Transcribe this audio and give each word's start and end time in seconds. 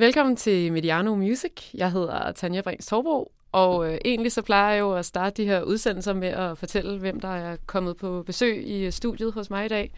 Velkommen 0.00 0.36
til 0.36 0.72
Mediano 0.72 1.14
Music. 1.14 1.52
Jeg 1.74 1.92
hedder 1.92 2.32
Tanja 2.32 2.60
Brings 2.60 2.86
Torbro, 2.86 3.32
og 3.52 3.92
øh, 3.92 3.98
egentlig 4.04 4.32
så 4.32 4.42
plejer 4.42 4.72
jeg 4.72 4.80
jo 4.80 4.92
at 4.92 5.06
starte 5.06 5.42
de 5.42 5.48
her 5.48 5.62
udsendelser 5.62 6.12
med 6.12 6.28
at 6.28 6.58
fortælle, 6.58 6.98
hvem 6.98 7.20
der 7.20 7.28
er 7.28 7.56
kommet 7.66 7.96
på 7.96 8.22
besøg 8.22 8.68
i 8.68 8.90
studiet 8.90 9.32
hos 9.32 9.50
mig 9.50 9.64
i 9.64 9.68
dag. 9.68 9.92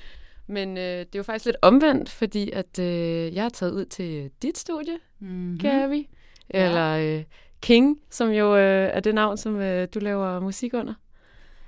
Men 0.46 0.78
øh, 0.78 0.82
det 0.82 1.00
er 1.00 1.18
jo 1.18 1.22
faktisk 1.22 1.44
lidt 1.44 1.56
omvendt, 1.62 2.10
fordi 2.10 2.50
at 2.50 2.78
øh, 2.78 3.34
jeg 3.34 3.42
har 3.42 3.48
taget 3.48 3.72
ud 3.72 3.84
til 3.84 4.30
dit 4.42 4.58
studie, 4.58 4.98
mm-hmm. 5.18 5.58
Gavi, 5.58 6.08
eller 6.50 7.16
øh, 7.18 7.24
King, 7.60 8.00
som 8.10 8.30
jo 8.30 8.56
øh, 8.56 8.90
er 8.92 9.00
det 9.00 9.14
navn, 9.14 9.36
som 9.36 9.60
øh, 9.60 9.88
du 9.94 9.98
laver 9.98 10.40
musik 10.40 10.74
under. 10.74 10.94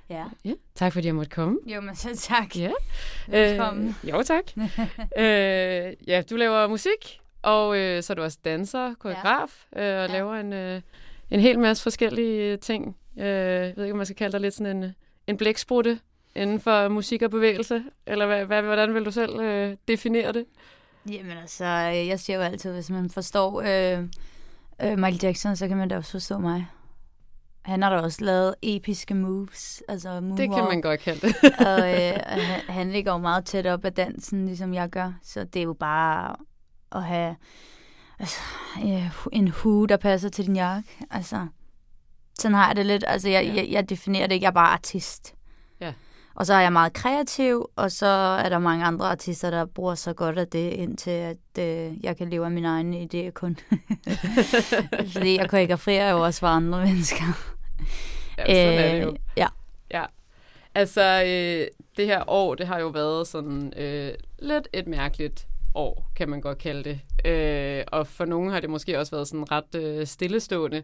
Ja. 0.09 0.25
ja. 0.45 0.53
Tak 0.75 0.93
fordi 0.93 1.07
jeg 1.07 1.15
måtte 1.15 1.31
komme. 1.31 1.59
Jo, 1.65 1.81
men 1.81 1.95
så 1.95 2.09
tak. 2.15 2.57
Ja. 2.57 2.71
Velkommen. 3.27 3.95
Øh, 4.03 4.09
jo, 4.09 4.23
tak. 4.23 4.43
øh, 5.17 5.93
ja, 6.07 6.21
du 6.29 6.35
laver 6.35 6.67
musik, 6.67 7.19
og 7.45 7.77
øh, 7.77 8.03
så 8.03 8.13
er 8.13 8.15
du 8.15 8.21
også 8.23 8.37
danser, 8.45 8.93
koreograf, 8.99 9.65
ja. 9.75 9.97
øh, 9.97 10.03
og 10.03 10.09
ja. 10.09 10.13
laver 10.13 10.35
en, 10.35 10.53
øh, 10.53 10.81
en 11.29 11.39
hel 11.39 11.59
masse 11.59 11.83
forskellige 11.83 12.57
ting. 12.57 12.97
Øh, 13.17 13.25
jeg 13.25 13.73
ved 13.75 13.83
ikke, 13.83 13.91
om 13.91 13.97
man 13.97 14.05
skal 14.05 14.15
kalde 14.15 14.31
dig 14.31 14.41
lidt 14.41 14.53
sådan 14.53 14.83
en, 14.83 14.95
en 15.27 15.37
blæksprutte 15.37 15.99
inden 16.35 16.59
for 16.59 16.87
musik 16.87 17.21
og 17.21 17.31
bevægelse, 17.31 17.83
eller 18.05 18.25
hvad, 18.25 18.45
hvad, 18.45 18.61
hvordan 18.61 18.93
vil 18.93 19.05
du 19.05 19.11
selv 19.11 19.39
øh, 19.39 19.77
definere 19.87 20.31
det? 20.31 20.45
Jamen 21.11 21.37
altså, 21.37 21.65
jeg 21.65 22.19
siger 22.19 22.37
jo 22.37 22.43
altid, 22.43 22.73
hvis 22.73 22.89
man 22.89 23.09
forstår 23.09 23.61
øh, 23.61 24.03
øh, 24.81 24.99
Michael 24.99 25.19
Jackson, 25.23 25.55
så 25.55 25.67
kan 25.67 25.77
man 25.77 25.87
da 25.87 25.97
også 25.97 26.11
forstå 26.11 26.37
mig. 26.37 26.67
Han 27.61 27.81
har 27.81 27.89
da 27.89 28.01
også 28.01 28.25
lavet 28.25 28.55
episke 28.61 29.13
moves. 29.13 29.83
Altså 29.87 30.09
moonwalk. 30.09 30.37
det 30.37 30.49
kan 30.49 30.63
man 30.63 30.81
godt 30.81 30.99
kalde 30.99 31.27
det. 31.27 31.35
og 31.67 31.79
øh, 31.93 32.19
han, 32.25 32.61
han 32.69 32.91
ligger 32.91 33.11
jo 33.11 33.17
meget 33.17 33.45
tæt 33.45 33.67
op 33.67 33.85
af 33.85 33.93
dansen, 33.93 34.45
ligesom 34.45 34.73
jeg 34.73 34.89
gør. 34.89 35.13
Så 35.23 35.43
det 35.43 35.59
er 35.59 35.63
jo 35.63 35.73
bare 35.73 36.35
at 36.95 37.03
have 37.03 37.35
altså, 38.19 38.39
en 39.31 39.47
hue, 39.47 39.87
der 39.87 39.97
passer 39.97 40.29
til 40.29 40.45
din 40.45 40.55
jakke. 40.55 40.89
Altså, 41.11 41.47
sådan 42.39 42.55
har 42.55 42.67
jeg 42.67 42.75
det 42.75 42.85
lidt. 42.85 43.03
Altså, 43.07 43.29
jeg, 43.29 43.45
ja. 43.45 43.53
jeg, 43.55 43.67
jeg 43.71 43.89
definerer 43.89 44.27
det 44.27 44.35
ikke. 44.35 44.43
Jeg 44.43 44.49
er 44.49 44.53
bare 44.53 44.73
artist. 44.73 45.35
Ja. 45.81 45.93
Og 46.35 46.45
så 46.45 46.53
er 46.53 46.59
jeg 46.59 46.73
meget 46.73 46.93
kreativ, 46.93 47.69
og 47.75 47.91
så 47.91 48.05
er 48.05 48.49
der 48.49 48.59
mange 48.59 48.85
andre 48.85 49.05
artister, 49.05 49.49
der 49.49 49.65
bruger 49.65 49.95
så 49.95 50.13
godt 50.13 50.39
af 50.39 50.47
det, 50.47 50.71
indtil 50.71 51.11
at 51.11 51.37
øh, 51.59 52.05
jeg 52.05 52.17
kan 52.17 52.29
leve 52.29 52.45
af 52.45 52.51
mine 52.51 52.67
egne 52.67 53.07
idéer 53.13 53.31
kun. 53.31 53.57
Fordi 55.13 55.37
jeg 55.37 55.49
koreograferer 55.49 56.11
jo 56.11 56.23
også 56.23 56.39
for 56.39 56.47
andre 56.47 56.85
mennesker. 56.85 57.23
Ja, 58.37 58.45
sådan 58.45 58.79
er 58.79 58.95
det 58.95 59.03
jo. 59.03 59.09
Øh, 59.09 59.15
ja. 59.37 59.47
Ja. 59.91 60.05
Altså, 60.75 61.23
øh, 61.25 61.67
det 61.97 62.05
her 62.05 62.29
år, 62.29 62.55
det 62.55 62.67
har 62.67 62.79
jo 62.79 62.87
været 62.87 63.27
sådan 63.27 63.73
øh, 63.77 64.13
lidt 64.39 64.67
et 64.73 64.87
mærkeligt 64.87 65.47
år, 65.75 66.11
kan 66.15 66.29
man 66.29 66.41
godt 66.41 66.57
kalde 66.57 66.83
det. 66.83 67.29
Øh, 67.31 67.83
og 67.87 68.07
for 68.07 68.25
nogen 68.25 68.51
har 68.51 68.59
det 68.59 68.69
måske 68.69 68.99
også 68.99 69.11
været 69.15 69.27
sådan 69.27 69.51
ret 69.51 69.75
øh, 69.75 70.07
stillestående. 70.07 70.83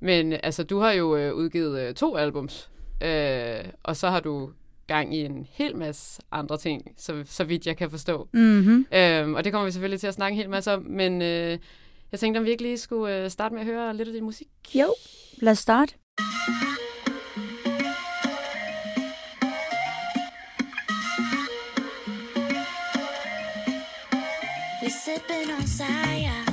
Men 0.00 0.32
altså, 0.32 0.62
du 0.62 0.78
har 0.78 0.92
jo 0.92 1.16
øh, 1.16 1.34
udgivet 1.34 1.80
øh, 1.80 1.94
to 1.94 2.16
albums, 2.16 2.70
øh, 3.02 3.64
og 3.82 3.96
så 3.96 4.10
har 4.10 4.20
du 4.20 4.50
gang 4.86 5.16
i 5.16 5.24
en 5.24 5.46
hel 5.50 5.76
masse 5.76 6.22
andre 6.32 6.58
ting, 6.58 6.92
så, 6.96 7.24
så 7.26 7.44
vidt 7.44 7.66
jeg 7.66 7.76
kan 7.76 7.90
forstå. 7.90 8.28
Mm-hmm. 8.32 8.86
Øh, 8.92 9.30
og 9.30 9.44
det 9.44 9.52
kommer 9.52 9.64
vi 9.64 9.72
selvfølgelig 9.72 10.00
til 10.00 10.06
at 10.06 10.14
snakke 10.14 10.34
en 10.34 10.38
hel 10.40 10.50
masse 10.50 10.72
om, 10.72 10.82
men 10.82 11.22
øh, 11.22 11.58
jeg 12.12 12.20
tænkte, 12.20 12.38
om 12.38 12.44
vi 12.44 12.50
ikke 12.50 12.62
lige 12.62 12.78
skulle 12.78 13.24
øh, 13.24 13.30
starte 13.30 13.54
med 13.54 13.62
at 13.62 13.66
høre 13.66 13.96
lidt 13.96 14.08
af 14.08 14.14
din 14.14 14.24
musik. 14.24 14.48
Jo, 14.74 14.94
lad 15.36 15.52
os 15.52 15.58
starte. 15.58 15.94
Sipping 24.88 25.50
on 25.52 25.66
saya. 25.66 26.47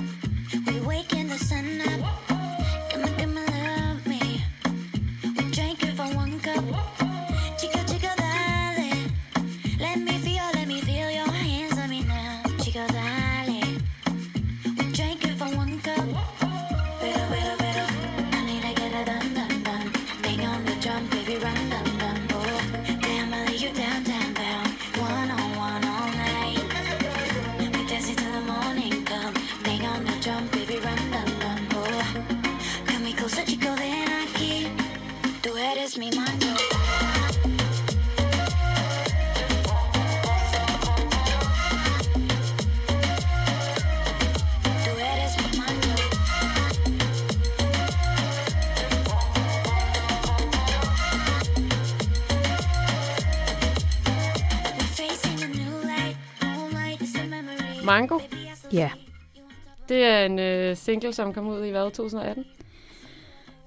Single, 60.96 61.14
som 61.14 61.34
kom 61.34 61.48
ud 61.48 61.64
i 61.64 61.70
hvad, 61.70 61.92
2018? 61.92 62.46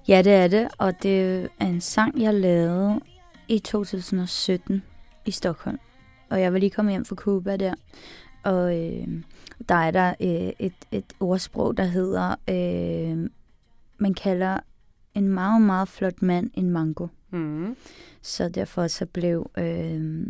Ja, 0.07 0.21
det 0.21 0.33
er 0.33 0.47
det, 0.47 0.67
og 0.77 1.03
det 1.03 1.49
er 1.59 1.65
en 1.65 1.81
sang, 1.81 2.21
jeg 2.21 2.33
lavede 2.33 2.99
i 3.47 3.59
2017 3.59 4.83
i 5.25 5.31
Stockholm. 5.31 5.79
Og 6.29 6.41
jeg 6.41 6.53
var 6.53 6.59
lige 6.59 6.69
kommet 6.69 6.93
hjem 6.93 7.05
fra 7.05 7.15
Cuba 7.15 7.57
der, 7.57 7.73
og 8.43 8.77
øh, 8.77 9.07
der 9.69 9.75
er 9.75 9.91
der 9.91 10.13
øh, 10.21 10.53
et, 10.59 10.73
et 10.91 11.05
ordsprog, 11.19 11.77
der 11.77 11.83
hedder, 11.83 12.35
øh, 12.49 13.29
man 13.97 14.13
kalder 14.13 14.59
en 15.13 15.27
meget, 15.27 15.61
meget 15.61 15.87
flot 15.87 16.21
mand 16.21 16.49
en 16.53 16.69
mango. 16.69 17.07
Mm. 17.29 17.75
Så 18.21 18.49
derfor 18.49 18.87
så 18.87 19.05
blev, 19.05 19.51
øh, 19.57 20.27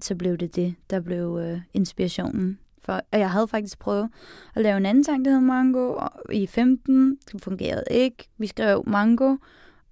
så 0.00 0.14
blev 0.14 0.36
det 0.36 0.56
det, 0.56 0.74
der 0.90 1.00
blev 1.00 1.38
øh, 1.42 1.60
inspirationen. 1.74 2.58
For, 2.86 3.00
og 3.12 3.18
jeg 3.18 3.30
havde 3.30 3.48
faktisk 3.48 3.78
prøvet 3.78 4.08
at 4.54 4.62
lave 4.62 4.76
en 4.76 4.86
anden 4.86 5.04
sang, 5.04 5.24
der 5.24 5.30
hed 5.30 5.40
Mango, 5.40 5.92
og 5.92 6.10
i 6.32 6.46
15. 6.46 7.18
Det 7.32 7.42
fungerede 7.42 7.84
ikke. 7.90 8.28
Vi 8.38 8.46
skrev 8.46 8.84
Mango, 8.86 9.36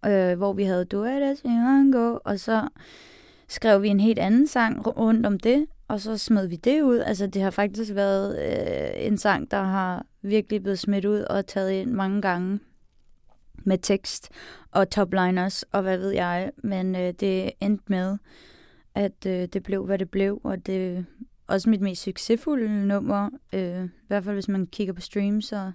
øh, 0.07 0.37
hvor 0.37 0.53
vi 0.53 0.65
havde 0.65 0.85
Duettes 0.85 1.41
i 1.45 1.49
Mango, 1.49 2.19
og 2.25 2.41
så 2.41 2.69
skrev 3.49 3.83
vi 3.83 3.89
en 3.89 4.01
helt 4.01 4.19
anden 4.19 4.47
sang 4.47 4.87
rundt 4.99 5.27
om 5.27 5.39
det, 5.39 5.67
og 5.89 6.01
så 6.01 6.19
smed 6.19 6.47
vi 6.47 6.57
det 6.57 6.83
ud. 6.83 6.99
Altså, 6.99 7.27
det 7.27 7.43
har 7.43 7.51
faktisk 7.51 7.95
været 7.95 8.39
øh, 8.39 9.07
en 9.07 9.19
sang, 9.19 9.51
der 9.51 9.63
har 9.63 10.07
virkelig 10.23 10.63
blevet 10.63 10.79
smidt 10.79 11.05
ud 11.05 11.21
og 11.21 11.47
taget 11.47 11.73
ind 11.73 11.91
mange 11.91 12.23
gange 12.23 12.61
med 13.65 13.79
tekst 13.79 14.29
og 14.71 14.91
topliners 14.91 15.63
og 15.63 15.83
hvad 15.83 15.99
ved 15.99 16.11
jeg. 16.11 16.51
Men 16.57 16.97
øh, 16.97 17.13
det 17.21 17.51
endte 17.61 17.85
med, 17.87 18.19
at 18.95 19.27
øh, 19.27 19.49
det 19.53 19.63
blev, 19.63 19.87
hvad 19.87 19.99
det 19.99 20.11
blev, 20.11 20.41
og 20.45 20.67
det 20.67 21.07
også 21.47 21.71
mit 21.71 21.81
mest 21.81 22.03
succesfulde 22.03 22.87
nummer. 22.87 23.31
Øh, 23.53 23.85
I 23.85 24.07
hvert 24.07 24.25
fald, 24.25 24.35
hvis 24.35 24.49
man 24.49 24.67
kigger 24.67 24.95
på 24.95 25.01
streams 25.01 25.53
og, 25.53 25.73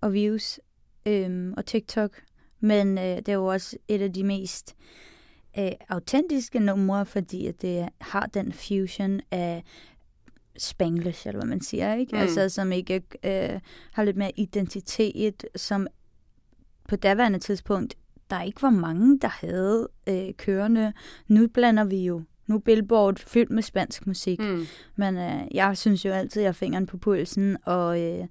og 0.00 0.12
views 0.12 0.60
øh, 1.06 1.52
og 1.56 1.66
TikTok. 1.66 2.22
Men 2.60 2.98
øh, 2.98 3.04
det 3.04 3.28
er 3.28 3.32
jo 3.32 3.46
også 3.46 3.76
et 3.88 4.02
af 4.02 4.12
de 4.12 4.24
mest 4.24 4.76
øh, 5.58 5.72
autentiske 5.88 6.60
numre, 6.60 7.06
fordi 7.06 7.46
at 7.46 7.62
det 7.62 7.88
har 8.00 8.26
den 8.26 8.52
fusion 8.52 9.20
af 9.30 9.64
spanglish, 10.58 11.26
eller 11.26 11.38
hvad 11.38 11.48
man 11.48 11.60
siger, 11.60 11.94
ikke? 11.94 12.16
Mm. 12.16 12.22
Altså, 12.22 12.48
som 12.48 12.72
ikke 12.72 13.02
øh, 13.24 13.60
har 13.92 14.04
lidt 14.04 14.16
mere 14.16 14.32
identitet, 14.36 15.44
som 15.56 15.86
på 16.88 16.96
daværende 16.96 17.38
tidspunkt, 17.38 17.94
der 18.30 18.42
ikke 18.42 18.62
var 18.62 18.70
mange, 18.70 19.18
der 19.18 19.28
havde 19.28 19.88
øh, 20.08 20.34
kørende. 20.34 20.92
Nu 21.28 21.48
blander 21.48 21.84
vi 21.84 22.04
jo 22.04 22.22
nu 22.46 22.54
er 22.54 22.58
Billboard 22.58 23.18
fyldt 23.26 23.50
med 23.50 23.62
spansk 23.62 24.06
musik, 24.06 24.38
mm. 24.40 24.66
Men 24.96 25.16
øh, 25.16 25.40
jeg 25.54 25.76
synes 25.78 26.04
jo 26.04 26.10
altid, 26.12 26.40
at 26.40 26.44
jeg 26.44 26.48
har 26.48 26.52
fingeren 26.54 26.86
på 26.86 26.96
pulsen, 26.98 27.56
og, 27.64 28.00
øh, 28.02 28.24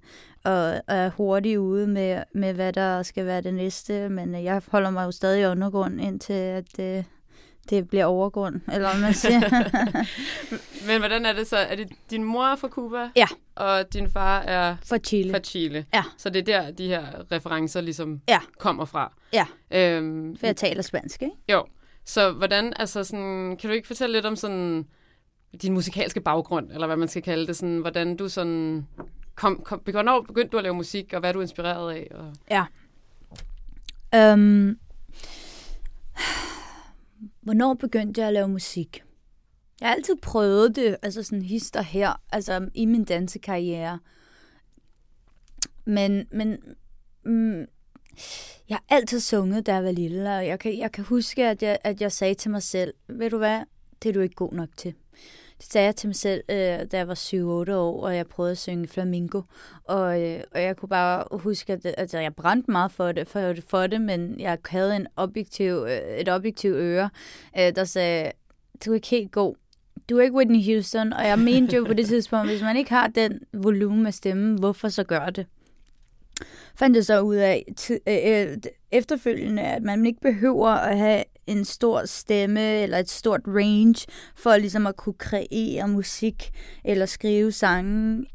og, 0.44 0.52
og 0.64 0.80
er 0.86 1.10
hurtig 1.10 1.60
ude 1.60 1.86
med, 1.86 2.22
med, 2.34 2.52
hvad 2.54 2.72
der 2.72 3.02
skal 3.02 3.26
være 3.26 3.40
det 3.40 3.54
næste, 3.54 4.08
men 4.08 4.34
øh, 4.34 4.44
jeg 4.44 4.62
holder 4.68 4.90
mig 4.90 5.04
jo 5.04 5.10
stadig 5.10 5.42
i 5.42 5.46
undergrund, 5.46 6.00
indtil 6.00 6.32
at 6.32 6.78
øh, 6.80 7.04
det 7.70 7.88
bliver 7.88 8.04
overgrund, 8.04 8.60
eller 8.72 8.90
hvad 8.92 9.00
man 9.00 9.14
siger. 9.14 9.40
Men 10.86 10.98
hvordan 10.98 11.26
er 11.26 11.32
det 11.32 11.46
så? 11.46 11.56
Er 11.56 11.76
det 11.76 11.88
din 12.10 12.24
mor 12.24 12.44
er 12.44 12.56
fra 12.56 12.68
Cuba? 12.68 13.08
Ja. 13.16 13.26
Og 13.54 13.92
din 13.92 14.10
far 14.10 14.40
er 14.40 14.76
For 14.84 14.96
Chile. 14.98 15.30
fra 15.32 15.38
Chile? 15.38 15.84
Ja. 15.94 16.02
Så 16.18 16.30
det 16.30 16.48
er 16.48 16.62
der, 16.62 16.70
de 16.70 16.86
her 16.86 17.04
referencer 17.32 17.80
ligesom 17.80 18.20
Ja. 18.28 18.38
kommer 18.58 18.84
fra? 18.84 19.12
Ja. 19.32 19.46
Øhm, 19.70 20.36
For 20.36 20.46
jeg 20.46 20.56
taler 20.56 20.82
spansk, 20.82 21.22
ikke? 21.22 21.34
Jo. 21.52 21.64
Så 22.06 22.32
hvordan, 22.32 22.72
altså 22.76 23.04
sådan, 23.04 23.56
kan 23.56 23.70
du 23.70 23.74
ikke 23.74 23.86
fortælle 23.86 24.16
lidt 24.16 24.26
om 24.26 24.36
sådan 24.36 24.86
din 25.62 25.72
musikalske 25.72 26.20
baggrund, 26.20 26.72
eller 26.72 26.86
hvad 26.86 26.96
man 26.96 27.08
skal 27.08 27.22
kalde 27.22 27.46
det, 27.46 27.56
sådan, 27.56 27.78
hvordan 27.78 28.16
du 28.16 28.28
sådan 28.28 28.86
kom, 29.34 29.62
kom, 29.64 29.78
hvornår 29.78 30.20
begyndte 30.20 30.50
du 30.50 30.56
at 30.56 30.62
lave 30.62 30.74
musik, 30.74 31.12
og 31.12 31.20
hvad 31.20 31.30
er 31.30 31.32
du 31.32 31.40
inspireret 31.40 31.92
af? 31.92 32.08
Og... 32.14 32.34
Ja. 32.50 32.64
Øhm, 34.14 34.78
hvornår 37.40 37.74
begyndte 37.74 38.20
jeg 38.20 38.28
at 38.28 38.34
lave 38.34 38.48
musik? 38.48 39.02
Jeg 39.80 39.88
har 39.88 39.94
altid 39.94 40.16
prøvet 40.22 40.76
det, 40.76 40.96
altså 41.02 41.22
sådan 41.22 41.42
hister 41.42 41.82
her, 41.82 42.22
altså 42.32 42.68
i 42.74 42.86
min 42.86 43.04
dansekarriere. 43.04 43.98
Men, 45.84 46.26
men 46.30 46.58
mm, 47.24 47.66
jeg 48.68 48.76
har 48.76 48.96
altid 48.96 49.20
sunget, 49.20 49.66
da 49.66 49.74
jeg 49.74 49.84
var 49.84 49.90
lille, 49.90 50.36
og 50.36 50.46
jeg 50.46 50.58
kan, 50.58 50.78
jeg 50.78 50.92
kan 50.92 51.04
huske, 51.04 51.46
at 51.46 51.62
jeg, 51.62 51.78
at 51.84 52.00
jeg 52.00 52.12
sagde 52.12 52.34
til 52.34 52.50
mig 52.50 52.62
selv, 52.62 52.94
ved 53.08 53.30
du 53.30 53.38
hvad, 53.38 53.60
det 54.02 54.08
er 54.08 54.12
du 54.12 54.20
ikke 54.20 54.34
god 54.34 54.52
nok 54.52 54.68
til. 54.76 54.94
Det 55.58 55.72
sagde 55.72 55.84
jeg 55.84 55.96
til 55.96 56.08
mig 56.08 56.16
selv, 56.16 56.42
øh, 56.48 56.56
da 56.56 56.88
jeg 56.92 57.08
var 57.08 57.14
7-8 57.14 57.72
år, 57.72 58.02
og 58.02 58.16
jeg 58.16 58.26
prøvede 58.26 58.52
at 58.52 58.58
synge 58.58 58.88
flamingo. 58.88 59.42
Og, 59.84 60.22
øh, 60.22 60.40
og 60.54 60.62
jeg 60.62 60.76
kunne 60.76 60.88
bare 60.88 61.24
huske, 61.30 61.72
at 61.72 61.86
at 61.86 62.14
jeg 62.14 62.34
brændte 62.34 62.70
meget 62.70 62.92
for 62.92 63.12
det, 63.12 63.28
for, 63.28 63.54
for 63.68 63.86
det, 63.86 64.00
men 64.00 64.40
jeg 64.40 64.58
havde 64.68 64.96
en 64.96 65.06
objektiv, 65.16 65.86
øh, 65.88 66.18
et 66.18 66.28
objektiv 66.28 66.70
øre, 66.70 67.10
øh, 67.58 67.76
der 67.76 67.84
sagde, 67.84 68.32
du 68.84 68.90
er 68.90 68.94
ikke 68.94 69.08
helt 69.08 69.32
god. 69.32 69.54
Du 70.10 70.18
er 70.18 70.22
ikke 70.22 70.36
Whitney 70.36 70.64
Houston, 70.64 71.12
og 71.12 71.26
jeg 71.26 71.38
mente 71.38 71.76
jo 71.76 71.84
på 71.84 71.94
det 71.94 72.06
tidspunkt, 72.06 72.48
hvis 72.48 72.62
man 72.62 72.76
ikke 72.76 72.90
har 72.90 73.06
den 73.06 73.40
volumen 73.52 74.06
af 74.06 74.14
stemmen, 74.14 74.58
hvorfor 74.58 74.88
så 74.88 75.04
gør 75.04 75.30
det? 75.30 75.46
Fandt 76.76 76.96
jeg 76.96 77.04
så 77.04 77.20
ud 77.20 77.34
af 77.34 77.64
øh, 77.90 77.98
øh, 78.06 78.56
efterfølgende, 78.92 79.62
at 79.62 79.82
man 79.82 80.06
ikke 80.06 80.20
behøver 80.20 80.68
at 80.68 80.98
have 80.98 81.24
en 81.46 81.64
stor 81.64 82.04
stemme 82.04 82.82
eller 82.82 82.98
et 82.98 83.10
stort 83.10 83.40
range 83.46 84.06
for 84.36 84.56
ligesom 84.56 84.86
at 84.86 84.96
kunne 84.96 85.14
kreere 85.18 85.88
musik 85.88 86.50
eller 86.84 87.06
skrive 87.06 87.52
sange. 87.52 88.26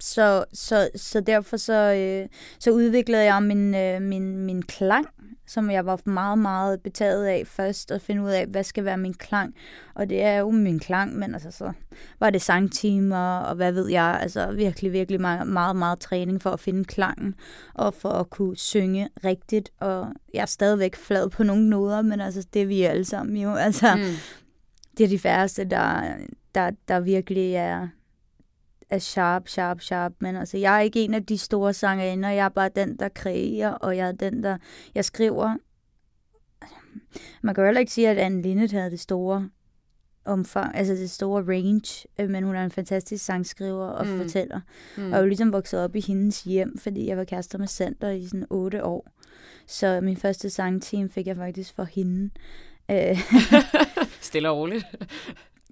Så, 0.00 0.44
så, 0.52 0.90
så 0.96 1.20
derfor 1.20 1.56
så, 1.56 1.94
øh, 1.94 2.28
så 2.58 2.70
udviklede 2.70 3.24
jeg 3.24 3.42
min, 3.42 3.74
øh, 3.74 4.02
min, 4.02 4.36
min 4.36 4.62
klang 4.62 5.06
som 5.50 5.70
jeg 5.70 5.86
var 5.86 6.00
meget, 6.04 6.38
meget 6.38 6.80
betaget 6.80 7.26
af 7.26 7.46
først, 7.46 7.90
at 7.90 8.02
finde 8.02 8.22
ud 8.22 8.30
af, 8.30 8.46
hvad 8.46 8.64
skal 8.64 8.84
være 8.84 8.96
min 8.96 9.14
klang. 9.14 9.54
Og 9.94 10.08
det 10.08 10.22
er 10.22 10.38
jo 10.38 10.50
min 10.50 10.78
klang, 10.78 11.16
men 11.16 11.34
altså 11.34 11.50
så 11.50 11.72
var 12.20 12.30
det 12.30 12.42
sangtimer, 12.42 13.38
og 13.38 13.54
hvad 13.54 13.72
ved 13.72 13.88
jeg, 13.88 14.18
altså 14.22 14.52
virkelig, 14.52 14.92
virkelig 14.92 15.20
meget, 15.20 15.46
meget, 15.46 15.76
meget 15.76 16.00
træning 16.00 16.42
for 16.42 16.50
at 16.50 16.60
finde 16.60 16.84
klangen, 16.84 17.34
og 17.74 17.94
for 17.94 18.08
at 18.08 18.30
kunne 18.30 18.56
synge 18.56 19.08
rigtigt, 19.24 19.70
og 19.80 20.12
jeg 20.34 20.42
er 20.42 20.46
stadigvæk 20.46 20.96
flad 20.96 21.28
på 21.30 21.42
nogle 21.42 21.68
noder, 21.68 22.02
men 22.02 22.20
altså 22.20 22.46
det 22.54 22.62
er 22.62 22.66
vi 22.66 22.82
alle 22.82 23.04
sammen 23.04 23.36
jo, 23.36 23.54
altså 23.54 23.96
mm. 23.96 24.02
det 24.98 25.04
er 25.04 25.08
de 25.08 25.18
færreste, 25.18 25.64
der, 25.64 26.02
der, 26.54 26.70
der 26.88 27.00
virkelig 27.00 27.54
er, 27.54 27.88
er 28.90 28.98
sharp, 28.98 29.48
sharp, 29.48 29.80
sharp, 29.80 30.12
men 30.18 30.36
altså, 30.36 30.58
jeg 30.58 30.76
er 30.76 30.80
ikke 30.80 31.04
en 31.04 31.14
af 31.14 31.26
de 31.26 31.38
store 31.38 31.72
sangerinder, 31.72 32.28
jeg 32.28 32.44
er 32.44 32.48
bare 32.48 32.70
den, 32.76 32.96
der 32.96 33.08
kreerer, 33.08 33.70
og 33.70 33.96
jeg 33.96 34.08
er 34.08 34.12
den, 34.12 34.42
der, 34.42 34.56
jeg 34.94 35.04
skriver. 35.04 35.56
Man 37.42 37.54
kan 37.54 37.62
jo 37.62 37.66
heller 37.66 37.80
ikke 37.80 37.92
sige, 37.92 38.08
at 38.08 38.18
Anne 38.18 38.42
Linnet 38.42 38.72
havde 38.72 38.90
det 38.90 39.00
store 39.00 39.48
omfang, 40.24 40.76
altså 40.76 40.94
det 40.94 41.10
store 41.10 41.42
range, 41.42 42.08
øh, 42.20 42.30
men 42.30 42.44
hun 42.44 42.56
er 42.56 42.64
en 42.64 42.70
fantastisk 42.70 43.24
sangskriver 43.24 43.86
og 43.86 44.06
mm. 44.06 44.18
fortæller. 44.18 44.60
Mm. 44.96 45.02
Og 45.04 45.10
jeg 45.10 45.16
er 45.16 45.20
jo 45.20 45.26
ligesom 45.26 45.52
vokset 45.52 45.80
op 45.80 45.96
i 45.96 46.00
hendes 46.00 46.42
hjem, 46.42 46.78
fordi 46.78 47.06
jeg 47.06 47.16
var 47.16 47.24
kærester 47.24 47.58
med 47.58 47.66
Sander 47.66 48.10
i 48.10 48.26
sådan 48.26 48.46
otte 48.50 48.84
år. 48.84 49.06
Så 49.66 50.00
min 50.00 50.16
første 50.16 50.50
sangteam 50.50 51.10
fik 51.10 51.26
jeg 51.26 51.36
faktisk 51.36 51.74
for 51.74 51.84
hende. 51.84 52.30
Øh. 52.90 53.18
Stille 54.20 54.50
og 54.50 54.56
roligt. 54.56 54.84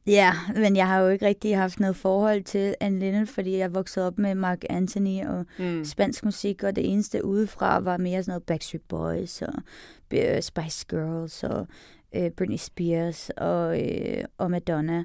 Ja, 0.06 0.32
men 0.54 0.76
jeg 0.76 0.86
har 0.86 1.00
jo 1.00 1.08
ikke 1.08 1.26
rigtig 1.26 1.56
haft 1.56 1.80
noget 1.80 1.96
forhold 1.96 2.42
til 2.42 2.74
Anne 2.80 2.98
Lennon, 2.98 3.26
fordi 3.26 3.56
jeg 3.56 3.74
voksede 3.74 4.06
op 4.06 4.18
med 4.18 4.34
Mark 4.34 4.64
Anthony 4.70 5.26
og 5.26 5.46
mm. 5.58 5.84
spansk 5.84 6.24
musik, 6.24 6.62
og 6.62 6.76
det 6.76 6.92
eneste 6.92 7.24
udefra 7.24 7.78
var 7.78 7.96
mere 7.96 8.22
sådan 8.22 8.30
noget 8.30 8.42
Backstreet 8.42 8.82
Boys 8.88 9.42
og 9.42 9.54
uh, 10.14 10.40
Spice 10.40 10.86
Girls 10.88 11.44
og 11.44 11.66
uh, 12.16 12.28
Britney 12.36 12.56
Spears 12.56 13.30
og, 13.30 13.78
uh, 13.78 14.24
og 14.38 14.50
Madonna 14.50 15.04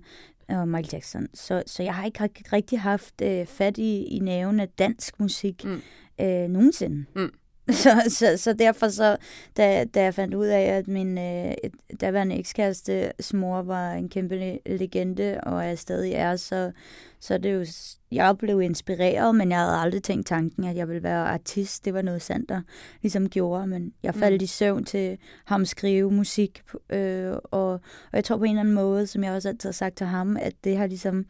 og 0.50 0.68
Michael 0.68 0.90
Jackson. 0.94 1.28
Så, 1.34 1.64
så 1.66 1.84
jeg 1.84 1.96
har 1.96 2.06
ikke 2.06 2.30
rigtig 2.54 2.80
haft 2.80 3.22
uh, 3.22 3.46
fat 3.46 3.78
i, 3.78 4.04
i 4.04 4.20
næven 4.20 4.60
af 4.60 4.70
dansk 4.70 5.20
musik 5.20 5.66
mm. 5.66 5.82
uh, 6.22 6.28
nogensinde. 6.28 7.06
Mm. 7.16 7.32
Så, 7.72 7.90
så, 8.08 8.38
så 8.38 8.54
derfor 8.54 8.88
så, 8.88 9.18
da, 9.58 9.84
da 9.84 10.04
jeg 10.04 10.14
fandt 10.14 10.34
ud 10.34 10.46
af, 10.46 10.62
at 10.62 10.88
min 10.88 11.18
øh, 11.18 11.54
daværende 12.02 12.36
ekskæreste 12.36 13.12
mor 13.34 13.62
var 13.62 13.94
en 13.94 14.10
kæmpe 14.10 14.60
legende, 14.66 15.40
og 15.44 15.68
jeg 15.68 15.80
stadig 15.80 16.14
er, 16.14 16.36
så, 16.36 16.72
så 17.20 17.38
det 17.38 17.54
jo, 17.54 17.66
jeg 18.12 18.38
blev 18.38 18.62
inspireret, 18.62 19.36
men 19.36 19.52
jeg 19.52 19.60
havde 19.60 19.76
aldrig 19.76 20.04
tænkt 20.04 20.28
tanken, 20.28 20.64
at 20.64 20.76
jeg 20.76 20.88
ville 20.88 21.04
være 21.04 21.28
artist. 21.28 21.86
Det 21.86 21.94
var 21.94 22.02
noget 22.02 22.22
sandt, 22.22 22.50
der 22.50 22.62
ligesom 23.02 23.30
gjorde, 23.30 23.68
men 23.68 23.94
jeg 24.04 24.16
faldt 24.16 24.42
mm. 24.42 24.44
i 24.44 24.48
søvn 24.48 24.84
til 24.86 25.18
ham 25.46 25.66
skrive 25.66 26.12
musik, 26.12 26.62
øh, 26.90 27.32
og, 27.44 27.72
og 27.72 27.82
jeg 28.14 28.24
tror 28.24 28.38
på 28.38 28.44
en 28.44 28.50
eller 28.50 28.60
anden 28.60 28.76
måde, 28.76 29.08
som 29.08 29.24
jeg 29.24 29.34
også 29.34 29.50
altid 29.50 29.70
har 29.70 29.74
sagt 29.74 29.98
til 29.98 30.08
ham, 30.08 30.38
at 30.38 30.54
det 30.64 30.78
har 30.78 30.88
ligesom, 30.88 31.26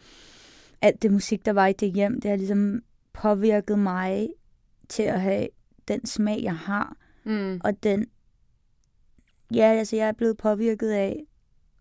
alt 0.82 1.02
det 1.02 1.12
musik, 1.12 1.46
der 1.46 1.54
var 1.54 1.68
i 1.68 1.74
det 1.74 1.92
hjem, 1.92 2.22
det 2.22 2.30
har 2.30 2.38
ligesom 2.38 2.82
påvirket 3.14 3.80
mig 3.80 4.30
til 4.90 5.04
at 5.04 5.22
have 5.22 5.48
den 5.88 6.06
smag, 6.06 6.44
jeg 6.44 6.58
har, 6.58 6.96
mm. 7.24 7.62
og 7.64 7.84
den, 7.84 8.06
ja, 9.54 9.66
altså 9.66 9.96
jeg 9.96 10.08
er 10.08 10.12
blevet 10.12 10.38
påvirket 10.38 10.90
af 10.90 11.24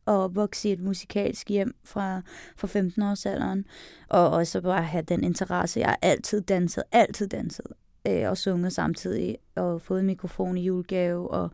at 0.06 0.34
vokse 0.34 0.68
i 0.68 0.72
et 0.72 0.80
musikalsk 0.80 1.48
hjem 1.48 1.74
fra, 1.84 2.22
fra 2.56 2.66
15 2.66 3.02
års 3.02 3.26
alderen, 3.26 3.64
og 4.08 4.30
også 4.30 4.60
bare 4.60 4.82
have 4.82 5.02
den 5.02 5.24
interesse. 5.24 5.80
Jeg 5.80 5.88
har 5.88 5.98
altid 6.02 6.40
danset, 6.40 6.84
altid 6.92 7.28
danset, 7.28 7.66
øh, 8.08 8.30
og 8.30 8.36
sunget 8.36 8.72
samtidig, 8.72 9.38
og 9.56 9.82
fået 9.82 10.00
en 10.00 10.06
mikrofon 10.06 10.58
i 10.58 10.62
julegave, 10.64 11.30
og 11.30 11.50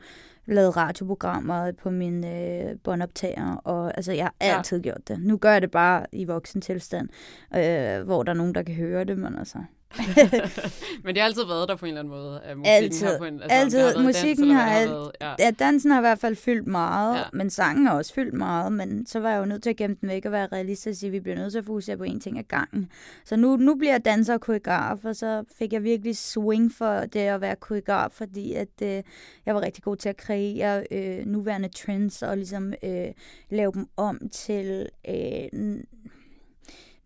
lavet 0.46 0.76
radioprogrammer 0.76 1.72
på 1.72 1.90
min 1.90 2.24
øh, 2.24 2.76
båndoptager, 2.84 3.54
og 3.54 3.96
altså, 3.96 4.12
jeg 4.12 4.24
har 4.24 4.34
altid 4.40 4.76
ja. 4.76 4.82
gjort 4.82 5.08
det. 5.08 5.20
Nu 5.20 5.36
gør 5.36 5.52
jeg 5.52 5.62
det 5.62 5.70
bare 5.70 6.06
i 6.12 6.24
voksen 6.24 6.60
tilstand, 6.60 7.08
øh, 7.54 8.04
hvor 8.04 8.22
der 8.22 8.32
er 8.32 8.36
nogen, 8.36 8.54
der 8.54 8.62
kan 8.62 8.74
høre 8.74 9.04
det, 9.04 9.18
men 9.18 9.38
altså, 9.38 9.58
Men 11.04 11.14
det 11.14 11.22
har 11.22 11.28
altid 11.28 11.44
været 11.44 11.68
der 11.68 11.76
på 11.76 11.86
en 11.86 11.88
eller 11.88 12.00
anden 12.00 12.14
måde. 12.14 12.40
At 12.40 12.56
musikken 12.56 12.84
altid. 12.84 13.06
Har 13.06 13.18
på 13.18 13.24
en, 13.24 13.42
altså, 13.42 13.58
altid. 13.58 13.96
Har 13.96 14.02
musikken 14.02 14.48
dans, 14.48 14.60
har, 14.60 14.70
har 14.70 14.86
været, 14.86 15.12
ja. 15.20 15.34
ja. 15.38 15.50
dansen 15.50 15.90
har 15.90 15.98
i 15.98 16.02
hvert 16.02 16.18
fald 16.18 16.36
fyldt 16.36 16.66
meget, 16.66 17.18
ja. 17.18 17.22
men 17.32 17.50
sangen 17.50 17.86
har 17.86 17.94
også 17.94 18.14
fyldt 18.14 18.34
meget, 18.34 18.72
men 18.72 19.06
så 19.06 19.20
var 19.20 19.30
jeg 19.30 19.40
jo 19.40 19.44
nødt 19.44 19.62
til 19.62 19.70
at 19.70 19.76
gemme 19.76 19.96
den 20.00 20.08
væk 20.08 20.24
og 20.24 20.32
være 20.32 20.46
realistisk 20.46 20.88
og 20.88 20.96
sige, 20.96 21.08
at 21.08 21.12
vi 21.12 21.20
bliver 21.20 21.36
nødt 21.36 21.52
til 21.52 21.58
at 21.58 21.64
fokusere 21.64 21.96
på 21.96 22.04
en 22.04 22.20
ting 22.20 22.38
ad 22.38 22.42
gangen. 22.42 22.90
Så 23.24 23.36
nu, 23.36 23.56
nu 23.56 23.74
bliver 23.74 23.92
jeg 23.92 24.04
danser 24.04 24.34
og 24.34 24.40
koreograf, 24.40 25.04
og 25.04 25.16
så 25.16 25.44
fik 25.58 25.72
jeg 25.72 25.82
virkelig 25.82 26.16
swing 26.16 26.72
for 26.72 27.00
det 27.00 27.20
at 27.20 27.40
være 27.40 27.56
koreograf, 27.56 28.10
fordi 28.10 28.52
at, 28.52 28.82
øh, 28.82 29.02
jeg 29.46 29.54
var 29.54 29.60
rigtig 29.60 29.84
god 29.84 29.96
til 29.96 30.08
at 30.08 30.16
kreere 30.16 30.84
øh, 30.90 31.26
nuværende 31.26 31.68
trends 31.68 32.22
og 32.22 32.36
ligesom 32.36 32.74
øh, 32.82 33.08
lave 33.50 33.72
dem 33.72 33.86
om 33.96 34.28
til 34.32 34.88
øh, 35.08 35.78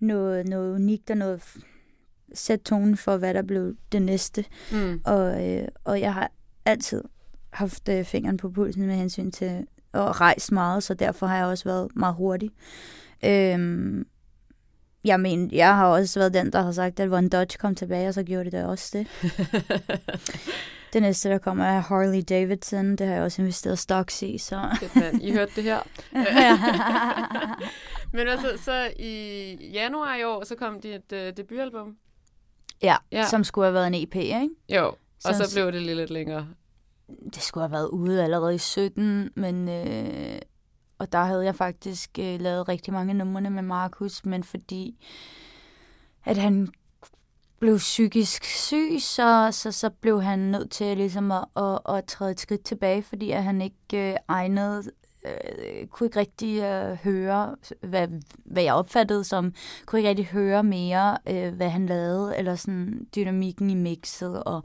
noget, 0.00 0.48
noget 0.48 0.74
unikt 0.74 1.10
og 1.10 1.16
noget 1.16 1.42
sætte 2.34 2.64
tonen 2.64 2.96
for, 2.96 3.16
hvad 3.16 3.34
der 3.34 3.42
blev 3.42 3.74
det 3.92 4.02
næste. 4.02 4.44
Mm. 4.72 5.00
Og, 5.04 5.48
øh, 5.48 5.68
og 5.84 6.00
jeg 6.00 6.14
har 6.14 6.30
altid 6.64 7.02
haft 7.50 7.88
øh, 7.88 8.04
fingeren 8.04 8.36
på 8.36 8.50
pulsen 8.50 8.86
med 8.86 8.94
hensyn 8.94 9.30
til 9.30 9.66
at 9.94 10.20
rejse 10.20 10.54
meget, 10.54 10.82
så 10.82 10.94
derfor 10.94 11.26
har 11.26 11.36
jeg 11.36 11.46
også 11.46 11.64
været 11.64 11.96
meget 11.96 12.14
hurtig. 12.14 12.50
Øhm, 13.24 14.06
jeg 15.04 15.20
mener, 15.20 15.48
jeg 15.52 15.76
har 15.76 15.86
også 15.86 16.20
været 16.20 16.34
den, 16.34 16.52
der 16.52 16.62
har 16.62 16.72
sagt, 16.72 17.00
at 17.00 17.10
Von 17.10 17.28
Dodge 17.28 17.58
kom 17.58 17.74
tilbage, 17.74 18.08
og 18.08 18.14
så 18.14 18.22
gjorde 18.22 18.44
det 18.44 18.52
da 18.52 18.66
også 18.66 18.98
det. 18.98 19.06
det 20.92 21.02
næste, 21.02 21.28
der 21.28 21.38
kommer, 21.38 21.64
er 21.64 21.80
Harley 21.80 22.22
Davidson. 22.28 22.96
Det 22.96 23.06
har 23.06 23.14
jeg 23.14 23.22
også 23.22 23.42
investeret 23.42 23.78
stocks 23.78 24.22
i, 24.22 24.38
så... 24.38 24.60
I 25.20 25.32
hørte 25.32 25.52
det 25.56 25.64
her. 25.64 25.80
Men 28.16 28.28
altså, 28.28 28.58
så 28.64 28.90
i 28.96 29.56
januar 29.72 30.16
i 30.16 30.24
år, 30.24 30.44
så 30.44 30.54
kom 30.54 30.80
dit 30.80 31.12
uh, 31.12 31.18
debutalbum. 31.36 31.96
Ja, 32.82 32.96
ja, 33.12 33.26
som 33.26 33.44
skulle 33.44 33.64
have 33.64 33.74
været 33.74 33.86
en 33.86 33.94
EP, 33.94 34.14
ikke? 34.14 34.48
Jo, 34.68 34.86
og 34.86 34.96
så, 35.34 35.44
så 35.44 35.56
blev 35.56 35.72
det 35.72 35.82
lige 35.82 35.94
lidt 35.94 36.10
længere. 36.10 36.48
Det 37.34 37.42
skulle 37.42 37.62
have 37.62 37.72
været 37.72 37.88
ude 37.88 38.24
allerede 38.24 38.54
i 38.54 38.58
17, 38.58 39.30
men... 39.34 39.68
Øh, 39.68 40.38
og 40.98 41.12
der 41.12 41.24
havde 41.24 41.44
jeg 41.44 41.54
faktisk 41.54 42.18
øh, 42.18 42.40
lavet 42.40 42.68
rigtig 42.68 42.92
mange 42.92 43.14
numre 43.14 43.50
med 43.50 43.62
Markus, 43.62 44.24
men 44.24 44.44
fordi 44.44 45.06
at 46.24 46.36
han 46.36 46.68
blev 47.60 47.76
psykisk 47.78 48.44
syg, 48.44 48.96
så, 49.00 49.48
så, 49.52 49.72
så 49.72 49.90
blev 49.90 50.22
han 50.22 50.38
nødt 50.38 50.70
til 50.70 50.96
ligesom 50.96 51.32
at, 51.32 51.44
at, 51.56 51.78
at 51.88 52.04
træde 52.04 52.30
et 52.30 52.40
skridt 52.40 52.64
tilbage, 52.64 53.02
fordi 53.02 53.30
at 53.30 53.44
han 53.44 53.62
ikke 53.62 54.10
øh, 54.12 54.16
egnede 54.28 54.90
øh, 55.24 55.86
kunne 55.86 56.06
ikke 56.06 56.20
rigtig 56.20 56.62
øh, 56.62 56.94
høre, 56.94 57.56
hvad, 57.80 58.08
hvad 58.44 58.62
jeg 58.62 58.74
opfattede 58.74 59.24
som, 59.24 59.54
kunne 59.86 59.98
ikke 59.98 60.08
rigtig 60.08 60.26
høre 60.26 60.62
mere, 60.62 61.18
øh, 61.28 61.54
hvad 61.54 61.68
han 61.68 61.86
lavede, 61.86 62.38
eller 62.38 62.54
sådan 62.54 63.06
dynamikken 63.16 63.70
i 63.70 63.74
mixet, 63.74 64.42
og, 64.44 64.62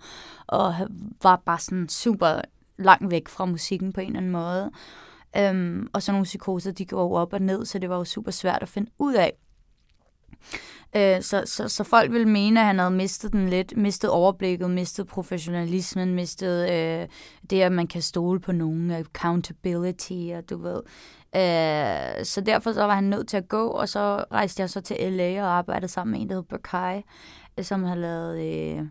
og 0.47 0.75
var 1.23 1.41
bare 1.45 1.59
sådan 1.59 1.89
super 1.89 2.41
langt 2.77 3.11
væk 3.11 3.27
fra 3.27 3.45
musikken 3.45 3.93
på 3.93 4.01
en 4.01 4.07
eller 4.07 4.19
anden 4.19 4.31
måde. 4.31 4.71
Øhm, 5.37 5.89
og 5.93 6.03
så 6.03 6.11
nogle 6.11 6.23
psykoser, 6.23 6.71
de 6.71 6.85
går 6.85 7.17
op 7.17 7.33
og 7.33 7.41
ned, 7.41 7.65
så 7.65 7.79
det 7.79 7.89
var 7.89 7.97
jo 7.97 8.03
super 8.03 8.31
svært 8.31 8.61
at 8.61 8.69
finde 8.69 8.91
ud 8.99 9.13
af. 9.13 9.33
Øh, 10.97 11.21
så, 11.21 11.43
så, 11.45 11.67
så 11.67 11.83
folk 11.83 12.11
ville 12.11 12.29
mene, 12.29 12.59
at 12.59 12.65
han 12.65 12.79
havde 12.79 12.91
mistet 12.91 13.31
den 13.31 13.49
lidt, 13.49 13.77
mistet 13.77 14.09
overblikket, 14.09 14.69
mistet 14.69 15.07
professionalismen, 15.07 16.13
mistet 16.13 16.69
øh, 16.71 17.07
det, 17.49 17.61
at 17.61 17.71
man 17.71 17.87
kan 17.87 18.01
stole 18.01 18.39
på 18.39 18.51
nogen, 18.51 18.91
accountability, 18.91 20.31
og 20.37 20.49
du 20.49 20.57
ved. 20.57 20.81
Øh, 21.35 22.25
så 22.25 22.41
derfor 22.45 22.73
så 22.73 22.83
var 22.83 22.95
han 22.95 23.03
nødt 23.03 23.27
til 23.27 23.37
at 23.37 23.47
gå, 23.47 23.67
og 23.67 23.89
så 23.89 24.23
rejste 24.31 24.61
jeg 24.61 24.69
så 24.69 24.81
til 24.81 25.13
LA 25.13 25.43
og 25.43 25.49
arbejdede 25.49 25.87
sammen 25.87 26.11
med 26.11 26.21
en, 26.21 26.29
der 26.29 26.35
hed 26.35 26.43
Burkai, 26.43 27.01
øh, 27.57 27.65
som 27.65 27.83
har 27.83 27.95
lavet, 27.95 28.39
øh, 28.39 28.85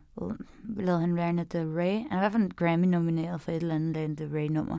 lavet 0.76 1.00
han 1.00 1.16
Lana 1.16 1.42
Del 1.42 1.66
Rey. 1.66 1.92
Han 1.92 2.06
er 2.10 2.16
i 2.16 2.18
hvert 2.18 2.32
fald 2.32 2.56
Grammy-nomineret 2.56 3.40
for 3.40 3.50
et 3.52 3.56
eller 3.56 3.75
andet 3.75 3.96
Lana 3.96 4.14
Del 4.14 4.28
Rey-nummer, 4.28 4.78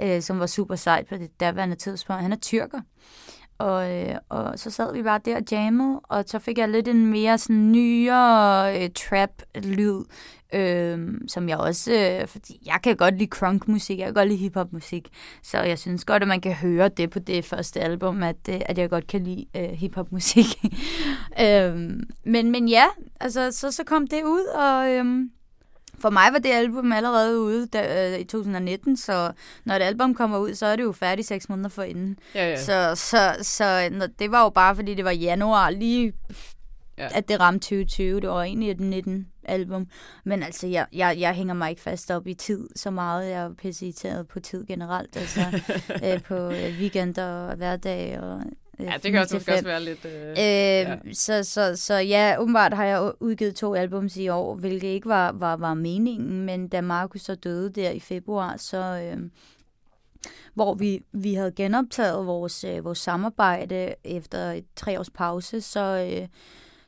øh, 0.00 0.22
som 0.22 0.40
var 0.40 0.46
super 0.46 0.76
sejt 0.76 1.06
på 1.06 1.16
det 1.16 1.40
daværende 1.40 1.76
tidspunkt. 1.76 2.22
Han 2.22 2.32
er 2.32 2.36
tyrker. 2.36 2.80
Og, 3.60 4.00
øh, 4.00 4.16
og 4.28 4.58
så 4.58 4.70
sad 4.70 4.92
vi 4.92 5.02
bare 5.02 5.20
der 5.24 5.36
og 5.36 5.42
jammede, 5.50 6.00
og 6.02 6.24
så 6.26 6.38
fik 6.38 6.58
jeg 6.58 6.68
lidt 6.68 6.88
en 6.88 7.06
mere 7.06 7.38
sådan 7.38 7.72
nyere 7.72 8.82
øh, 8.82 8.90
trap-lyd, 8.90 10.04
øh, 10.54 11.08
som 11.28 11.48
jeg 11.48 11.58
også, 11.58 11.92
øh, 11.92 12.28
fordi 12.28 12.62
jeg 12.66 12.80
kan 12.82 12.96
godt 12.96 13.18
lide 13.18 13.30
crunk-musik, 13.30 13.98
jeg 13.98 14.06
kan 14.06 14.14
godt 14.14 14.28
lide 14.28 14.38
hip-hop-musik, 14.38 15.08
så 15.42 15.58
jeg 15.58 15.78
synes 15.78 16.04
godt, 16.04 16.22
at 16.22 16.28
man 16.28 16.40
kan 16.40 16.52
høre 16.52 16.88
det 16.88 17.10
på 17.10 17.18
det 17.18 17.44
første 17.44 17.80
album, 17.80 18.22
at, 18.22 18.48
øh, 18.48 18.60
at 18.66 18.78
jeg 18.78 18.90
godt 18.90 19.06
kan 19.06 19.24
lide 19.24 19.46
øh, 19.56 19.70
hip-hop-musik. 19.70 20.46
øh, 21.44 21.76
men, 22.24 22.50
men 22.50 22.68
ja, 22.68 22.84
altså 23.20 23.50
så, 23.50 23.70
så 23.70 23.84
kom 23.84 24.06
det 24.06 24.22
ud, 24.24 24.44
og... 24.54 24.90
Øh, 24.90 25.30
for 26.02 26.10
mig 26.10 26.32
var 26.32 26.38
det 26.38 26.50
album 26.52 26.92
allerede 26.92 27.40
ude 27.40 27.66
da, 27.66 28.12
øh, 28.14 28.20
i 28.20 28.24
2019, 28.24 28.96
så 28.96 29.32
når 29.64 29.74
et 29.74 29.82
album 29.82 30.14
kommer 30.14 30.38
ud, 30.38 30.54
så 30.54 30.66
er 30.66 30.76
det 30.76 30.82
jo 30.82 30.92
færdigt 30.92 31.28
seks 31.28 31.48
måneder 31.48 31.68
forinden. 31.68 32.18
Ja, 32.34 32.48
ja. 32.50 32.56
Så, 32.56 32.92
så, 32.94 33.36
så 33.42 33.88
når, 33.92 34.06
det 34.06 34.30
var 34.30 34.42
jo 34.42 34.48
bare, 34.50 34.74
fordi 34.76 34.94
det 34.94 35.04
var 35.04 35.10
januar, 35.10 35.70
lige 35.70 36.12
Ja. 36.98 37.08
at 37.14 37.28
det 37.28 37.40
ramte 37.40 37.64
2020. 37.64 38.20
Det 38.20 38.28
var 38.28 38.42
egentlig 38.42 38.70
et 38.70 38.80
19 38.80 39.26
album. 39.44 39.86
Men 40.24 40.42
altså, 40.42 40.66
jeg, 40.66 40.86
jeg, 40.92 41.16
jeg 41.18 41.34
hænger 41.34 41.54
mig 41.54 41.70
ikke 41.70 41.82
fast 41.82 42.10
op 42.10 42.26
i 42.26 42.34
tid 42.34 42.68
så 42.76 42.90
meget. 42.90 43.30
Jeg 43.30 43.40
er 43.42 43.54
pisse 43.54 43.84
irriteret 43.86 44.28
på 44.28 44.40
tid 44.40 44.66
generelt. 44.66 45.16
Altså, 45.16 45.40
øh, 46.06 46.22
på 46.22 46.34
øh, 46.34 46.78
weekender 46.80 47.24
og 47.26 47.56
hverdag 47.56 48.20
og 48.20 48.42
øh, 48.80 48.86
Ja, 48.86 48.94
det 49.02 49.12
kan 49.12 49.20
også, 49.20 49.34
9 49.34 49.40
til 49.40 49.50
måske 49.50 49.50
5. 49.50 49.54
også 49.54 49.64
være 49.64 49.82
lidt... 49.84 50.04
Øh, 50.04 50.30
Øh, 50.30 50.36
Ja. 50.36 50.96
så, 51.12 51.42
så, 51.44 51.76
så 51.76 51.94
ja, 51.94 52.34
åbenbart 52.38 52.74
har 52.74 52.84
jeg 52.84 53.12
udgivet 53.20 53.54
to 53.54 53.74
albums 53.74 54.16
i 54.16 54.28
år, 54.28 54.54
hvilket 54.54 54.88
ikke 54.88 55.08
var, 55.08 55.32
var, 55.32 55.56
var 55.56 55.74
meningen, 55.74 56.42
men 56.46 56.68
da 56.68 56.80
Markus 56.80 57.20
så 57.20 57.34
døde 57.34 57.70
der 57.70 57.90
i 57.90 58.00
februar, 58.00 58.56
så 58.56 58.78
øh, 59.16 59.30
hvor 60.54 60.74
vi, 60.74 61.02
vi 61.12 61.34
havde 61.34 61.52
genoptaget 61.52 62.26
vores, 62.26 62.64
øh, 62.64 62.84
vores 62.84 62.98
samarbejde 62.98 63.94
efter 64.04 64.38
et 64.52 64.64
tre 64.76 64.98
års 64.98 65.10
pause, 65.10 65.60
så, 65.60 66.08
øh, 66.20 66.28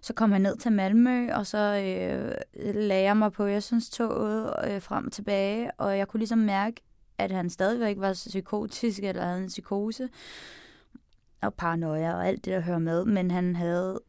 så 0.00 0.12
kom 0.12 0.32
han 0.32 0.40
ned 0.40 0.56
til 0.56 0.72
Malmø, 0.72 1.32
og 1.32 1.46
så 1.46 1.58
øh, 1.58 2.34
lagde 2.75 3.02
jeg 3.02 3.16
mig 3.16 3.32
på 3.32 3.46
Øresundstoget 3.46 4.54
øh, 4.70 4.82
frem 4.82 5.06
og 5.06 5.12
tilbage, 5.12 5.70
og 5.78 5.99
jeg 5.99 6.08
kunne 6.08 6.18
ligesom 6.20 6.38
mærke, 6.38 6.80
at 7.18 7.30
han 7.30 7.50
stadigvæk 7.50 7.96
var 7.99 8.12
psykotisk, 8.12 8.99
eller 9.02 9.22
havde 9.25 9.38
en 9.42 9.49
psykose, 9.49 10.08
og 11.42 11.54
paranoia 11.54 12.14
og 12.14 12.28
alt 12.28 12.44
det, 12.44 12.52
der 12.52 12.61
hører 12.61 12.78
med, 12.78 13.04
men 13.04 13.30
han 13.30 13.56
havde 13.56 14.00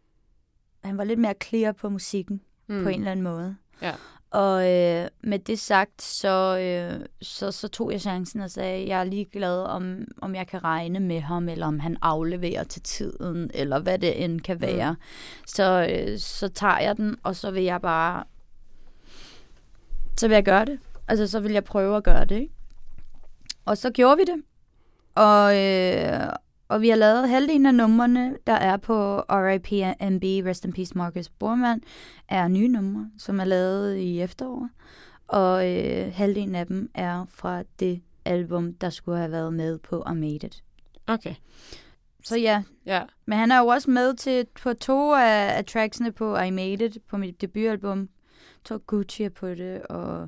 han 0.84 0.98
var 0.98 1.04
lidt 1.04 1.20
mere 1.20 1.34
clear 1.44 1.72
på 1.72 1.90
musikken 1.90 2.42
mm. 2.68 2.84
på 2.84 2.90
en 2.90 3.00
eller 3.00 3.12
anden 3.12 3.24
måde. 3.24 3.56
Ja. 3.82 3.94
Og 4.30 4.72
øh, 4.72 5.08
med 5.24 5.40
det 5.40 5.60
sagt, 5.60 6.02
så, 6.02 6.58
øh, 6.58 7.06
så, 7.22 7.52
så 7.52 7.68
tog 7.68 7.92
jeg 7.92 8.02
chancen 8.02 8.42
og 8.42 8.52
sagde, 8.52 8.88
jeg 8.88 9.00
er 9.00 9.04
ligeglad, 9.04 9.60
om, 9.60 10.06
om 10.22 10.36
jeg 10.36 10.48
kan 10.48 10.64
regne 10.64 11.00
med 11.00 11.20
ham, 11.20 11.50
eller 11.50 11.68
om 11.68 11.80
han 11.80 11.98
afleverer 12.02 12.64
til 12.64 12.82
tiden, 12.82 13.52
eller 13.54 13.80
hvad 13.80 14.00
det 14.00 14.24
end 14.24 14.42
kan 14.42 14.62
være. 14.62 14.94
Mm. 14.94 15.00
Så, 15.48 15.88
øh, 15.90 16.20
så 16.20 16.48
tager 16.48 16.80
jeg 16.80 16.98
den, 16.98 17.16
og 17.24 17.36
så 17.36 17.52
vil 17.52 17.64
jeg 17.64 17.82
bare... 17.82 18.24
Så 20.18 20.28
vil 20.28 20.36
jeg 20.36 20.46
gøre 20.46 20.66
det. 20.66 20.80
Altså, 21.08 21.28
så 21.28 21.40
vil 21.40 21.52
jeg 21.52 21.64
prøve 21.64 21.98
at 21.98 22.04
gøre 22.04 22.26
det, 22.26 22.36
ikke? 22.36 22.54
Og 23.66 23.78
så 23.78 23.90
gjorde 23.90 24.18
vi 24.18 24.24
det. 24.24 24.44
Og, 25.16 25.58
øh, 25.58 26.30
og 26.74 26.82
vi 26.82 26.90
har 26.90 26.96
lavet 26.96 27.30
halvdelen 27.30 27.66
af 27.66 27.76
numrene, 27.76 28.38
der 28.48 28.54
er 28.54 28.78
på 28.78 29.20
RIP 29.20 29.72
MB, 30.12 30.24
Rest 30.48 30.66
in 30.66 30.74
Peace 30.74 30.98
Marcus 30.98 31.30
Bormann, 31.30 31.82
er 32.30 32.48
nye 32.48 32.68
numre, 32.68 33.10
som 33.18 33.40
er 33.40 33.44
lavet 33.46 33.96
i 33.98 34.22
efteråret. 34.22 34.70
Og 35.28 35.72
øh, 35.72 36.14
halvdelen 36.14 36.56
af 36.56 36.68
dem 36.68 36.90
er 36.96 37.26
fra 37.30 37.64
det 37.80 38.02
album, 38.26 38.74
der 38.74 38.90
skulle 38.90 39.18
have 39.18 39.32
været 39.32 39.54
med 39.54 39.80
på 39.80 40.04
I 40.12 40.14
Made 40.16 40.36
It. 40.36 40.64
Okay. 41.08 41.36
Så 42.24 42.38
ja, 42.38 42.64
Ja. 42.86 43.02
men 43.26 43.38
han 43.38 43.52
er 43.52 43.60
jo 43.60 43.68
også 43.68 43.90
med 43.92 44.14
til 44.14 44.46
på 44.64 44.74
to 44.74 45.14
af, 45.14 45.58
af 45.58 45.66
tracksene 45.66 46.12
på 46.12 46.38
I 46.38 46.50
Made 46.50 46.86
It, 46.86 46.98
på 47.10 47.18
mit 47.18 47.42
debutalbum. 47.42 48.10
Tror 48.66 48.78
Gucci 48.78 49.30
på 49.30 49.48
det, 49.48 49.82
og 49.82 50.20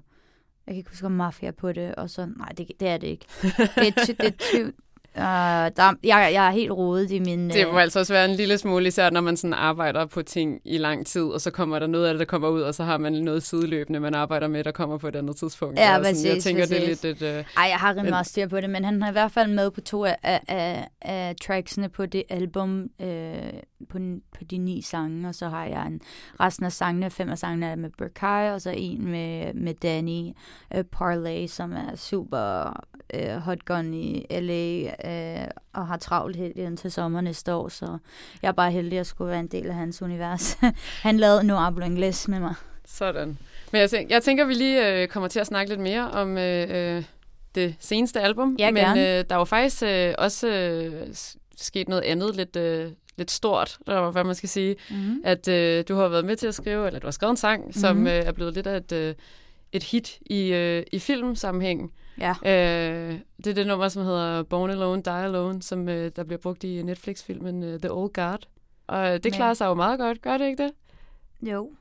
jeg 0.68 0.74
kan 0.74 0.76
ikke 0.76 0.90
huske, 0.90 1.06
om 1.06 1.12
Mafia 1.12 1.52
på 1.52 1.72
det, 1.72 1.96
og 1.96 2.10
så, 2.10 2.26
nej, 2.38 2.50
det, 2.50 2.72
det 2.80 2.88
er 2.88 2.98
det 2.98 3.08
ikke. 3.08 3.26
Det 3.42 3.88
er, 3.88 4.06
ty, 4.06 4.12
det 4.12 4.28
er 4.28 4.32
ty, 4.52 4.72
Uh, 5.18 5.22
der, 5.22 5.94
jeg, 6.04 6.30
jeg 6.34 6.48
er 6.48 6.52
helt 6.52 6.72
rodet 6.72 7.12
i 7.12 7.20
min... 7.20 7.50
Det 7.50 7.68
må 7.68 7.74
øh, 7.74 7.82
altså 7.82 8.00
også 8.00 8.14
være 8.14 8.26
en 8.26 8.36
lille 8.36 8.58
smule, 8.58 8.88
især 8.88 9.10
når 9.10 9.22
man 9.22 9.38
sådan 9.38 9.54
arbejder 9.54 10.06
på 10.06 10.22
ting 10.22 10.60
i 10.66 10.78
lang 10.78 11.06
tid, 11.06 11.24
og 11.24 11.42
så 11.42 11.52
kommer 11.52 11.80
der 11.80 11.88
noget 11.88 12.08
af 12.08 12.14
det, 12.14 12.20
der 12.20 12.26
kommer 12.26 12.50
ud, 12.50 12.62
og 12.62 12.76
så 12.76 12.84
har 12.84 12.98
man 12.98 13.14
noget 13.14 13.44
sideløbende, 13.44 14.00
man 14.00 14.16
arbejder 14.16 14.48
med, 14.48 14.64
der 14.64 14.72
kommer 14.72 14.98
på 14.98 15.08
et 15.08 15.16
andet 15.16 15.36
tidspunkt. 15.36 15.80
Ja, 15.80 15.98
og 15.98 16.06
sådan, 16.06 16.26
jeg 16.26 16.32
præcis, 16.32 16.44
tænker, 16.44 16.66
det 16.66 16.78
er 16.78 16.80
præcis. 16.80 17.04
lidt 17.04 17.22
et... 17.22 17.38
Øh, 17.38 17.44
Ej, 17.58 17.64
jeg 17.64 17.78
har 17.78 17.92
rimelig 17.92 18.10
meget 18.10 18.28
styr 18.28 18.48
på 18.48 18.62
det, 18.62 18.70
men 18.70 18.86
han 18.86 19.04
er 19.04 19.10
i 19.10 19.12
hvert 19.12 19.32
fald 19.32 19.52
med 19.52 19.72
på 19.72 19.82
to 19.82 20.06
af, 20.06 20.18
af, 20.24 20.42
af, 20.48 20.88
af 21.02 21.36
tracksene 21.42 21.90
på 21.90 22.06
det 22.06 22.24
album, 22.30 22.90
øh, 23.02 23.08
på, 23.90 24.00
på 24.38 24.44
de 24.44 24.58
ni 24.58 24.82
sange, 24.82 25.28
og 25.28 25.36
så 25.36 25.50
har 25.50 25.66
jeg 25.66 25.88
en, 25.88 26.02
resten 26.40 26.66
af 26.66 26.72
sangene, 26.72 27.10
fem 27.10 27.30
af 27.30 27.38
sangene 27.38 27.66
er 27.66 27.76
med 27.76 27.90
Burkai, 27.98 28.52
og 28.52 28.62
så 28.62 28.70
en 28.70 29.08
med, 29.12 29.54
med 29.54 29.74
Danny 29.74 30.32
øh, 30.76 30.84
Parlay, 30.84 31.48
som 31.48 31.72
er 31.74 31.96
super 31.96 32.74
øh, 33.14 33.38
hot 33.38 33.66
gun 33.66 33.94
i 33.94 34.26
LA, 34.30 34.84
øh, 35.44 35.48
og 35.74 35.88
har 35.88 35.98
travlt 35.98 36.36
helt 36.36 36.58
indtil 36.58 36.92
sommer 36.92 37.22
næste 37.22 37.54
år, 37.54 37.70
så 37.70 37.98
jeg 38.42 38.48
er 38.48 38.54
bare 38.54 38.72
heldig 38.72 39.00
at 39.00 39.08
skulle 39.08 39.32
være 39.32 39.40
en 39.40 39.48
del 39.48 39.68
af 39.68 39.76
hans 39.76 40.02
univers. 40.02 40.58
han 41.08 41.18
lavede 41.18 41.44
No 41.44 41.56
Hablo 41.56 41.86
Ingles 41.86 42.28
med 42.28 42.40
mig. 42.40 42.54
sådan. 42.86 43.38
Men 43.72 43.82
jeg 43.82 43.90
tænker, 43.90 44.16
jeg 44.16 44.24
tænker, 44.24 44.46
vi 44.46 44.54
lige 44.54 45.02
øh, 45.02 45.08
kommer 45.08 45.30
til 45.30 45.40
at 45.40 45.48
snakke 45.48 45.70
lidt 45.70 45.82
mere 45.82 46.12
om 46.12 46.38
øh, 46.38 46.68
øh, 46.98 47.04
det 47.56 47.76
seneste 47.80 48.22
album. 48.22 48.56
Ja, 48.60 48.72
Men 48.72 48.84
gerne. 48.84 49.02
øh, 49.02 49.26
der 49.30 49.36
er 49.36 49.40
jo 49.40 49.46
faktisk 49.46 49.84
øh, 49.84 50.14
også 50.18 50.48
øh, 50.48 51.08
sket 51.58 51.90
noget 51.90 52.02
andet 52.02 52.36
lidt... 52.36 52.56
Øh, 52.56 52.92
lidt 53.18 53.32
stort, 53.32 53.78
eller 53.88 54.12
hvad 54.12 54.24
man 54.24 54.36
skal 54.36 54.50
sige, 54.50 54.76
Mm-hmm. 54.90 55.22
at 55.24 55.48
øh, 55.48 55.84
du 55.88 55.96
har 55.96 56.08
været 56.08 56.26
med 56.26 56.36
til 56.36 56.48
at 56.48 56.56
skrive, 56.56 56.88
eller 56.88 57.00
du 57.00 57.08
har 57.08 57.12
skrevet 57.12 57.32
en 57.32 57.38
sang, 57.38 57.60
mm-hmm. 57.62 57.74
som 57.74 57.96
Mhm. 57.98 58.08
øh, 58.08 58.14
er 58.14 58.32
blevet 58.32 58.54
lidt 58.54 58.68
af 58.68 58.78
et, 58.78 58.92
øh, 58.92 59.16
et 59.72 59.84
hit 59.84 60.20
i, 60.26 60.54
øh, 60.54 60.84
i 60.92 61.00
filmsammenhæng. 61.00 61.94
Ja. 62.20 62.30
Øh, 62.46 63.20
det 63.38 63.48
er 63.48 63.54
det 63.54 63.68
nummer, 63.68 63.88
som 63.88 64.04
hedder 64.04 64.44
Born 64.44 64.70
Alone, 64.70 65.02
Die 65.02 65.14
Alone, 65.14 65.62
som 65.62 65.90
øh, 65.90 66.12
der 66.16 66.24
bliver 66.24 66.40
brugt 66.40 66.64
i 66.64 66.82
Netflix-filmen 66.84 67.64
øh, 67.64 67.80
The 67.80 67.92
Old 67.94 68.14
Guard. 68.14 68.48
Og 68.88 69.06
øh, 69.08 69.14
det 69.14 69.24
Men- 69.26 69.34
klarer 69.34 69.54
sig 69.54 69.66
jo 69.66 69.74
meget 69.74 70.00
godt, 70.00 70.22
gør 70.22 70.38
det 70.38 70.46
ikke 70.48 70.64
det? 70.64 70.72
Jo, 71.52 71.72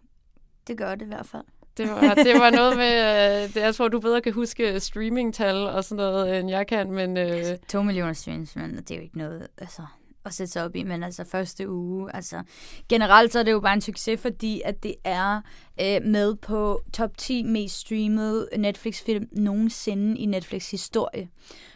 det 0.67 0.79
gør 0.79 0.95
det 0.95 1.03
i 1.05 1.09
hvert 1.09 1.27
fald. 1.27 1.43
Det 1.77 1.89
var, 1.89 2.15
det 2.15 2.35
var 2.41 2.51
noget 2.51 2.77
med, 2.77 2.95
øh, 3.43 3.55
det, 3.55 3.61
jeg 3.61 3.75
tror, 3.75 3.89
du 3.89 4.01
bedre 4.01 4.21
kan 4.21 4.33
huske 4.33 4.81
streamingtal 4.81 5.57
og 5.57 5.85
sådan 5.85 5.97
noget, 5.97 6.39
end 6.41 6.51
jeg 6.51 6.67
kan, 6.67 6.93
men 6.93 7.17
øh, 7.17 7.45
To 7.69 7.83
millioner 7.83 8.13
streams, 8.13 8.57
men 8.57 8.77
det 8.77 8.91
er 8.91 8.95
jo 8.97 9.03
ikke 9.03 9.19
noget 9.19 9.47
altså, 9.59 9.83
at 10.25 10.35
sætte 10.35 10.53
sig 10.53 10.65
op 10.65 10.77
i, 10.77 10.83
men 10.83 11.03
altså 11.03 11.25
første 11.25 11.71
uge, 11.71 12.17
altså 12.17 12.43
generelt 12.89 13.33
så 13.33 13.39
er 13.39 13.43
det 13.43 13.53
jo 13.53 13.61
bare 13.61 13.75
en 13.75 13.81
succes, 13.81 14.21
fordi 14.21 14.63
at 14.65 14.83
det 14.83 14.95
er 15.05 15.41
øh, 15.81 16.03
med 16.05 16.35
på 16.35 16.83
top 16.93 17.17
10 17.19 17.43
mest 17.43 17.79
streamede 17.79 18.49
Netflix-film 18.57 19.29
nogensinde 19.33 20.19
i 20.19 20.27
Netflix 20.27 20.71
historie. 20.71 21.29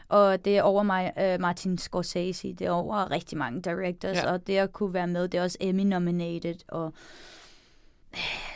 Og 0.09 0.45
det 0.45 0.59
er 0.59 0.63
over 0.63 0.83
mig, 0.83 1.13
øh, 1.21 1.41
Martin 1.41 1.79
Scorsese, 1.79 2.53
det 2.53 2.67
er 2.67 2.71
over 2.71 3.11
rigtig 3.11 3.39
mange 3.39 3.63
directors, 3.63 4.17
Ja. 4.17 4.33
og 4.33 4.47
det 4.47 4.57
at 4.57 4.73
kunne 4.73 4.95
være 4.95 5.07
med, 5.07 5.29
det 5.29 5.39
er 5.39 5.43
også 5.43 5.59
Emmy-nominated, 5.61 6.65
og 6.69 6.93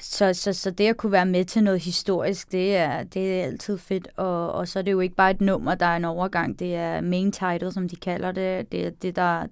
så, 0.00 0.34
så, 0.34 0.52
så 0.52 0.70
det 0.70 0.86
at 0.86 0.96
kunne 0.96 1.12
være 1.12 1.26
med 1.26 1.44
til 1.44 1.64
noget 1.64 1.80
historisk, 1.80 2.52
det 2.52 2.76
er, 2.76 3.02
det 3.02 3.40
er 3.40 3.44
altid 3.44 3.78
fedt. 3.78 4.08
Og, 4.16 4.52
og 4.52 4.68
så 4.68 4.78
er 4.78 4.82
det 4.82 4.92
jo 4.92 5.00
ikke 5.00 5.14
bare 5.14 5.30
et 5.30 5.40
nummer, 5.40 5.74
der 5.74 5.86
er 5.86 5.96
en 5.96 6.04
overgang. 6.04 6.58
Det 6.58 6.74
er 6.74 7.00
main 7.00 7.32
title, 7.32 7.72
som 7.72 7.88
de 7.88 7.96
kalder 7.96 8.32
det. 8.32 8.72
Det 8.72 8.86
er, 8.86 8.90
det, 8.90 9.16
der, 9.16 9.46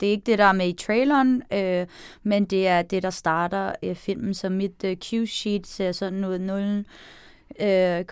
det 0.00 0.06
er 0.06 0.10
ikke 0.10 0.26
det, 0.26 0.38
der 0.38 0.44
er 0.44 0.52
med 0.52 0.68
i 0.68 0.72
traileren, 0.72 1.42
øh, 1.52 1.86
men 2.22 2.44
det 2.44 2.68
er 2.68 2.82
det, 2.82 3.02
der 3.02 3.10
starter 3.10 3.72
øh, 3.82 3.96
filmen. 3.96 4.34
Så 4.34 4.48
mit 4.48 4.84
øh, 4.84 4.96
cue-sheet 5.04 5.66
ser 5.66 5.92
sådan 5.92 6.24
ud 6.24 6.38
0, 6.38 6.84
øh, 7.60 8.04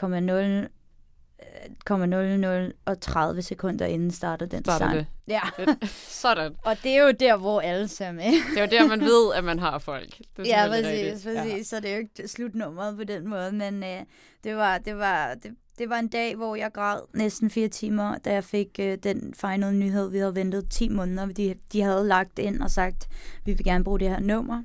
0, 2.07 2.40
0, 2.40 2.73
og 2.85 3.00
30 3.00 3.43
sekunder 3.43 3.87
inden 3.87 4.11
starter 4.11 4.47
den 4.47 4.64
starter 4.64 4.87
sang. 4.87 4.97
det. 4.97 5.07
Ja, 5.28 5.40
Sådan. 6.23 6.52
og 6.64 6.76
det 6.83 6.97
er 6.97 7.02
jo 7.02 7.11
der, 7.11 7.37
hvor 7.37 7.61
alle 7.61 7.88
ser 7.88 8.12
med. 8.12 8.25
Det 8.25 8.59
er 8.59 8.61
jo 8.61 8.69
der, 8.71 8.87
man 8.87 9.00
ved, 9.00 9.35
at 9.35 9.45
man 9.45 9.59
har 9.59 9.78
folk. 9.78 10.19
Det 10.37 10.52
er 10.52 10.62
Ja, 10.62 10.69
præcis, 10.69 11.25
præcis. 11.25 11.57
Ja. 11.57 11.62
Så 11.62 11.81
det 11.81 11.90
er 11.90 11.95
jo 11.95 12.00
ikke 12.00 12.28
slutnummeret 12.28 12.97
på 12.97 13.05
den 13.05 13.28
måde, 13.28 13.52
men 13.52 13.85
øh, 13.85 14.02
det 14.45 14.57
var, 14.57 14.78
det 14.78 14.97
var, 14.97 15.35
det, 15.35 15.52
det 15.78 15.90
var 15.90 15.99
en 15.99 16.09
dag, 16.09 16.37
hvor 16.37 16.56
jeg 16.56 16.73
græd 16.73 17.00
næsten 17.14 17.50
fire 17.50 17.68
timer, 17.68 18.18
da 18.18 18.33
jeg 18.33 18.45
fik 18.45 18.68
øh, 18.80 18.99
den 19.02 19.35
final 19.35 19.75
nyhed. 19.75 20.11
Vi 20.11 20.18
havde 20.18 20.35
ventet 20.35 20.68
10 20.71 20.88
måneder. 20.88 21.26
De, 21.26 21.54
de 21.73 21.83
havde 21.83 22.09
lagt 22.09 22.38
ind 22.38 22.62
og 22.62 22.71
sagt, 22.71 23.09
vi 23.45 23.52
vil 23.52 23.64
gerne 23.64 23.85
bruge 23.85 24.00
det 24.00 24.09
her 24.09 24.21
nummer. 24.21 24.62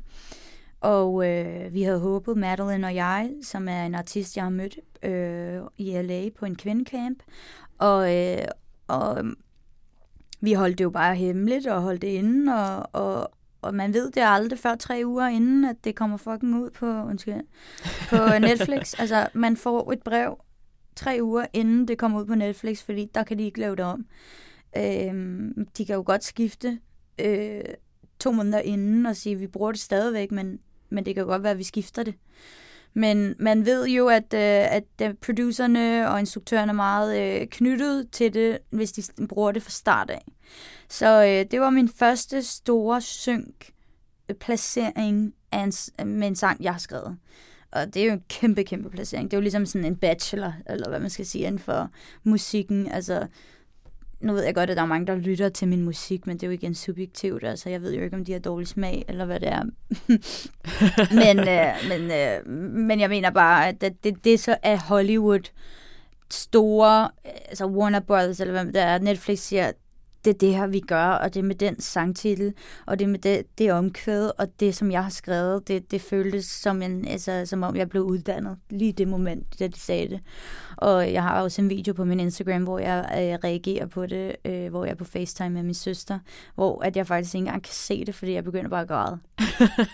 Og 0.81 1.27
øh, 1.27 1.73
vi 1.73 1.81
havde 1.83 1.99
håbet, 1.99 2.37
Madeline 2.37 2.87
og 2.87 2.95
jeg, 2.95 3.31
som 3.43 3.67
er 3.67 3.85
en 3.85 3.95
artist, 3.95 4.35
jeg 4.35 4.45
har 4.45 4.49
mødt 4.49 4.79
øh, 5.03 5.61
i 5.77 6.01
LA 6.01 6.29
på 6.39 6.45
en 6.45 6.55
kvindecamp. 6.55 7.23
Og, 7.77 8.15
øh, 8.17 8.45
og 8.87 9.17
øhm, 9.17 9.37
vi 10.41 10.53
holdt 10.53 10.77
det 10.77 10.83
jo 10.83 10.89
bare 10.89 11.15
hemmeligt 11.15 11.67
og 11.67 11.81
holdt 11.81 12.01
det 12.01 12.07
inde, 12.07 12.53
og, 12.55 12.89
og, 12.93 13.31
og 13.61 13.73
man 13.73 13.93
ved 13.93 14.11
det 14.11 14.23
aldrig 14.25 14.59
før 14.59 14.75
tre 14.75 15.01
uger 15.05 15.27
inden, 15.27 15.65
at 15.65 15.75
det 15.83 15.95
kommer 15.95 16.17
fucking 16.17 16.61
ud 16.61 16.69
på, 16.69 16.85
undskyld, 16.85 17.41
på 18.09 18.17
Netflix. 18.47 18.99
altså, 18.99 19.27
man 19.33 19.57
får 19.57 19.91
et 19.91 20.03
brev 20.03 20.37
tre 20.95 21.19
uger 21.21 21.45
inden 21.53 21.87
det 21.87 21.97
kommer 21.97 22.19
ud 22.19 22.25
på 22.25 22.35
Netflix, 22.35 22.83
fordi 22.83 23.09
der 23.15 23.23
kan 23.23 23.37
de 23.37 23.43
ikke 23.43 23.59
lave 23.59 23.75
det 23.75 23.85
om. 23.85 24.05
Øh, 24.77 25.51
de 25.77 25.85
kan 25.85 25.95
jo 25.95 26.03
godt 26.05 26.23
skifte 26.23 26.79
øh, 27.19 27.61
to 28.19 28.31
måneder 28.31 28.59
inden 28.59 29.05
og 29.05 29.15
sige, 29.15 29.33
at 29.33 29.41
vi 29.41 29.47
bruger 29.47 29.71
det 29.71 29.81
stadigvæk, 29.81 30.31
men, 30.31 30.59
men 30.89 31.05
det 31.05 31.15
kan 31.15 31.21
jo 31.21 31.27
godt 31.27 31.43
være, 31.43 31.51
at 31.51 31.57
vi 31.57 31.63
skifter 31.63 32.03
det. 32.03 32.15
Men 32.93 33.35
man 33.39 33.65
ved 33.65 33.87
jo, 33.87 34.07
at, 34.07 34.33
øh, 34.33 34.75
at 34.75 34.83
øh, 35.01 35.13
producerne 35.13 36.09
og 36.09 36.19
instruktøren 36.19 36.69
er 36.69 36.73
meget 36.73 37.41
øh, 37.41 37.47
knyttet 37.47 38.11
til 38.11 38.33
det, 38.33 38.57
hvis 38.69 38.91
de 38.91 39.27
bruger 39.27 39.51
det 39.51 39.63
fra 39.63 39.69
start 39.69 40.09
af. 40.09 40.25
Så 40.89 41.23
øh, 41.23 41.51
det 41.51 41.61
var 41.61 41.69
min 41.69 41.89
første 41.89 42.43
store 42.43 43.01
synk 43.01 43.71
placering 44.39 45.33
af 45.51 45.59
en, 45.59 45.73
med 46.19 46.27
en 46.27 46.35
sang, 46.35 46.63
jeg 46.63 46.71
har 46.71 46.79
skrevet. 46.79 47.17
Og 47.71 47.93
det 47.93 48.01
er 48.01 48.05
jo 48.05 48.11
en 48.11 48.23
kæmpe, 48.29 48.63
kæmpe 48.63 48.89
placering. 48.89 49.31
Det 49.31 49.37
er 49.37 49.39
jo 49.39 49.41
ligesom 49.41 49.65
sådan 49.65 49.85
en 49.85 49.95
bachelor, 49.95 50.53
eller 50.69 50.89
hvad 50.89 50.99
man 50.99 51.09
skal 51.09 51.25
sige, 51.25 51.45
inden 51.45 51.59
for 51.59 51.89
musikken. 52.23 52.87
Altså, 52.91 53.27
nu 54.21 54.33
ved 54.33 54.43
jeg 54.43 54.55
godt, 54.55 54.69
at 54.69 54.77
der 54.77 54.83
er 54.83 54.87
mange, 54.87 55.07
der 55.07 55.15
lytter 55.15 55.49
til 55.49 55.67
min 55.67 55.83
musik, 55.83 56.27
men 56.27 56.37
det 56.37 56.43
er 56.43 56.47
jo 56.47 56.53
igen 56.53 56.75
subjektivt. 56.75 57.43
Altså, 57.43 57.69
jeg 57.69 57.81
ved 57.81 57.93
jo 57.93 58.03
ikke, 58.03 58.15
om 58.15 58.25
de 58.25 58.31
har 58.31 58.39
dårlig 58.39 58.67
smag, 58.67 59.05
eller 59.07 59.25
hvad 59.25 59.39
det 59.39 59.49
er. 59.49 59.63
men, 61.23 61.39
øh, 61.39 61.73
men, 61.89 62.11
øh, 62.11 62.47
men 62.87 62.99
jeg 62.99 63.09
mener 63.09 63.29
bare, 63.29 63.67
at 63.67 63.81
det, 63.81 64.03
det, 64.03 64.23
det 64.23 64.39
så 64.39 64.57
er 64.63 64.77
Hollywood 64.77 65.51
store, 66.29 67.09
altså 67.25 67.65
Warner 67.65 67.99
Brothers, 67.99 68.39
eller 68.39 68.63
hvad 68.63 68.73
det 68.73 68.81
er, 68.81 68.99
Netflix 68.99 69.39
siger, 69.39 69.71
det 70.25 70.33
er 70.33 70.37
det 70.37 70.55
her, 70.55 70.67
vi 70.67 70.79
gør, 70.79 71.05
og 71.05 71.33
det 71.33 71.39
er 71.39 71.43
med 71.43 71.55
den 71.55 71.81
sangtitel, 71.81 72.53
og 72.85 72.99
det 72.99 73.05
er 73.05 73.09
med 73.09 73.19
det, 73.19 73.43
det 73.57 73.71
omkvæd, 73.71 74.31
og 74.37 74.47
det, 74.59 74.75
som 74.75 74.91
jeg 74.91 75.03
har 75.03 75.09
skrevet, 75.09 75.67
det, 75.67 75.91
det 75.91 76.01
føltes 76.01 76.45
som, 76.45 76.81
en, 76.81 77.07
altså, 77.07 77.45
som 77.45 77.63
om 77.63 77.75
jeg 77.75 77.89
blev 77.89 78.03
uddannet 78.03 78.57
lige 78.69 78.93
det 78.93 79.07
moment, 79.07 79.59
da 79.59 79.67
de 79.67 79.79
sagde 79.79 80.09
det. 80.09 80.19
Og 80.77 81.13
jeg 81.13 81.23
har 81.23 81.41
også 81.41 81.61
en 81.61 81.69
video 81.69 81.93
på 81.93 82.05
min 82.05 82.19
Instagram, 82.19 82.63
hvor 82.63 82.79
jeg 82.79 83.05
øh, 83.11 83.49
reagerer 83.49 83.85
på 83.85 84.05
det, 84.05 84.35
øh, 84.45 84.69
hvor 84.69 84.85
jeg 84.85 84.91
er 84.91 84.95
på 84.95 85.05
FaceTime 85.05 85.49
med 85.49 85.63
min 85.63 85.73
søster, 85.73 86.19
hvor 86.55 86.83
at 86.83 86.97
jeg 86.97 87.07
faktisk 87.07 87.35
ikke 87.35 87.45
engang 87.45 87.63
kan 87.63 87.73
se 87.73 88.05
det, 88.05 88.15
fordi 88.15 88.33
jeg 88.33 88.43
begynder 88.43 88.69
bare 88.69 88.81
at 88.81 88.87
græde. 88.87 89.19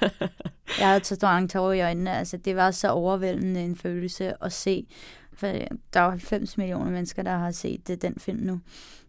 jeg 0.80 0.88
havde 0.88 1.04
så 1.04 1.18
mange 1.22 1.48
tårer 1.48 1.74
i 1.74 1.82
øjnene, 1.82 2.18
altså 2.18 2.38
det 2.38 2.56
var 2.56 2.72
så 2.72 2.90
overvældende 2.90 3.62
en 3.62 3.76
følelse 3.76 4.44
at 4.44 4.54
se, 4.54 4.88
for 5.34 5.48
der 5.94 6.00
er 6.00 6.10
90 6.10 6.58
millioner 6.58 6.92
mennesker, 6.92 7.24
der 7.24 7.38
har 7.38 7.52
set 7.52 7.88
det, 7.88 8.02
den 8.02 8.14
film 8.18 8.40
nu. 8.40 8.60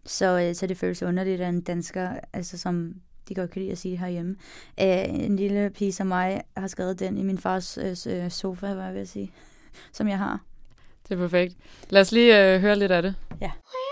Så, 0.05 0.39
øh, 0.39 0.55
så 0.55 0.67
det 0.67 0.77
føles 0.77 1.03
underligt, 1.03 1.41
at 1.41 1.49
en 1.49 1.61
dansker, 1.61 2.09
altså 2.33 2.57
som 2.57 2.93
de 3.29 3.35
godt 3.35 3.51
kan 3.51 3.61
lide 3.61 3.71
at 3.71 3.77
sige 3.77 3.97
herhjemme, 3.97 4.35
øh, 4.81 5.25
en 5.25 5.35
lille 5.35 5.69
pige 5.69 5.93
som 5.93 6.07
mig 6.07 6.41
har 6.57 6.67
skrevet 6.67 6.99
den 6.99 7.17
i 7.17 7.23
min 7.23 7.37
fars 7.37 7.77
øh, 7.77 8.23
øh, 8.23 8.31
sofa, 8.31 8.73
hvad 8.73 8.85
jeg 8.85 8.93
vil 8.93 9.07
sige, 9.07 9.31
som 9.97 10.07
jeg 10.07 10.17
har. 10.17 10.39
Det 11.09 11.15
er 11.15 11.19
perfekt. 11.19 11.55
Lad 11.89 12.01
os 12.01 12.11
lige 12.11 12.53
øh, 12.53 12.61
høre 12.61 12.75
lidt 12.75 12.91
af 12.91 13.01
det. 13.01 13.15
We 13.41 13.47
were 13.47 13.88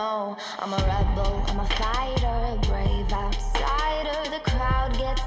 No, 0.00 0.34
I'm 0.58 0.72
a 0.72 0.78
rebel, 0.78 1.44
I'm 1.48 1.60
a 1.60 1.66
fighter, 1.76 2.26
a 2.26 2.56
brave 2.68 3.12
outsider. 3.12 4.30
The 4.30 4.40
crowd 4.50 4.96
gets 4.96 5.20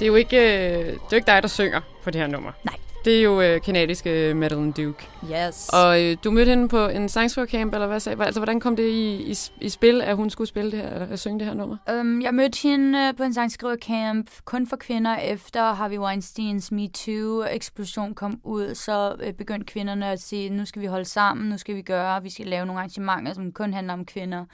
Det 0.00 0.06
er 0.06 0.06
jo 0.06 0.14
ikke, 0.14 0.36
øh, 0.36 0.86
det 0.86 0.92
er 0.92 1.08
jo 1.12 1.16
ikke 1.16 1.26
dig, 1.26 1.42
der 1.42 1.48
synger 1.48 1.80
på 2.02 2.10
det 2.10 2.20
her 2.20 2.28
nummer. 2.28 2.52
Nej. 2.64 2.79
Det 3.04 3.18
er 3.18 3.22
jo 3.22 3.40
øh, 3.40 3.60
kanadiske 3.60 4.34
Madeline 4.34 4.72
Duke. 4.72 5.08
Yes. 5.24 5.68
Og 5.68 6.02
øh, 6.02 6.16
du 6.24 6.30
mødte 6.30 6.48
hende 6.48 6.68
på 6.68 6.88
en 6.88 7.08
sangskrivecamp, 7.08 7.74
eller 7.74 7.86
hvad 7.86 8.00
sagde 8.00 8.24
Altså, 8.24 8.40
hvordan 8.40 8.60
kom 8.60 8.76
det 8.76 8.88
i, 8.88 9.32
i, 9.32 9.34
i 9.60 9.68
spil, 9.68 10.02
at 10.02 10.16
hun 10.16 10.30
skulle 10.30 10.48
spille 10.48 10.70
det 10.70 10.78
her, 10.78 11.02
eller 11.02 11.16
synge 11.16 11.38
det 11.38 11.46
her 11.46 11.54
nummer? 11.54 11.76
Um, 12.00 12.22
jeg 12.22 12.34
mødte 12.34 12.62
hende 12.62 12.98
øh, 12.98 13.16
på 13.16 13.22
en 13.22 13.34
sangskrivercamp 13.34 14.30
kun 14.44 14.66
for 14.66 14.76
kvinder. 14.76 15.16
Efter 15.16 15.72
Harvey 15.72 15.98
Weinsteins 15.98 16.72
MeToo-eksplosion 16.72 18.14
kom 18.14 18.40
ud, 18.44 18.74
så 18.74 19.14
øh, 19.20 19.32
begyndte 19.32 19.72
kvinderne 19.72 20.06
at 20.06 20.20
sige, 20.20 20.50
nu 20.50 20.64
skal 20.64 20.82
vi 20.82 20.86
holde 20.86 21.04
sammen, 21.04 21.48
nu 21.48 21.58
skal 21.58 21.76
vi 21.76 21.82
gøre, 21.82 22.22
vi 22.22 22.30
skal 22.30 22.46
lave 22.46 22.66
nogle 22.66 22.80
arrangementer, 22.80 23.32
som 23.32 23.52
kun 23.52 23.72
handler 23.74 23.92
om 23.92 24.04
kvinder. 24.04 24.44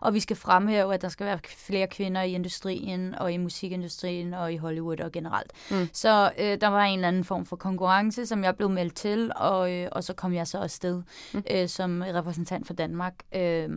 Og 0.00 0.14
vi 0.14 0.20
skal 0.20 0.36
fremhæve, 0.36 0.94
at 0.94 1.02
der 1.02 1.08
skal 1.08 1.26
være 1.26 1.38
flere 1.66 1.86
kvinder 1.86 2.22
i 2.22 2.32
industrien, 2.32 3.14
og 3.18 3.32
i 3.32 3.36
musikindustrien, 3.36 4.34
og 4.34 4.52
i 4.52 4.56
Hollywood 4.56 5.00
og 5.00 5.12
generelt. 5.12 5.52
Mm. 5.70 5.88
Så 5.92 6.30
øh, 6.38 6.60
der 6.60 6.68
var 6.68 6.82
en 6.82 6.94
eller 6.94 7.08
anden 7.08 7.24
form 7.24 7.46
for 7.46 7.56
konkurrence, 7.56 7.95
som 8.26 8.44
jeg 8.44 8.56
blev 8.56 8.70
meldt 8.70 8.94
til, 8.94 9.32
og, 9.36 9.72
øh, 9.72 9.88
og 9.92 10.04
så 10.04 10.14
kom 10.14 10.34
jeg 10.34 10.46
så 10.46 10.58
afsted 10.58 11.02
Mm. 11.34 11.42
øh, 11.50 11.68
som 11.68 12.02
repræsentant 12.06 12.66
for 12.66 12.74
Danmark. 12.74 13.14
Øh, 13.34 13.68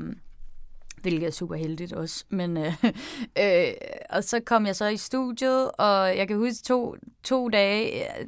hvilket 1.01 1.27
er 1.27 1.32
super 1.32 1.55
heldigt 1.55 1.93
også. 1.93 2.25
Men, 2.29 2.58
øh, 2.58 2.73
øh, 3.43 3.71
og 4.10 4.23
så 4.23 4.39
kom 4.45 4.65
jeg 4.65 4.75
så 4.75 4.86
i 4.88 4.97
studiet, 4.97 5.71
og 5.71 6.17
jeg 6.17 6.27
kan 6.27 6.38
huske 6.38 6.63
to, 6.63 6.95
to 7.23 7.49
dage. 7.49 8.03
øh, 8.19 8.25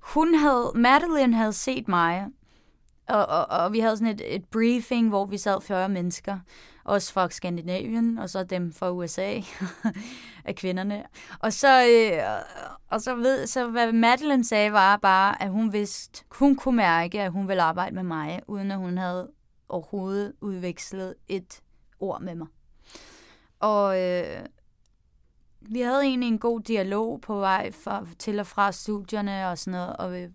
Hun 0.00 0.34
havde, 0.34 0.72
Madeline 0.74 1.36
havde 1.36 1.52
set 1.52 1.88
mig, 1.88 2.26
og, 3.08 3.26
og, 3.26 3.46
og 3.46 3.72
vi 3.72 3.78
havde 3.78 3.96
sådan 3.96 4.14
et, 4.14 4.34
et 4.34 4.44
briefing, 4.44 5.08
hvor 5.08 5.26
vi 5.26 5.38
sad 5.38 5.60
40 5.60 5.88
mennesker. 5.88 6.38
Også 6.84 7.12
fra 7.12 7.30
Skandinavien, 7.30 8.18
og 8.18 8.30
så 8.30 8.44
dem 8.44 8.72
fra 8.72 8.90
USA 8.90 9.40
af 10.44 10.54
kvinderne. 10.54 11.04
Og 11.38 11.52
så, 11.52 11.86
øh, 11.86 12.22
og 12.90 13.00
så 13.00 13.14
ved, 13.14 13.46
så 13.46 13.70
hvad 13.70 13.92
Madeline 13.92 14.44
sagde 14.44 14.72
var 14.72 14.96
bare, 14.96 15.42
at 15.42 15.50
hun 15.50 15.72
vidste, 15.72 16.24
hun 16.30 16.56
kunne 16.56 16.76
mærke, 16.76 17.22
at 17.22 17.32
hun 17.32 17.48
ville 17.48 17.62
arbejde 17.62 17.94
med 17.94 18.02
mig, 18.02 18.40
uden 18.48 18.70
at 18.70 18.78
hun 18.78 18.98
havde 18.98 19.30
overhovedet 19.68 20.32
udvekslet 20.40 21.14
et 21.28 21.60
ord 22.00 22.20
med 22.20 22.34
mig. 22.34 22.46
Og 23.60 24.00
øh, 24.00 24.46
vi 25.60 25.80
havde 25.80 26.02
egentlig 26.02 26.28
en 26.28 26.38
god 26.38 26.60
dialog 26.60 27.20
på 27.20 27.38
vej 27.38 27.70
fra, 27.72 28.06
til 28.18 28.40
og 28.40 28.46
fra 28.46 28.72
studierne 28.72 29.48
og 29.48 29.58
sådan 29.58 29.72
noget, 29.72 29.96
og, 29.96 30.12
vi 30.12 30.28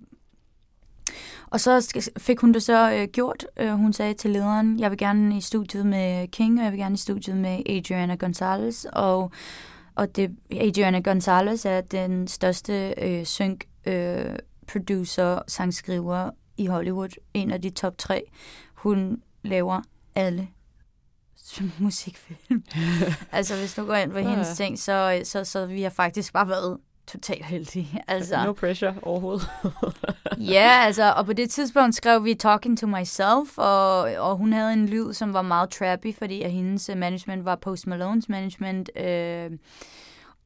og 1.49 1.59
så 1.59 1.99
fik 2.17 2.39
hun 2.39 2.53
det 2.53 2.63
så 2.63 2.91
øh, 2.93 3.07
gjort. 3.07 3.45
Øh, 3.57 3.71
hun 3.71 3.93
sagde 3.93 4.13
til 4.13 4.31
lederen, 4.31 4.79
jeg 4.79 4.91
vil 4.91 4.97
gerne 4.97 5.37
i 5.37 5.41
studiet 5.41 5.85
med 5.85 6.27
King, 6.27 6.59
og 6.59 6.63
jeg 6.63 6.71
vil 6.71 6.79
gerne 6.79 6.93
i 6.95 6.97
studiet 6.97 7.37
med 7.37 7.69
Adriana 7.69 8.15
Gonzalez, 8.15 8.85
og, 8.93 9.31
og 9.95 10.15
det, 10.15 10.35
Adriana 10.51 10.99
Gonzalez 10.99 11.65
er 11.65 11.81
den 11.81 12.27
største 12.27 12.93
øh, 12.97 13.25
sync 13.25 13.63
øh, 13.85 14.35
producer, 14.67 15.39
sangskriver 15.47 16.29
i 16.57 16.65
Hollywood, 16.65 17.09
en 17.33 17.51
af 17.51 17.61
de 17.61 17.69
top 17.69 17.97
tre. 17.97 18.23
Hun 18.73 19.21
laver 19.43 19.81
alle 20.15 20.47
musikfilm. 21.79 22.63
altså, 23.31 23.55
hvis 23.55 23.73
du 23.73 23.85
går 23.85 23.95
ind 23.95 24.11
på 24.11 24.17
Ja. 24.17 24.29
hendes 24.29 24.57
ting, 24.57 24.79
så, 24.79 25.21
så, 25.23 25.43
så 25.43 25.65
vi 25.65 25.81
har 25.81 25.89
faktisk 25.89 26.33
bare 26.33 26.47
været 26.47 26.77
totalt 27.07 27.45
heldige. 27.45 28.01
Altså, 28.07 28.43
No 28.45 28.53
pressure 28.53 28.93
overhovedet. 29.01 29.49
ja, 30.55 30.81
altså, 30.85 31.13
og 31.17 31.25
på 31.25 31.33
det 31.33 31.49
tidspunkt 31.49 31.95
skrev 31.95 32.23
vi 32.25 32.33
Talking 32.33 32.79
to 32.79 32.87
Myself, 32.87 33.57
og, 33.57 33.99
og 33.99 34.37
hun 34.37 34.53
havde 34.53 34.73
en 34.73 34.89
lyd, 34.89 35.13
som 35.13 35.33
var 35.33 35.41
meget 35.41 35.69
trappy, 35.69 36.15
fordi 36.17 36.41
at 36.41 36.51
hendes 36.51 36.89
management 36.95 37.45
var 37.45 37.55
Post 37.55 37.87
Malones 37.87 38.29
management, 38.29 38.89
øh, 38.95 39.51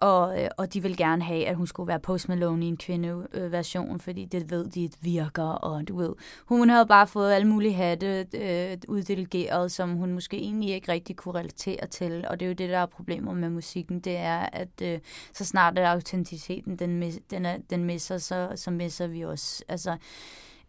og, 0.02 0.44
øh, 0.44 0.50
og 0.58 0.74
de 0.74 0.82
vil 0.82 0.98
gerne 0.98 1.24
have, 1.24 1.48
at 1.48 1.56
hun 1.56 1.68
skulle 1.68 1.88
være 1.88 2.00
Post 2.00 2.30
Malone 2.30 2.66
i 2.66 2.68
en 2.68 2.78
kvindeversion, 2.78 4.00
fordi 4.00 4.26
det 4.26 4.52
ved 4.52 4.68
de, 4.68 4.90
virker, 5.02 5.44
og 5.44 5.88
du 5.88 5.98
ved, 5.98 6.14
hun 6.46 6.70
havde 6.70 6.86
bare 6.86 7.08
fået 7.08 7.34
alle 7.34 7.48
mulige 7.48 7.74
hatte 7.74 8.28
øh, 8.34 8.78
uddelegeret, 8.88 9.72
som 9.72 9.90
hun 9.90 10.14
måske 10.14 10.38
egentlig 10.38 10.74
ikke 10.74 10.92
rigtig 10.92 11.16
kunne 11.16 11.40
relatere 11.40 11.88
til, 11.88 12.26
og 12.28 12.40
det 12.40 12.46
er 12.46 12.50
jo 12.50 12.56
det, 12.56 12.70
der 12.70 12.78
er 12.78 12.86
problemet 12.86 13.38
med 13.38 13.50
musikken, 13.50 14.00
det 14.00 14.18
er, 14.18 14.40
at 14.54 14.82
øh, 14.84 15.00
så 15.34 15.46
snart 15.46 15.80
er 15.80 15.90
autenticiteten, 15.90 16.76
den, 16.76 17.04
mis- 17.04 17.22
den, 17.32 17.46
er, 17.46 17.58
den 17.70 17.84
misser, 17.84 18.18
så, 18.18 18.50
så 18.56 18.72
misser 18.72 19.08
vi 19.08 19.22
også, 19.22 19.64
altså, 19.68 19.98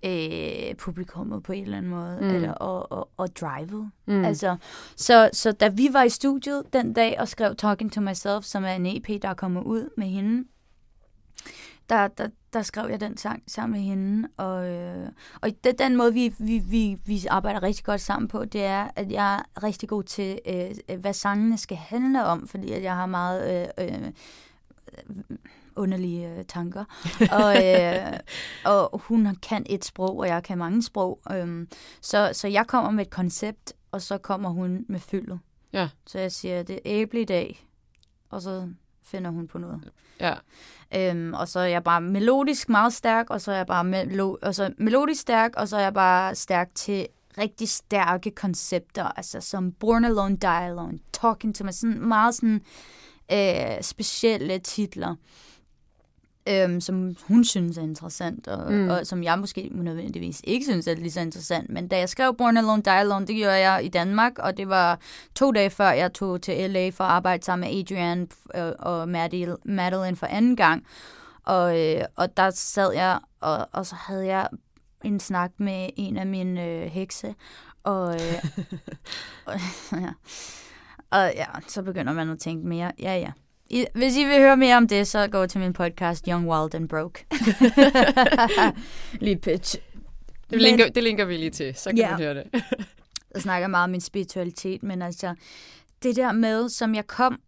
øh, 0.04 0.74
publikummet 0.74 1.42
på 1.42 1.52
en 1.52 1.64
eller 1.64 1.76
anden 1.78 1.90
måde, 1.90 2.18
Mm. 2.20 2.28
eller, 2.28 2.52
og, 2.52 2.92
og, 2.92 3.08
og 3.16 3.36
drivet. 3.36 3.90
Mm. 4.06 4.24
Altså, 4.24 4.56
så, 4.96 5.30
så 5.32 5.52
da 5.52 5.68
vi 5.68 5.88
var 5.92 6.02
i 6.02 6.08
studiet 6.08 6.62
den 6.72 6.92
dag 6.92 7.16
og 7.20 7.28
skrev 7.28 7.54
Talking 7.56 7.92
to 7.92 8.00
Myself, 8.00 8.44
som 8.44 8.64
er 8.64 8.72
en 8.72 8.86
EP, 8.86 9.22
der 9.22 9.28
er 9.28 9.34
kommet 9.34 9.62
ud 9.62 9.88
med 9.96 10.06
hende, 10.06 10.48
der, 11.88 12.08
der, 12.08 12.28
der 12.52 12.62
skrev 12.62 12.90
jeg 12.90 13.00
den 13.00 13.16
sang 13.16 13.42
sammen 13.46 13.80
med 13.80 13.86
hende. 13.88 14.28
Og, 14.36 14.68
øh, 14.68 15.08
og 15.40 15.50
det, 15.64 15.78
den 15.78 15.96
måde, 15.96 16.14
vi, 16.14 16.34
vi, 16.38 16.58
vi, 16.58 16.96
vi 17.04 17.26
arbejder 17.30 17.62
rigtig 17.62 17.84
godt 17.84 18.00
sammen 18.00 18.28
på, 18.28 18.44
det 18.44 18.64
er, 18.64 18.88
at 18.96 19.12
jeg 19.12 19.34
er 19.34 19.62
rigtig 19.62 19.88
god 19.88 20.02
til, 20.02 20.38
øh, 20.46 20.98
hvad 20.98 21.12
sangene 21.12 21.58
skal 21.58 21.76
handle 21.76 22.24
om, 22.24 22.48
fordi 22.48 22.72
at 22.72 22.82
jeg 22.82 22.94
har 22.96 23.06
meget... 23.06 23.72
Øh, 23.78 23.88
øh, 23.88 24.12
underlige 25.76 26.28
øh, 26.28 26.44
tanker. 26.44 26.85
og, 27.32 27.66
øh, 27.66 28.18
og 28.64 28.98
hun 29.04 29.37
kan 29.42 29.66
et 29.68 29.85
sprog, 29.85 30.18
og 30.18 30.26
jeg 30.26 30.42
kan 30.42 30.58
mange 30.58 30.82
sprog. 30.82 31.20
Øhm, 31.32 31.68
så, 32.00 32.30
så 32.32 32.48
jeg 32.48 32.66
kommer 32.66 32.90
med 32.90 33.06
et 33.06 33.11
koncept, 33.11 33.72
og 33.92 34.02
så 34.02 34.18
kommer 34.18 34.50
hun 34.50 34.85
med 34.88 35.00
fyldet. 35.00 35.40
Ja. 35.72 35.88
Så 36.06 36.18
jeg 36.18 36.32
siger, 36.32 36.62
det 36.62 36.74
er 36.74 36.80
æble 36.85 37.20
i 37.20 37.24
dag, 37.24 37.66
og 38.30 38.42
så 38.42 38.68
finder 39.02 39.30
hun 39.30 39.48
på 39.48 39.58
noget. 39.58 39.90
Ja. 40.20 40.35
Øhm, 40.94 41.35
og 41.35 41.48
så 41.48 41.61
er 41.61 41.64
jeg 41.66 41.85
bare 41.85 42.00
melodisk 42.00 42.68
meget 42.68 42.92
stærk, 42.92 43.30
og 43.30 43.40
så 43.40 43.52
er 43.52 43.56
jeg 43.56 43.66
bare 43.66 43.85
melo- 43.85 44.37
og 44.42 44.54
så 44.54 44.72
melodisk 44.78 45.20
stærk, 45.20 45.56
og 45.56 45.68
så 45.68 45.76
er 45.76 45.80
jeg 45.80 45.94
bare 45.94 46.35
stærk 46.35 46.68
til 46.74 47.06
rigtig 47.38 47.68
stærke 47.68 48.30
koncepter, 48.30 49.04
altså 49.04 49.40
som 49.40 49.72
Born 49.72 50.04
Alone, 50.04 50.37
Die 50.37 50.50
Alone, 50.50 50.98
Talking 51.12 51.54
to 51.54 51.64
Me, 51.64 51.72
sådan 51.72 52.08
meget 52.08 52.35
sådan 52.35 52.62
øh, 53.32 53.82
specielle 53.82 54.58
titler, 54.58 55.14
øhm, 56.48 56.81
som 56.81 57.16
hun 57.28 57.44
synes 57.44 57.78
er 57.78 57.83
interessant, 57.83 58.48
og, 58.48 58.72
Mm. 58.72 58.88
og 58.88 59.07
som 59.07 59.22
jeg 59.22 59.38
måske 59.38 59.68
nødvendigvis 59.72 60.40
ikke 60.44 60.64
synes 60.64 60.87
er 60.87 60.94
lige 60.94 61.11
så 61.11 61.20
interessant. 61.20 61.70
Men 61.70 61.88
da 61.88 61.98
jeg 61.98 62.09
skrev 62.09 62.35
Born 62.37 62.57
Alone, 62.57 62.83
Die 62.83 62.92
Alone, 62.92 63.26
det 63.26 63.37
gjorde 63.37 63.68
jeg 63.68 63.85
i 63.85 63.88
Danmark, 63.88 64.38
og 64.38 64.57
det 64.57 64.68
var 64.68 65.00
to 65.35 65.52
dage 65.52 65.70
før 65.70 65.90
jeg 65.90 66.12
tog 66.12 66.42
til 66.42 66.70
LA 66.70 66.88
for 66.90 67.05
at 67.05 67.11
arbejde 67.11 67.44
sammen 67.44 67.70
med 67.70 67.78
Adrian 67.81 68.28
øh, 68.55 68.72
og 68.78 69.02
Maddie- 69.05 69.57
Madeline 69.64 70.16
for 70.16 70.26
anden 70.26 70.57
gang. 70.57 70.87
Og, 71.44 71.81
øh, 71.81 72.05
og 72.16 72.37
der 72.37 72.50
sad 72.50 72.92
jeg, 72.92 73.18
og, 73.40 73.68
og 73.72 73.87
så 73.87 73.94
havde 73.98 74.26
jeg 74.26 74.48
en 75.05 75.20
snak 75.20 75.50
med 75.59 75.88
en 75.96 76.16
af 76.16 76.26
mine 76.26 76.64
øh, 76.66 76.83
hekse, 76.90 77.35
og, 77.85 78.14
øh, 78.14 78.44
og, 79.46 79.55
ja. 80.00 80.11
og 81.11 81.33
ja, 81.37 81.46
så 81.68 81.83
begynder 81.83 82.12
man 82.12 82.31
at 82.31 82.38
tænke 82.38 82.66
mere, 82.68 82.92
ja 82.98 83.16
ja. 83.16 83.33
I, 83.72 83.87
hvis 83.94 84.16
I 84.16 84.24
vil 84.24 84.38
høre 84.38 84.56
mere 84.56 84.76
om 84.76 84.88
det, 84.88 85.06
så 85.08 85.26
gå 85.28 85.46
til 85.46 85.61
min 85.61 85.72
podcast 85.72 86.26
Young, 86.28 86.48
Wild 86.48 86.74
and 86.74 86.88
Broke. 86.88 87.24
Lige 89.20 89.37
pitch. 89.37 89.76
Det 90.50 90.62
linker, 90.62 90.88
det 90.90 91.02
linker 91.02 91.24
vi 91.24 91.37
lige 91.37 91.50
til, 91.50 91.74
så 91.74 91.90
kan 91.90 91.98
Ja. 91.98 92.11
man 92.11 92.18
høre 92.20 92.35
det. 92.35 92.44
Jeg 93.35 93.42
snakker 93.42 93.68
meget 93.68 93.85
om 93.85 93.90
min 93.90 94.00
spiritualitet, 94.00 94.82
men 94.82 95.02
altså, 95.02 95.35
det 96.02 96.16
der 96.16 96.32
med, 96.32 96.68
som 96.68 96.94
jeg 96.94 97.06
kom 97.06 97.40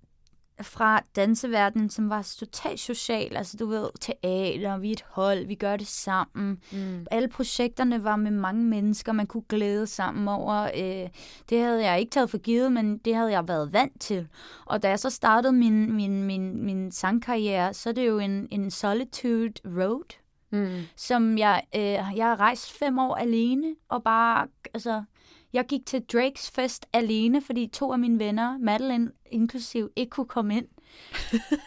fra 0.62 1.02
danseverdenen, 1.16 1.90
som 1.90 2.10
var 2.10 2.34
totalt 2.38 2.80
social, 2.80 3.36
altså 3.36 3.56
du 3.56 3.66
ved, 3.66 3.88
teater, 4.00 4.78
vi 4.78 4.88
er 4.88 4.92
et 4.92 5.04
hold, 5.08 5.46
vi 5.46 5.54
gør 5.54 5.76
det 5.76 5.86
sammen. 5.86 6.58
Mm. 6.72 7.06
Alle 7.10 7.28
projekterne 7.28 8.04
var 8.04 8.16
med 8.16 8.30
mange 8.30 8.64
mennesker, 8.64 9.12
man 9.12 9.26
kunne 9.26 9.42
glæde 9.48 9.86
sammen 9.86 10.28
over. 10.28 10.62
Øh, 10.76 11.08
det 11.50 11.60
havde 11.62 11.84
jeg 11.84 12.00
ikke 12.00 12.10
taget 12.10 12.30
for 12.30 12.38
givet, 12.38 12.72
men 12.72 12.98
det 12.98 13.14
havde 13.14 13.32
jeg 13.32 13.48
været 13.48 13.72
vant 13.72 14.00
til. 14.00 14.28
Og 14.64 14.82
da 14.82 14.88
jeg 14.88 14.98
så 14.98 15.10
startede 15.10 15.52
min, 15.52 15.92
min, 15.92 16.22
min, 16.22 16.64
min 16.64 16.92
sangkarriere, 16.92 17.74
så 17.74 17.88
er 17.88 17.92
det 17.92 18.06
jo 18.06 18.18
en, 18.18 18.48
en 18.50 18.70
solitude 18.70 19.52
road, 19.66 20.04
Mm. 20.50 20.80
som 20.96 21.38
jeg, 21.38 21.62
øh, 21.76 21.82
jeg 22.16 22.26
har 22.26 22.40
rejst 22.40 22.72
fem 22.78 22.98
år 22.98 23.14
alene, 23.14 23.74
og 23.88 24.02
bare, 24.02 24.46
altså, 24.74 25.02
jeg 25.54 25.66
gik 25.66 25.86
til 25.86 26.02
Drakes 26.12 26.50
fest 26.50 26.86
alene, 26.92 27.42
fordi 27.42 27.66
to 27.66 27.92
af 27.92 27.98
mine 27.98 28.18
venner, 28.18 28.58
Madeline 28.58 29.10
inklusiv, 29.26 29.90
ikke 29.96 30.10
kunne 30.10 30.26
komme 30.26 30.56
ind. 30.56 30.66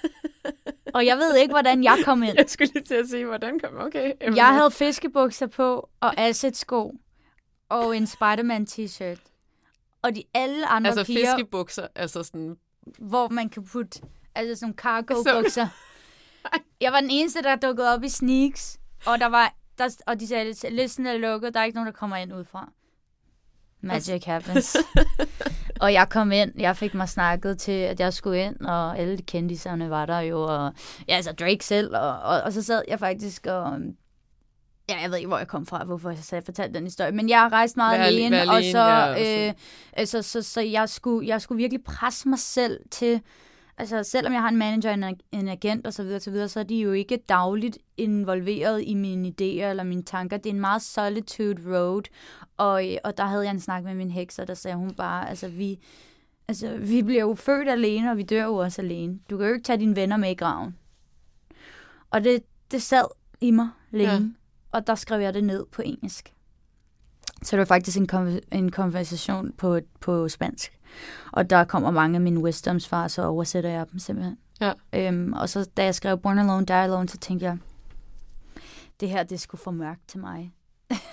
og 0.95 1.05
jeg 1.05 1.17
ved 1.17 1.35
ikke, 1.35 1.53
hvordan 1.53 1.83
jeg 1.83 1.97
kom 2.05 2.23
ind. 2.23 2.37
Jeg 2.37 2.45
skulle 2.47 2.73
lige 2.73 2.83
til 2.83 2.95
at 2.95 3.07
sige, 3.09 3.25
hvordan 3.25 3.59
kom 3.59 3.77
okay. 3.77 4.13
Jamen, 4.21 4.37
Jeg 4.37 4.53
havde 4.53 4.71
fiskebukser 4.71 5.47
på, 5.47 5.89
og 5.99 6.17
acid-sko, 6.17 6.93
og 7.69 7.97
en 7.97 8.07
Spider-Man 8.07 8.67
t-shirt. 8.69 9.31
Og 10.01 10.15
de 10.15 10.23
alle 10.33 10.67
andre 10.67 10.89
Altså 10.89 11.05
piger, 11.05 11.35
fiskebukser, 11.35 11.87
altså 11.95 12.23
sådan... 12.23 12.57
hvor 12.99 13.29
man 13.29 13.49
kan 13.49 13.65
putte, 13.65 14.01
altså 14.35 14.59
sådan 14.59 14.75
cargo-bukser. 14.75 15.67
Jeg 16.81 16.91
var 16.91 17.01
den 17.01 17.09
eneste, 17.09 17.41
der 17.41 17.55
dukkede 17.55 17.93
op 17.93 18.03
i 18.03 18.09
sneaks, 18.09 18.79
og 19.05 19.19
der 19.19 19.25
var, 19.25 19.53
der, 19.77 19.89
og 20.07 20.19
de 20.19 20.27
sagde, 20.27 20.69
listen 20.69 21.05
er 21.07 21.17
lukket, 21.17 21.53
der 21.53 21.59
er 21.59 21.63
ikke 21.65 21.75
nogen, 21.75 21.87
der 21.87 21.93
kommer 21.93 22.15
ind 22.17 22.33
udefra. 22.33 22.71
Magic 23.81 24.23
happens. 24.25 24.77
og 25.81 25.93
jeg 25.93 26.09
kom 26.09 26.31
ind, 26.31 26.51
jeg 26.59 26.77
fik 26.77 26.93
mig 26.93 27.09
snakket 27.09 27.59
til, 27.59 27.71
at 27.71 27.99
jeg 27.99 28.13
skulle 28.13 28.43
ind, 28.45 28.59
og 28.61 28.99
alle 28.99 29.17
de 29.17 29.23
kendiserne 29.23 29.89
var 29.89 30.05
der 30.05 30.19
jo, 30.19 30.41
og 30.41 30.73
ja, 31.07 31.15
altså 31.15 31.31
Drake 31.31 31.65
selv, 31.65 31.95
og, 31.95 32.19
og, 32.19 32.41
og 32.41 32.53
så 32.53 32.63
sad 32.63 32.81
jeg 32.87 32.99
faktisk 32.99 33.45
og... 33.45 33.77
Ja, 34.89 35.01
jeg 35.01 35.09
ved 35.09 35.17
ikke, 35.17 35.27
hvor 35.27 35.37
jeg 35.37 35.47
kom 35.47 35.65
fra, 35.65 35.83
hvorfor 35.83 36.09
jeg 36.09 36.19
sagde, 36.19 36.45
fortalte 36.45 36.73
den 36.73 36.83
historie, 36.83 37.11
men 37.11 37.29
jeg 37.29 37.39
har 37.39 37.49
rejst 37.53 37.77
meget 37.77 37.99
Vær 37.99 38.05
ale- 38.05 38.15
alene, 38.17 38.35
vær 38.35 38.47
og 38.49 38.55
alene, 38.57 38.71
så, 38.71 38.79
ja, 38.79 39.09
og 39.09 39.17
så- 39.17 39.23
øh, 39.23 39.53
øh, 40.01 40.07
så, 40.07 40.21
så, 40.21 40.41
så 40.41 40.61
jeg, 40.61 40.89
skulle, 40.89 41.27
jeg 41.27 41.41
skulle 41.41 41.57
virkelig 41.57 41.83
presse 41.83 42.29
mig 42.29 42.39
selv 42.39 42.79
til, 42.91 43.21
altså 43.77 44.03
selvom 44.03 44.33
jeg 44.33 44.41
har 44.41 44.49
en 44.49 44.57
manager, 44.57 44.91
en, 44.91 45.19
en 45.31 45.47
agent 45.47 45.87
og 45.87 45.93
så 45.93 46.03
videre, 46.03 46.19
så 46.19 46.31
videre, 46.31 46.47
så 46.47 46.59
er 46.59 46.63
de 46.63 46.75
jo 46.75 46.91
ikke 46.91 47.17
dagligt 47.29 47.77
involveret 47.97 48.83
i 48.85 48.93
mine 48.93 49.27
idéer 49.27 49.69
eller 49.69 49.83
mine 49.83 50.03
tanker. 50.03 50.37
Det 50.37 50.49
er 50.49 50.53
en 50.53 50.59
meget 50.59 50.81
solitude 50.81 51.77
road, 51.77 52.03
og, 52.57 52.91
øh, 52.91 52.97
og 53.03 53.17
der 53.17 53.25
havde 53.25 53.43
jeg 53.43 53.51
en 53.51 53.59
snak 53.59 53.83
med 53.83 53.95
min 53.95 54.11
heks, 54.11 54.39
og 54.39 54.47
der 54.47 54.53
sagde 54.53 54.77
hun 54.77 54.93
bare, 54.93 55.29
altså 55.29 55.47
vi, 55.47 55.79
altså 56.47 56.77
vi 56.77 57.03
bliver 57.03 57.21
jo 57.21 57.35
født 57.35 57.69
alene, 57.69 58.11
og 58.11 58.17
vi 58.17 58.23
dør 58.23 58.43
jo 58.43 58.55
også 58.55 58.81
alene. 58.81 59.19
Du 59.29 59.37
kan 59.37 59.47
jo 59.47 59.53
ikke 59.53 59.65
tage 59.65 59.79
dine 59.79 59.95
venner 59.95 60.17
med 60.17 60.31
i 60.31 60.35
graven. 60.35 60.75
Og 62.09 62.23
det, 62.23 62.43
det 62.71 62.81
sad 62.81 63.05
i 63.41 63.51
mig 63.51 63.69
længe, 63.91 64.13
ja. 64.13 64.21
og 64.71 64.87
der 64.87 64.95
skrev 64.95 65.21
jeg 65.21 65.33
det 65.33 65.43
ned 65.43 65.65
på 65.71 65.81
engelsk. 65.81 66.33
Så 67.47 67.51
det 67.51 67.59
var 67.59 67.65
faktisk 67.65 67.97
en, 67.97 68.07
konver- 68.13 68.39
en 68.51 68.71
konversation 68.71 69.51
på, 69.51 69.79
på 69.99 70.29
spansk. 70.29 70.79
Og 71.31 71.49
der 71.49 71.63
kommer 71.63 71.91
mange 71.91 72.15
af 72.15 72.21
mine 72.21 72.39
wisdoms 72.39 72.87
fra, 72.87 73.09
så 73.09 73.25
oversætter 73.25 73.69
jeg 73.69 73.85
dem 73.91 73.99
simpelthen. 73.99 74.37
Ja. 74.61 74.73
Øhm, 74.93 75.33
og 75.33 75.49
så 75.49 75.69
da 75.77 75.83
jeg 75.83 75.95
skrev 75.95 76.17
Born 76.17 76.39
Alone, 76.39 76.65
Die 76.65 76.75
Alone, 76.75 77.09
så 77.09 77.17
tænkte 77.17 77.45
jeg, 77.45 77.57
det 78.99 79.09
her, 79.09 79.23
det 79.23 79.39
skulle 79.39 79.61
for 79.61 79.71
mørkt 79.71 80.07
til 80.07 80.19
mig. 80.19 80.53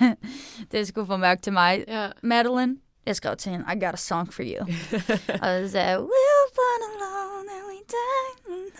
det 0.73 0.89
skulle 0.89 1.07
for 1.07 1.17
mørkt 1.17 1.43
til 1.43 1.53
mig. 1.53 1.85
Ja. 1.89 2.09
Madeline, 2.23 2.77
Jeg 3.07 3.17
skrev 3.17 3.37
til 3.37 3.53
hende, 3.53 3.67
I 3.77 3.85
got 3.85 3.95
a 3.95 3.97
song 3.97 4.33
for 4.35 4.43
you. 4.43 4.67
og 5.43 5.49
så 5.63 5.69
sagde 5.73 5.89
jeg, 5.89 5.99
We're 5.99 6.49
born 6.59 6.83
alone 6.95 7.51
and 7.57 7.65
we 7.69 7.79
die 7.95 8.31
alone. 8.47 8.71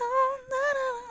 No, 0.51 0.65
no, 0.79 0.87
no. 0.99 1.04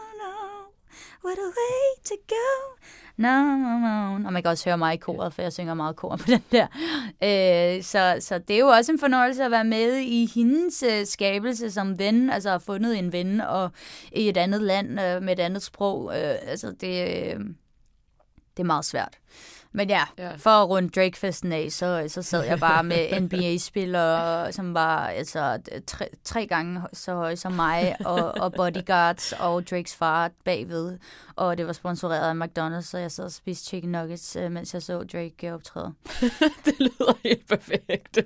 What 1.24 1.38
a 1.38 1.50
way 1.58 2.02
to 2.04 2.14
go. 2.28 2.76
No, 3.16 3.56
no, 3.56 3.78
no. 3.78 4.26
Og 4.26 4.32
man 4.32 4.42
kan 4.42 4.50
også 4.50 4.64
høre 4.64 4.78
mig 4.78 4.94
i 4.94 4.96
koret, 4.96 5.34
for 5.34 5.42
jeg 5.42 5.52
synger 5.52 5.74
meget 5.74 5.96
kor 5.96 6.16
på 6.16 6.24
den 6.34 6.42
der. 6.52 6.66
Øh, 7.22 7.82
så, 7.82 8.16
så 8.20 8.38
det 8.38 8.56
er 8.56 8.60
jo 8.60 8.66
også 8.66 8.92
en 8.92 8.98
fornøjelse 8.98 9.44
at 9.44 9.50
være 9.50 9.64
med 9.64 9.96
i 9.96 10.30
hendes 10.34 10.82
øh, 10.82 11.06
skabelse 11.06 11.70
som 11.70 11.98
ven. 11.98 12.30
Altså 12.30 12.48
have 12.48 12.60
fundet 12.60 12.98
en 12.98 13.12
ven 13.12 13.40
og 13.40 13.70
i 14.12 14.28
et 14.28 14.36
andet 14.36 14.62
land 14.62 15.00
øh, 15.00 15.22
med 15.22 15.32
et 15.32 15.40
andet 15.40 15.62
sprog. 15.62 16.12
Øh, 16.16 16.34
altså 16.42 16.72
det, 16.80 17.02
øh, 17.02 17.40
det 18.56 18.62
er 18.62 18.64
meget 18.64 18.84
svært. 18.84 19.18
Men 19.76 19.88
ja, 19.88 20.02
Ja. 20.18 20.30
for 20.36 20.50
at 20.50 20.68
runde 20.68 20.88
Drake-festen 20.88 21.52
af, 21.52 21.66
så, 21.72 22.04
så 22.08 22.22
sad 22.22 22.44
jeg 22.44 22.60
bare 22.60 22.84
med 22.84 23.20
NBA-spillere, 23.20 24.52
som 24.52 24.74
var 24.74 25.06
altså 25.06 25.58
tre, 25.86 26.08
tre 26.24 26.46
gange 26.46 26.80
så 26.92 27.14
høje 27.14 27.36
som 27.36 27.52
mig, 27.52 27.96
og, 28.04 28.34
og 28.40 28.52
bodyguards 28.52 29.32
og 29.32 29.66
Drakes 29.70 29.96
far 29.96 30.30
bagved. 30.44 30.98
Og 31.36 31.58
det 31.58 31.66
var 31.66 31.72
sponsoreret 31.72 32.40
af 32.40 32.46
McDonald's, 32.46 32.80
så 32.82 32.98
jeg 32.98 33.12
sad 33.12 33.24
og 33.24 33.32
spiste 33.32 33.64
chicken 33.66 33.92
nuggets, 33.92 34.36
øh, 34.36 34.52
mens 34.52 34.74
jeg 34.74 34.82
så 34.82 34.98
Drake 34.98 35.46
øh, 35.46 35.54
optræde. 35.54 35.94
det 36.64 36.74
lyder 36.78 37.18
helt 37.24 37.48
perfekt. 37.48 38.18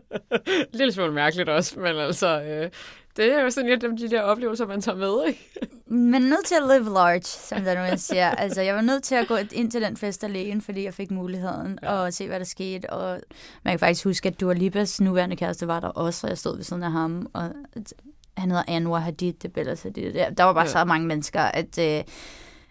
Lille 0.78 0.92
smule 0.92 1.12
mærkeligt 1.12 1.48
også, 1.48 1.80
men 1.80 1.96
altså, 1.96 2.40
øh, 2.42 2.70
det 3.16 3.32
er 3.34 3.42
jo 3.42 3.50
sådan 3.50 3.70
lidt 3.70 4.00
de 4.00 4.10
der 4.10 4.22
oplevelser, 4.22 4.66
man 4.66 4.80
tager 4.80 4.98
med, 4.98 5.28
ikke? 5.28 5.50
Men 5.86 6.22
nødt 6.22 6.46
til 6.46 6.54
at 6.54 6.62
live 6.62 6.94
large, 6.94 7.22
som 7.22 7.62
der 7.62 7.90
nu 7.90 7.98
siger. 7.98 8.30
Altså, 8.30 8.62
jeg 8.62 8.74
var 8.74 8.80
nødt 8.80 9.02
til 9.02 9.14
at 9.14 9.28
gå 9.28 9.36
ind 9.52 9.70
til 9.70 9.82
den 9.82 9.96
fest 9.96 10.24
alene, 10.24 10.60
fordi 10.60 10.84
jeg 10.84 10.94
fik 10.94 11.10
muligheden 11.10 11.78
ja. 11.82 11.92
og 11.92 12.12
se, 12.12 12.26
hvad 12.28 12.38
der 12.38 12.44
skete. 12.44 12.90
Og 12.90 13.20
man 13.62 13.72
kan 13.72 13.78
faktisk 13.78 14.04
huske, 14.04 14.28
at 14.28 14.40
Dua 14.40 14.52
Lipas 14.52 15.00
nuværende 15.00 15.36
kæreste 15.36 15.66
var 15.66 15.80
der 15.80 15.88
også, 15.88 16.26
og 16.26 16.30
jeg 16.30 16.38
stod 16.38 16.56
ved 16.56 16.64
siden 16.64 16.82
af 16.82 16.92
ham. 16.92 17.30
Og 17.32 17.52
han 18.36 18.50
hedder 18.50 18.64
Anwar 18.68 18.98
Hadid, 18.98 19.32
det 19.32 19.52
billede, 19.52 19.76
så 19.76 19.90
det 19.90 20.14
der. 20.14 20.30
Der 20.30 20.44
var 20.44 20.52
bare 20.52 20.64
ja. 20.64 20.70
så 20.70 20.84
mange 20.84 21.06
mennesker, 21.06 21.40
at... 21.40 21.78
Øh, 21.78 22.04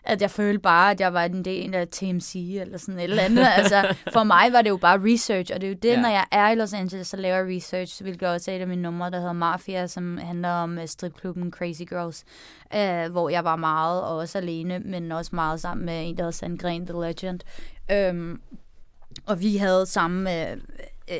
at 0.05 0.21
jeg 0.21 0.31
følte 0.31 0.59
bare, 0.59 0.91
at 0.91 0.99
jeg 0.99 1.13
var 1.13 1.23
en 1.23 1.45
del 1.45 1.75
af 1.75 1.87
TMC 1.87 2.35
eller 2.61 2.77
sådan 2.77 2.97
et 2.99 3.03
eller 3.03 3.23
andet. 3.23 3.47
altså, 3.57 3.95
for 4.13 4.23
mig 4.23 4.53
var 4.53 4.61
det 4.61 4.69
jo 4.69 4.77
bare 4.77 4.99
research, 5.13 5.51
og 5.55 5.61
det 5.61 5.67
er 5.67 5.71
jo 5.71 5.77
det, 5.81 5.89
Ja. 5.89 6.01
når 6.01 6.09
jeg 6.09 6.25
er 6.31 6.49
i 6.49 6.55
Los 6.55 6.73
Angeles, 6.73 7.07
så 7.07 7.17
laver 7.17 7.35
jeg 7.37 7.55
research, 7.55 8.01
hvilket 8.03 8.29
også 8.29 8.51
er 8.51 8.55
et 8.55 8.61
af 8.61 8.67
mine 8.67 8.81
numre, 8.81 9.11
der 9.11 9.17
hedder 9.17 9.33
Mafia, 9.33 9.87
som 9.87 10.17
handler 10.17 10.49
om 10.49 10.77
uh, 10.77 10.85
stripklubben 10.85 11.51
Crazy 11.51 11.81
Girls, 11.89 12.23
uh, 12.75 13.11
hvor 13.11 13.29
jeg 13.29 13.43
var 13.43 13.55
meget, 13.55 14.03
og 14.03 14.17
også 14.17 14.37
alene, 14.37 14.79
men 14.79 15.11
også 15.11 15.31
meget 15.33 15.61
sammen 15.61 15.85
med 15.85 16.09
en, 16.09 16.17
der 16.17 16.23
hedder 16.23 16.31
Sandgren, 16.31 16.87
The 16.87 17.01
Legend. 17.01 17.39
Um, 18.11 18.41
og 19.25 19.41
vi 19.41 19.57
havde 19.57 19.85
samme 19.85 20.51
øh, 20.51 20.57
øh, 21.11 21.17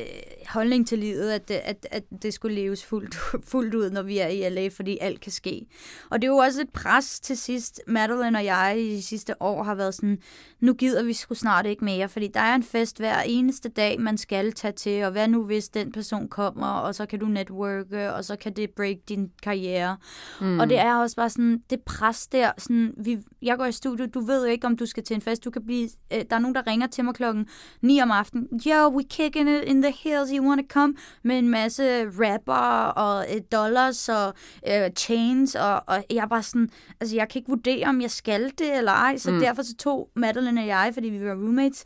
holdning 0.48 0.88
til 0.88 0.98
livet, 0.98 1.30
at, 1.30 1.48
det- 1.48 1.54
at, 1.64 1.86
at 1.90 2.02
det 2.22 2.34
skulle 2.34 2.54
leves 2.56 2.84
fuldt, 2.84 3.14
fuldt 3.52 3.74
ud, 3.74 3.90
når 3.90 4.02
vi 4.02 4.18
er 4.18 4.28
i 4.28 4.48
LA, 4.48 4.68
fordi 4.68 4.98
alt 5.00 5.20
kan 5.20 5.32
ske. 5.32 5.66
Og 6.10 6.22
det 6.22 6.26
er 6.28 6.32
jo 6.32 6.36
også 6.36 6.60
et 6.60 6.70
pres 6.70 7.20
til 7.20 7.36
sidst. 7.36 7.80
Madeline 7.86 8.38
og 8.38 8.44
jeg 8.44 8.74
i 8.78 8.90
de 8.96 9.02
sidste 9.02 9.42
år 9.42 9.62
har 9.62 9.74
været 9.74 9.94
sådan, 9.94 10.18
nu 10.60 10.74
gider 10.74 11.02
vi 11.02 11.12
sgu 11.12 11.34
snart 11.34 11.66
ikke 11.66 11.84
mere, 11.84 12.08
fordi 12.08 12.26
der 12.34 12.40
er 12.40 12.54
en 12.54 12.62
fest 12.62 12.98
hver 12.98 13.20
eneste 13.22 13.68
dag, 13.68 14.00
man 14.00 14.18
skal 14.18 14.52
tage 14.52 14.72
til, 14.72 15.04
og 15.04 15.10
hvad 15.10 15.28
nu 15.28 15.44
hvis 15.44 15.68
den 15.68 15.92
person 15.92 16.28
kommer, 16.28 16.66
og 16.66 16.94
så 16.94 17.06
kan 17.06 17.18
du 17.18 17.26
networke, 17.26 18.12
og 18.12 18.24
så 18.24 18.36
kan 18.36 18.52
det 18.52 18.70
break 18.70 18.96
din 19.08 19.30
karriere. 19.42 19.96
Mm. 20.40 20.58
Og 20.60 20.68
det 20.68 20.78
er 20.78 20.94
også 20.96 21.16
bare 21.16 21.30
sådan, 21.30 21.62
det 21.70 21.80
pres 21.86 22.26
der, 22.26 22.50
sådan, 22.58 22.94
vi, 23.04 23.18
jeg 23.42 23.56
går 23.58 23.64
i 23.64 23.72
studiet, 23.72 24.14
du 24.14 24.20
ved 24.20 24.44
jo 24.46 24.50
ikke, 24.52 24.66
om 24.66 24.76
du 24.76 24.86
skal 24.86 25.02
til 25.04 25.14
en 25.14 25.22
fest, 25.22 25.44
du 25.44 25.50
kan 25.50 25.66
blive, 25.66 25.88
øh, 26.12 26.22
der 26.30 26.36
er 26.36 26.40
nogen, 26.40 26.54
der 26.54 26.66
ringer 26.66 26.86
til 26.86 27.04
mig 27.04 27.14
klokken 27.14 27.46
9 27.82 28.00
om 28.00 28.10
aftenen, 28.10 28.48
yo, 28.66 28.88
we 28.96 29.02
kicking 29.10 29.50
it 29.50 29.62
in 29.76 29.82
the 29.82 29.92
hills, 30.02 30.30
you 30.30 30.48
wanna 30.48 30.62
come, 30.68 30.94
med 31.22 31.38
en 31.38 31.48
masse 31.48 32.04
rapper, 32.10 32.86
og 32.86 33.26
øh, 33.34 33.40
dollars, 33.52 34.08
og 34.08 34.34
øh, 34.70 34.90
chains, 34.98 35.54
og, 35.54 35.82
og 35.86 36.04
jeg 36.10 36.16
er 36.22 36.26
bare 36.26 36.42
sådan, 36.42 36.68
altså 37.00 37.16
jeg 37.16 37.28
kan 37.28 37.38
ikke 37.38 37.48
vurdere, 37.48 37.86
om 37.86 38.00
jeg 38.00 38.10
skal 38.10 38.44
det 38.58 38.74
eller 38.78 38.92
ej, 38.92 39.16
så 39.16 39.30
mm. 39.30 39.38
derfor 39.40 39.62
så 39.62 39.76
tog 39.76 40.10
Madeline 40.16 40.60
og 40.60 40.66
jeg, 40.66 40.90
fordi 40.94 41.08
vi 41.08 41.26
var 41.26 41.32
roommates, 41.34 41.84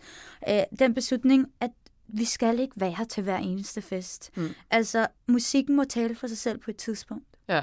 øh, 0.49 0.63
den 0.79 0.95
beslutning, 0.95 1.47
at 1.61 1.71
vi 2.09 2.25
skal 2.25 2.61
ikke 2.61 2.75
være 2.81 3.05
til 3.05 3.23
hver 3.23 3.37
eneste 3.39 3.83
fest. 3.83 4.31
Mm. 4.37 4.49
Altså, 4.71 5.07
musikken 5.29 5.77
må 5.77 5.85
tale 5.85 6.15
for 6.15 6.27
sig 6.27 6.39
selv 6.39 6.59
på 6.59 6.71
et 6.71 6.77
tidspunkt. 6.77 7.25
Ja. 7.49 7.63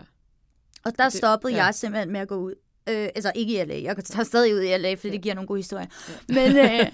Og 0.86 0.98
der 0.98 1.04
Det- 1.04 1.14
stoppede 1.14 1.54
ja. 1.54 1.66
jeg 1.66 1.76
simpelthen 1.76 2.12
med 2.12 2.20
at 2.20 2.28
gå 2.28 2.36
ud. 2.36 2.54
Øh, 2.90 3.10
altså 3.16 3.32
ikke 3.36 3.62
i 3.62 3.66
LA. 3.66 3.82
Jeg 3.82 3.96
tager 4.06 4.24
stadig 4.24 4.56
ud 4.56 4.62
i 4.62 4.78
LA, 4.78 4.94
fordi 4.94 5.10
det 5.10 5.22
giver 5.22 5.36
nogle 5.36 5.48
gode 5.48 5.60
historier. 5.60 5.86
Men, 6.28 6.58
øh, 6.58 6.80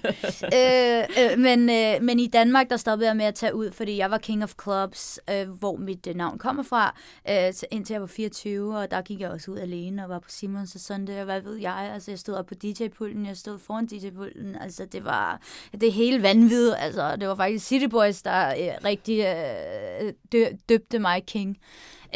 øh, 0.58 1.32
øh, 1.32 1.38
men, 1.38 1.70
øh, 1.70 2.02
men 2.02 2.18
i 2.18 2.26
Danmark, 2.26 2.70
der 2.70 2.76
stoppede 2.76 3.08
jeg 3.08 3.16
med 3.16 3.24
at 3.24 3.34
tage 3.34 3.54
ud, 3.54 3.70
fordi 3.70 3.96
jeg 3.96 4.10
var 4.10 4.18
king 4.18 4.42
of 4.42 4.52
clubs, 4.62 5.20
øh, 5.30 5.48
hvor 5.48 5.76
mit 5.76 6.06
øh, 6.06 6.14
navn 6.14 6.38
kommer 6.38 6.62
fra, 6.62 6.96
øh, 7.30 7.52
indtil 7.70 7.94
jeg 7.94 8.00
var 8.00 8.06
24, 8.06 8.78
og 8.78 8.90
der 8.90 9.02
gik 9.02 9.20
jeg 9.20 9.30
også 9.30 9.50
ud 9.50 9.58
alene 9.58 10.04
og 10.04 10.08
var 10.08 10.18
på 10.18 10.28
Simons 10.30 10.74
og 10.74 10.80
Sunday, 10.80 11.18
og 11.18 11.24
hvad 11.24 11.40
ved 11.40 11.56
jeg. 11.56 11.90
Altså, 11.94 12.10
jeg 12.10 12.18
stod 12.18 12.34
op 12.34 12.46
på 12.46 12.54
DJ-pulten, 12.54 13.26
jeg 13.26 13.36
stod 13.36 13.58
foran 13.58 13.86
DJ-pulten. 13.86 14.56
Altså, 14.60 14.84
det 14.84 15.04
var 15.04 15.40
det 15.80 15.92
hele 15.92 16.22
vanvittigt. 16.22 16.74
Altså, 16.78 17.16
det 17.16 17.28
var 17.28 17.34
faktisk 17.34 17.66
City 17.66 17.86
Boys, 17.86 18.22
der 18.22 18.48
øh, 18.48 18.84
rigtig 18.84 19.24
øh, 19.24 20.12
dø, 20.32 20.44
døbte 20.68 20.98
mig 20.98 21.24
king. 21.26 21.58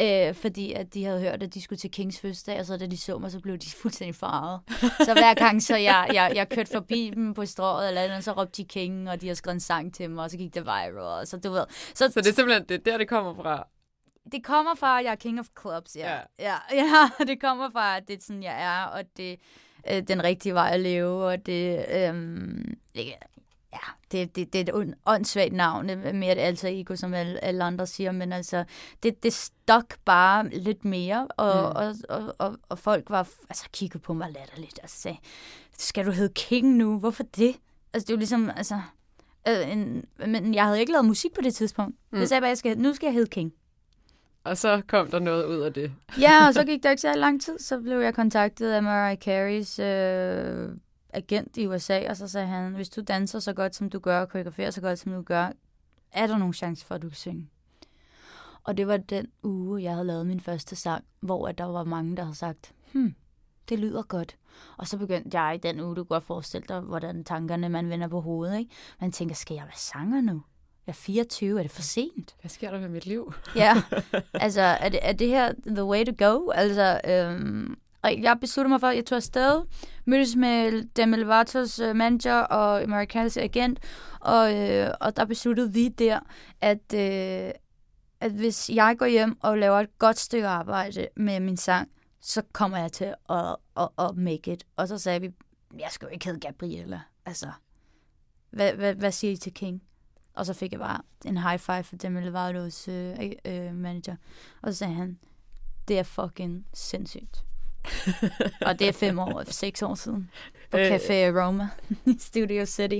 Øh, 0.01 0.33
fordi 0.35 0.73
at 0.73 0.93
de 0.93 1.03
havde 1.05 1.21
hørt, 1.21 1.43
at 1.43 1.53
de 1.53 1.61
skulle 1.61 1.79
til 1.79 1.91
Kings 1.91 2.19
fødselsdag, 2.19 2.59
og 2.59 2.65
så 2.65 2.77
da 2.77 2.85
de 2.87 2.97
så 2.97 3.17
mig, 3.17 3.31
så 3.31 3.39
blev 3.39 3.57
de 3.57 3.69
fuldstændig 3.81 4.15
farvet. 4.15 4.59
Så 5.05 5.13
hver 5.13 5.33
gang, 5.33 5.63
så 5.63 5.75
jeg, 5.75 6.09
jeg, 6.13 6.31
jeg 6.35 6.49
kørte 6.49 6.71
forbi 6.71 7.11
dem 7.15 7.33
på 7.33 7.45
strået 7.45 7.87
eller 7.87 8.01
andet, 8.01 8.23
så 8.23 8.31
råbte 8.31 8.63
de 8.63 8.67
King, 8.67 9.09
og 9.09 9.21
de 9.21 9.27
har 9.27 9.35
skrevet 9.35 9.53
en 9.55 9.59
sang 9.59 9.93
til 9.93 10.09
mig, 10.09 10.23
og 10.23 10.29
så 10.31 10.37
gik 10.37 10.53
det 10.55 10.63
viral. 10.65 10.97
Og 10.97 11.27
så, 11.27 11.37
du 11.37 11.51
ved, 11.51 11.63
så, 11.93 12.11
Så 12.13 12.21
det 12.21 12.27
er 12.27 12.33
simpelthen 12.33 12.65
det 12.69 12.75
er 12.75 12.91
der, 12.91 12.97
det 12.97 13.07
kommer 13.07 13.35
fra. 13.35 13.67
det 14.31 14.43
kommer 14.43 14.75
fra, 14.75 14.99
at 14.99 15.05
jeg 15.05 15.11
er 15.11 15.15
king 15.15 15.39
of 15.39 15.45
clubs, 15.61 15.95
ja. 15.95 16.15
Ja. 16.15 16.19
Ja, 16.39 16.55
ja, 17.19 17.25
det 17.25 17.41
kommer 17.41 17.69
fra, 17.71 17.97
at 17.97 18.07
det 18.07 18.17
er 18.17 18.21
sådan, 18.21 18.43
jeg 18.43 18.63
er, 18.63 18.83
og 18.83 19.03
det 19.17 19.39
er 19.83 20.01
den 20.01 20.23
rigtige 20.23 20.53
vej 20.53 20.69
at 20.73 20.79
leve, 20.79 21.25
og 21.25 21.45
det, 21.45 21.85
øhm, 21.89 22.77
ja, 23.73 23.77
det, 24.11 24.35
det, 24.35 24.53
det 24.53 24.69
er 24.69 24.79
et 24.81 24.93
åndssvagt 25.05 25.53
navn, 25.53 25.89
øh, 25.89 26.15
mere 26.15 26.31
et 26.31 26.37
alter 26.39 26.69
ego, 26.71 26.95
som 26.95 27.13
alle, 27.13 27.43
alle 27.43 27.63
andre 27.63 27.87
siger, 27.87 28.11
men 28.11 28.33
altså, 28.33 28.63
det, 29.03 29.23
det 29.23 29.33
stok 29.33 29.95
bare 30.05 30.49
lidt 30.49 30.85
mere, 30.85 31.27
og, 31.37 31.69
Mm. 31.69 31.75
og, 32.09 32.17
og, 32.27 32.35
og, 32.37 32.57
og 32.69 32.79
folk 32.79 33.09
var, 33.09 33.27
altså, 33.49 33.65
kiggede 33.73 33.99
på 33.99 34.13
mig 34.13 34.31
latterligt, 34.31 34.79
og 34.83 34.89
sagde, 34.89 35.17
skal 35.77 36.05
du 36.05 36.11
hedde 36.11 36.33
King 36.33 36.67
nu? 36.77 36.99
Hvorfor 36.99 37.23
det? 37.23 37.55
Altså, 37.93 38.05
det 38.07 38.09
er 38.09 38.13
jo 38.13 38.17
ligesom, 38.17 38.49
altså, 38.55 38.81
øh, 39.47 39.71
en, 39.71 40.05
men 40.27 40.53
jeg 40.53 40.65
havde 40.65 40.79
ikke 40.79 40.91
lavet 40.91 41.05
musik 41.05 41.33
på 41.33 41.41
det 41.41 41.55
tidspunkt. 41.55 41.95
Mm. 42.11 42.19
Jeg 42.19 42.27
sagde 42.27 42.41
bare, 42.41 42.47
jeg 42.49 42.57
skal, 42.57 42.77
nu 42.77 42.93
skal 42.93 43.07
jeg 43.07 43.13
hedde 43.13 43.29
King. 43.29 43.53
Og 44.43 44.57
så 44.57 44.81
kom 44.87 45.07
der 45.11 45.19
noget 45.19 45.45
ud 45.45 45.59
af 45.59 45.73
det. 45.73 45.91
Ja, 46.19 46.47
og 46.47 46.53
så 46.53 46.63
gik 46.69 46.83
der 46.83 46.89
ikke 46.89 47.01
så 47.01 47.13
lang 47.13 47.41
tid, 47.41 47.59
så 47.59 47.79
blev 47.79 47.99
jeg 47.99 48.13
kontaktet 48.13 48.71
af 48.71 48.83
Mariah 48.83 49.17
Careys 49.17 49.79
øh, 49.79 50.69
agent 51.13 51.57
i 51.57 51.67
USA, 51.67 52.09
og 52.09 52.17
så 52.17 52.27
sagde 52.27 52.47
han, 52.47 52.73
hvis 52.73 52.89
du 52.89 53.01
danser 53.01 53.39
så 53.39 53.53
godt, 53.53 53.75
som 53.75 53.89
du 53.89 53.99
gør, 53.99 54.21
og 54.21 54.29
koreograferer 54.29 54.71
så 54.71 54.81
godt, 54.81 54.99
som 54.99 55.11
du 55.11 55.21
gør, 55.21 55.51
er 56.11 56.27
der 56.27 56.37
nogen 56.37 56.53
chance 56.53 56.85
for, 56.85 56.95
at 56.95 57.01
du 57.01 57.07
kan 57.07 57.15
synge? 57.15 57.49
Og 58.63 58.77
det 58.77 58.87
var 58.87 58.97
den 58.97 59.27
uge, 59.43 59.83
jeg 59.83 59.91
havde 59.91 60.07
lavet 60.07 60.27
min 60.27 60.39
første 60.39 60.75
sang, 60.75 61.03
hvor 61.19 61.47
at 61.47 61.57
der 61.57 61.65
var 61.65 61.83
mange, 61.83 62.17
der 62.17 62.23
havde 62.23 62.35
sagt, 62.37 62.73
hmm, 62.93 63.15
det 63.69 63.79
lyder 63.79 64.01
godt. 64.01 64.37
Og 64.77 64.87
så 64.87 64.97
begyndte 64.97 65.39
jeg 65.39 65.55
i 65.55 65.57
den 65.57 65.79
uge, 65.79 65.95
du 65.95 66.03
godt 66.03 66.23
forestille 66.23 66.65
dig, 66.69 66.79
hvordan 66.79 67.23
tankerne 67.23 67.69
man 67.69 67.89
vender 67.89 68.07
på 68.07 68.21
hovedet, 68.21 68.59
ikke? 68.59 68.71
Man 69.01 69.11
tænker, 69.11 69.35
skal 69.35 69.55
jeg 69.55 69.63
være 69.63 69.77
sanger 69.77 70.21
nu? 70.21 70.43
Jeg 70.87 70.91
er 70.91 70.95
24, 70.95 71.59
er 71.59 71.63
det 71.63 71.71
for 71.71 71.81
sent? 71.81 72.35
Hvad 72.41 72.49
sker 72.49 72.71
der 72.71 72.79
med 72.79 72.89
mit 72.89 73.05
liv? 73.05 73.33
Ja, 73.55 73.83
altså, 74.33 74.61
er 74.61 74.89
det, 74.89 74.99
er 75.01 75.13
det 75.13 75.27
her 75.27 75.53
the 75.67 75.85
way 75.85 76.05
to 76.05 76.25
go? 76.25 76.49
Altså, 76.49 77.01
øhm, 77.05 77.77
og 78.01 78.21
jeg 78.21 78.37
besluttede 78.41 78.69
mig 78.69 78.79
for, 78.79 78.87
at 78.87 78.95
jeg 78.95 79.05
tog 79.05 79.15
afsted, 79.15 79.61
mødtes 80.05 80.35
med 80.35 80.83
Demi 80.83 81.17
Lovato's 81.17 81.83
øh, 81.83 81.95
manager 81.95 82.39
og 82.39 82.81
Americans 82.81 83.37
agent, 83.37 83.79
og, 84.19 84.57
øh, 84.57 84.91
og 85.01 85.17
der 85.17 85.25
besluttede 85.25 85.73
vi 85.73 85.87
der, 85.87 86.19
at, 86.61 86.93
øh, 86.93 87.51
at 88.19 88.31
hvis 88.31 88.69
jeg 88.69 88.95
går 88.97 89.05
hjem 89.05 89.37
og 89.41 89.57
laver 89.57 89.79
et 89.79 89.97
godt 89.99 90.19
stykke 90.19 90.47
arbejde 90.47 91.07
med 91.15 91.39
min 91.39 91.57
sang, 91.57 91.91
så 92.21 92.41
kommer 92.51 92.77
jeg 92.77 92.91
til 92.91 93.13
at, 93.29 93.55
at, 93.77 93.89
at 93.99 94.15
make 94.15 94.53
it. 94.53 94.63
Og 94.75 94.87
så 94.87 94.97
sagde 94.97 95.21
vi, 95.21 95.31
jeg 95.79 95.87
skal 95.91 96.05
jo 96.05 96.11
ikke 96.11 96.25
hedde 96.25 96.39
Gabriella. 96.39 97.01
Altså, 97.25 97.51
hvad, 98.49 98.73
hvad, 98.73 98.95
hvad 98.95 99.11
siger 99.11 99.33
I 99.33 99.37
til 99.37 99.53
King? 99.53 99.83
Og 100.33 100.45
så 100.45 100.53
fik 100.53 100.71
jeg 100.71 100.79
bare 100.79 101.01
en 101.25 101.37
high 101.37 101.59
five 101.59 101.83
fra 101.83 101.97
Demi 101.97 102.19
Lovato's 102.19 102.91
øh, 102.91 103.31
øh, 103.45 103.75
manager. 103.75 104.15
Og 104.61 104.73
så 104.73 104.77
sagde 104.77 104.93
han, 104.93 105.19
det 105.87 105.99
er 105.99 106.03
fucking 106.03 106.65
sindssygt 106.73 107.45
og 108.67 108.79
det 108.79 108.87
er 108.87 108.91
fem 108.91 109.19
år, 109.19 109.43
seks 109.51 109.81
år 109.81 109.95
siden 109.95 110.29
på 110.71 110.77
Øh. 110.77 110.87
Café 110.95 111.13
Aroma 111.13 111.67
i 112.05 112.15
Studio 112.19 112.65
City. 112.65 112.99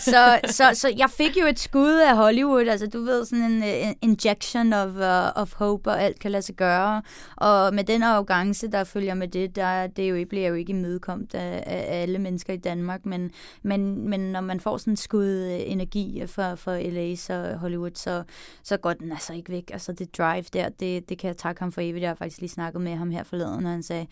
Så, 0.00 0.40
så, 0.46 0.70
så 0.74 0.92
jeg 0.98 1.10
fik 1.10 1.36
jo 1.40 1.46
et 1.46 1.58
skud 1.58 1.92
af 2.08 2.16
Hollywood, 2.16 2.66
altså 2.68 2.86
du 2.86 3.00
ved, 3.04 3.24
sådan 3.24 3.44
en, 3.44 3.62
en 3.62 3.94
injection 4.02 4.72
of, 4.72 4.88
uh, 4.88 5.42
of 5.42 5.54
hope, 5.54 5.90
og 5.90 6.02
alt 6.02 6.18
kan 6.18 6.30
lade 6.30 6.42
sig 6.42 6.54
gøre. 6.54 7.02
Og 7.36 7.74
med 7.74 7.84
den 7.84 8.02
arrogance, 8.02 8.68
der 8.68 8.84
følger 8.84 9.14
med 9.14 9.28
det, 9.28 9.56
der 9.56 9.86
det 9.86 10.04
er 10.04 10.08
jo, 10.08 10.14
ikke- 10.14 10.28
bliver 10.28 10.48
jo 10.48 10.54
ikke 10.54 10.70
imødekommet 10.70 11.34
af, 11.34 11.62
af 11.66 12.02
alle 12.02 12.18
mennesker 12.18 12.52
i 12.52 12.56
Danmark, 12.56 13.06
men, 13.06 13.30
men, 13.62 14.08
men 14.08 14.20
når 14.20 14.40
man 14.40 14.60
får 14.60 14.76
sådan 14.76 14.92
en 14.92 14.96
skud 14.96 15.26
øh, 15.26 15.60
energi 15.72 16.22
fra, 16.26 16.54
fra 16.54 16.80
LA, 16.82 17.14
så 17.16 17.56
Hollywood, 17.60 17.90
så, 17.94 18.22
så 18.62 18.76
går 18.76 18.92
den 18.92 19.12
altså 19.12 19.32
ikke 19.32 19.52
væk. 19.52 19.70
Altså 19.72 19.92
det 19.92 20.18
drive 20.18 20.44
der, 20.52 20.68
det, 20.68 21.08
det 21.08 21.18
kan 21.18 21.28
jeg 21.28 21.36
takke 21.36 21.60
ham 21.60 21.72
for 21.72 21.80
evigt. 21.80 22.02
Jeg 22.02 22.10
har 22.10 22.14
faktisk 22.14 22.40
lige 22.40 22.50
snakket 22.50 22.80
med 22.82 22.96
ham 22.96 23.10
her 23.10 23.22
forleden, 23.24 23.64
og 23.66 23.70
han 23.72 23.82
sagde, 23.82 24.06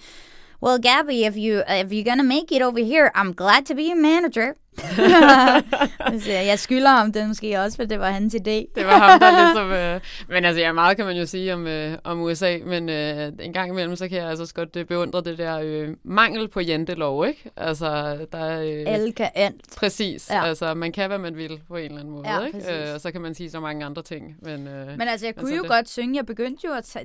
Well, 0.63 0.79
Gabby, 0.83 1.17
if 1.29 1.35
you 1.37 1.55
if 1.83 1.93
you're 1.93 2.09
gonna 2.11 2.23
make 2.37 2.49
it 2.57 2.63
over 2.63 2.85
here, 2.85 3.11
I'm 3.15 3.33
glad 3.35 3.63
to 3.67 3.75
be 3.75 3.83
your 3.83 4.01
manager. 4.03 4.53
så 6.25 6.31
jeg 6.33 6.59
skylder 6.59 6.89
ham 6.91 7.13
det 7.13 7.29
måske 7.29 7.61
også, 7.61 7.77
for 7.77 7.85
det 7.85 8.01
var 8.01 8.11
hans 8.11 8.35
idé. 8.35 8.41
Det 8.75 8.87
var 8.87 8.99
ham, 8.99 9.21
der 9.21 9.45
ligesom... 9.45 9.71
Øh, 9.73 10.01
men 10.29 10.45
altså, 10.45 10.61
ja, 10.61 10.73
meget 10.73 10.97
kan 10.97 11.07
man 11.07 11.17
jo 11.17 11.27
sige 11.27 11.55
om, 11.55 11.67
øh, 11.67 11.99
om 12.05 12.21
USA, 12.21 12.59
men 12.67 12.89
øh, 12.89 13.33
en 13.41 13.53
gang 13.53 13.71
imellem, 13.71 13.97
så 13.97 14.09
kan 14.09 14.19
jeg 14.19 14.29
altså 14.29 14.43
også 14.43 14.55
godt 14.55 14.77
øh, 14.77 14.85
beundre 14.87 15.21
det 15.25 15.39
der 15.39 15.59
øh, 15.63 15.89
mangel 16.05 16.49
på 16.49 16.61
jantelov, 16.61 17.27
ikke? 17.27 17.51
Altså, 17.57 17.87
der 18.33 18.39
er... 18.39 18.63
Øh, 18.63 18.85
Alle 18.87 19.13
kan 19.13 19.31
alt. 19.35 19.61
Præcis. 19.77 20.31
Ja. 20.31 20.45
Altså, 20.45 20.75
man 20.75 20.93
kan, 20.93 21.09
hvad 21.09 21.19
man 21.19 21.37
vil 21.37 21.61
på 21.69 21.77
en 21.77 21.85
eller 21.85 21.99
anden 22.01 22.15
måde, 22.15 22.29
Ja, 22.35 22.45
ikke? 22.47 22.89
Øh, 22.89 22.95
og 22.95 23.01
så 23.01 23.11
kan 23.13 23.21
man 23.21 23.35
sige 23.35 23.51
så 23.51 23.61
mange 23.61 23.85
andre 23.85 24.03
ting, 24.03 24.37
men... 24.43 24.67
Øh, 24.69 24.99
Men 24.99 25.09
altså, 25.09 25.27
jeg 25.27 25.35
kunne 25.37 25.55
jo 25.57 25.63
det- 25.63 25.71
godt 25.71 25.89
synge. 25.89 26.17
Jeg 26.17 26.27
begyndte 26.27 26.67
jo 26.67 26.73
at 26.73 26.97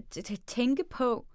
tænke 0.47 0.83
på, 0.91 1.25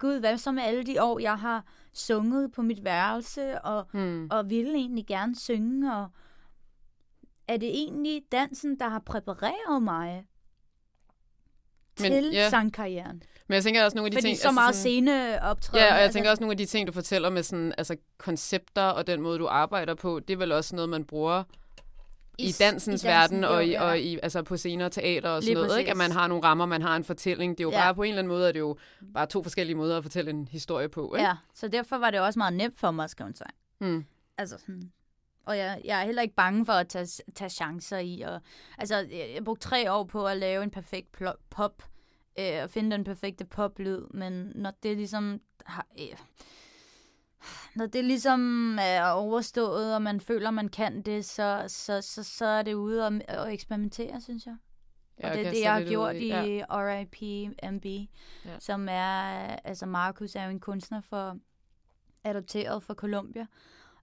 gud, 0.00 0.20
hvad 0.20 0.38
så 0.38 0.52
med 0.52 0.62
alle 0.62 0.82
de 0.82 1.02
år, 1.02 1.18
jeg 1.18 1.38
har 1.38 1.64
sunget 1.92 2.52
på 2.52 2.62
mit 2.62 2.84
værelse, 2.84 3.60
og, 3.60 3.86
hmm. 3.92 4.28
og 4.30 4.50
ville 4.50 4.74
egentlig 4.74 5.06
gerne 5.06 5.36
synge, 5.36 5.94
og 5.94 6.08
er 7.48 7.56
det 7.56 7.68
egentlig 7.68 8.22
dansen, 8.32 8.78
der 8.78 8.88
har 8.88 8.98
præpareret 8.98 9.82
mig 9.82 10.26
Men, 12.00 12.12
til 12.12 12.30
ja. 12.32 12.50
sangkarrieren? 12.50 13.22
Men 13.46 13.54
jeg 13.54 13.62
tænker 13.62 13.84
også 13.84 13.96
nogle 13.96 14.06
af 14.06 14.10
de 14.10 14.16
Fordi 14.16 14.28
ting... 14.28 14.38
så 14.38 14.50
meget 14.50 14.74
sådan, 14.74 14.80
scene 14.80 15.42
optræden. 15.42 15.86
Ja, 15.86 15.94
og 15.94 16.00
jeg 16.00 16.10
tænker 16.10 16.30
også 16.30 16.42
nogle 16.42 16.52
af 16.52 16.56
de 16.56 16.66
ting, 16.66 16.86
du 16.86 16.92
fortæller 16.92 17.30
med 17.30 17.42
sådan, 17.42 17.74
altså, 17.78 17.96
koncepter 18.18 18.82
og 18.82 19.06
den 19.06 19.20
måde, 19.20 19.38
du 19.38 19.46
arbejder 19.46 19.94
på, 19.94 20.20
det 20.20 20.34
er 20.34 20.38
vel 20.38 20.52
også 20.52 20.76
noget, 20.76 20.88
man 20.88 21.04
bruger 21.04 21.44
i, 22.38 22.52
dansens 22.60 23.04
i 23.04 23.06
verden 23.06 23.42
jo, 23.42 23.48
og, 23.54 23.66
i, 23.66 23.74
og 23.74 23.98
i, 24.00 24.18
altså 24.22 24.42
på 24.42 24.56
scener 24.56 24.84
og 24.84 24.92
teater 24.92 25.28
og 25.30 25.42
sådan 25.42 25.54
Lige 25.56 25.66
noget. 25.66 25.78
Ikke? 25.78 25.90
At 25.90 25.96
man 25.96 26.12
har 26.12 26.26
nogle 26.26 26.44
rammer, 26.44 26.66
man 26.66 26.82
har 26.82 26.96
en 26.96 27.04
fortælling. 27.04 27.58
Det 27.58 27.64
er 27.64 27.68
jo 27.68 27.70
Ja. 27.70 27.80
bare 27.84 27.94
på 27.94 28.02
en 28.02 28.08
eller 28.08 28.18
anden 28.18 28.28
måde, 28.28 28.48
at 28.48 28.54
det 28.54 28.60
er 28.60 28.64
jo 28.64 28.76
bare 29.14 29.26
to 29.26 29.42
forskellige 29.42 29.76
måder 29.76 29.96
at 29.96 30.02
fortælle 30.02 30.30
en 30.30 30.48
historie 30.48 30.88
på. 30.88 31.14
Ikke? 31.14 31.26
Ja, 31.28 31.34
så 31.54 31.68
derfor 31.68 31.98
var 31.98 32.10
det 32.10 32.20
også 32.20 32.38
meget 32.38 32.52
nemt 32.54 32.78
for 32.78 32.90
mig 32.90 33.04
at 33.04 33.10
skrive 33.10 33.28
en 33.28 33.34
sang. 33.34 33.54
Mm. 33.80 34.04
Altså 34.38 34.58
sådan... 34.58 34.92
Og 35.46 35.58
jeg, 35.58 35.80
jeg 35.84 36.00
er 36.00 36.04
heller 36.04 36.22
ikke 36.22 36.34
bange 36.34 36.66
for 36.66 36.72
at 36.72 36.88
tage, 36.88 37.08
tage 37.34 37.48
chancer 37.50 37.98
i. 37.98 38.20
Og, 38.20 38.40
altså, 38.78 38.96
jeg, 38.96 39.30
jeg 39.34 39.44
brugte 39.44 39.68
tre 39.68 39.92
år 39.92 40.04
på 40.04 40.26
at 40.26 40.36
lave 40.36 40.62
en 40.62 40.70
perfekt 40.70 41.08
plo- 41.22 41.40
pop. 41.50 41.82
Øh, 42.38 42.62
og 42.62 42.70
finde 42.70 42.90
den 42.96 43.04
perfekte 43.04 43.44
poplyd. 43.44 44.00
Men 44.14 44.52
når 44.54 44.72
det 44.82 44.96
ligesom... 44.96 45.40
Har, 45.66 45.86
øh, 46.00 46.16
når 47.74 47.86
det 47.86 48.04
ligesom 48.04 48.76
er 48.80 49.10
overstået, 49.10 49.94
og 49.94 50.02
man 50.02 50.20
føler, 50.20 50.50
man 50.50 50.68
kan 50.68 51.02
det, 51.02 51.24
så, 51.24 51.64
så, 51.68 52.00
så, 52.00 52.22
så 52.22 52.44
er 52.46 52.62
det 52.62 52.74
ude 52.74 53.06
at, 53.06 53.12
at 53.28 53.52
eksperimentere, 53.52 54.20
synes 54.20 54.46
jeg. 54.46 54.56
Og 55.24 55.30
det 55.36 55.46
er 55.46 55.50
det, 55.50 55.60
jeg 55.60 55.72
har 55.72 55.80
gjort 55.88 56.16
i- 56.16 56.18
i 56.26 56.28
Ja. 56.58 56.64
R.I.P. 56.70 57.22
MB, 57.72 57.84
Ja. 58.44 58.58
som 58.58 58.88
er, 58.90 59.22
altså 59.64 59.86
Markus 59.86 60.34
er 60.34 60.44
jo 60.44 60.50
en 60.50 60.60
kunstner 60.60 61.00
for, 61.00 61.36
adopteret 62.24 62.82
fra 62.82 62.94
Colombia, 62.94 63.46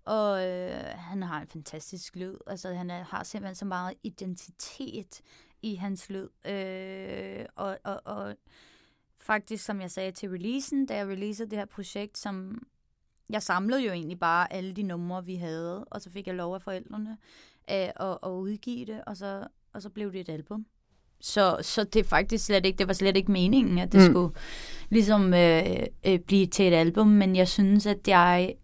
og 0.05 0.45
øh, 0.47 0.81
han 0.85 1.23
har 1.23 1.41
en 1.41 1.47
fantastisk 1.47 2.15
lyd, 2.15 2.35
altså 2.47 2.73
han 2.73 2.89
er, 2.89 3.03
har 3.03 3.23
simpelthen 3.23 3.55
så 3.55 3.65
meget 3.65 3.93
identitet 4.03 5.21
i 5.61 5.75
hans 5.75 6.09
lyd, 6.09 6.29
øh, 6.45 7.45
og, 7.55 7.77
og, 7.83 8.01
og 8.05 8.35
faktisk, 9.19 9.65
som 9.65 9.81
jeg 9.81 9.91
sagde 9.91 10.11
til 10.11 10.29
releasen, 10.29 10.85
da 10.85 10.95
jeg 10.95 11.07
releasede 11.07 11.49
det 11.49 11.57
her 11.57 11.65
projekt, 11.65 12.17
som 12.17 12.61
jeg 13.29 13.43
samlede 13.43 13.81
jo 13.81 13.91
egentlig 13.91 14.19
bare 14.19 14.53
alle 14.53 14.73
de 14.73 14.83
numre, 14.83 15.25
vi 15.25 15.35
havde, 15.35 15.83
og 15.83 16.01
så 16.01 16.11
fik 16.11 16.27
jeg 16.27 16.35
lov 16.35 16.55
af 16.55 16.61
forældrene 16.61 17.17
øh, 17.71 17.89
at, 17.95 18.17
at 18.23 18.29
udgive 18.29 18.85
det, 18.85 19.01
og 19.07 19.17
så, 19.17 19.47
og 19.73 19.81
så 19.81 19.89
blev 19.89 20.11
det 20.11 20.19
et 20.19 20.29
album. 20.29 20.65
Så, 21.19 21.57
så 21.61 21.83
det 21.83 22.05
faktisk 22.05 22.45
slet 22.45 22.65
ikke, 22.65 22.77
det 22.77 22.87
var 22.87 22.93
slet 22.93 23.17
ikke 23.17 23.31
meningen, 23.31 23.77
at 23.77 23.91
det. 23.91 24.01
Mm. 24.01 24.13
skulle 24.13 24.33
ligesom 24.89 25.33
øh, 25.33 25.63
øh, 26.05 26.19
blive 26.19 26.45
til 26.45 26.67
et 26.67 26.73
album, 26.73 27.07
men 27.07 27.35
jeg 27.35 27.47
synes, 27.47 27.85
at 27.85 28.07
jeg 28.07 28.55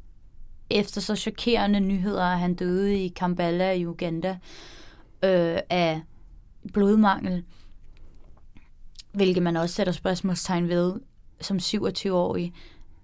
efter 0.69 1.01
så 1.01 1.15
chokerende 1.15 1.79
nyheder, 1.79 2.23
at 2.23 2.39
han 2.39 2.55
døde 2.55 3.03
i 3.03 3.07
Kampala 3.07 3.71
i 3.71 3.85
Uganda 3.85 4.29
øh, 5.23 5.59
af 5.69 6.01
blodmangel, 6.73 7.43
hvilket 9.11 9.43
man 9.43 9.57
også 9.57 9.75
sætter 9.75 9.93
spørgsmålstegn 9.93 10.69
ved 10.69 10.93
som 11.41 11.57
27-årig. 11.57 12.53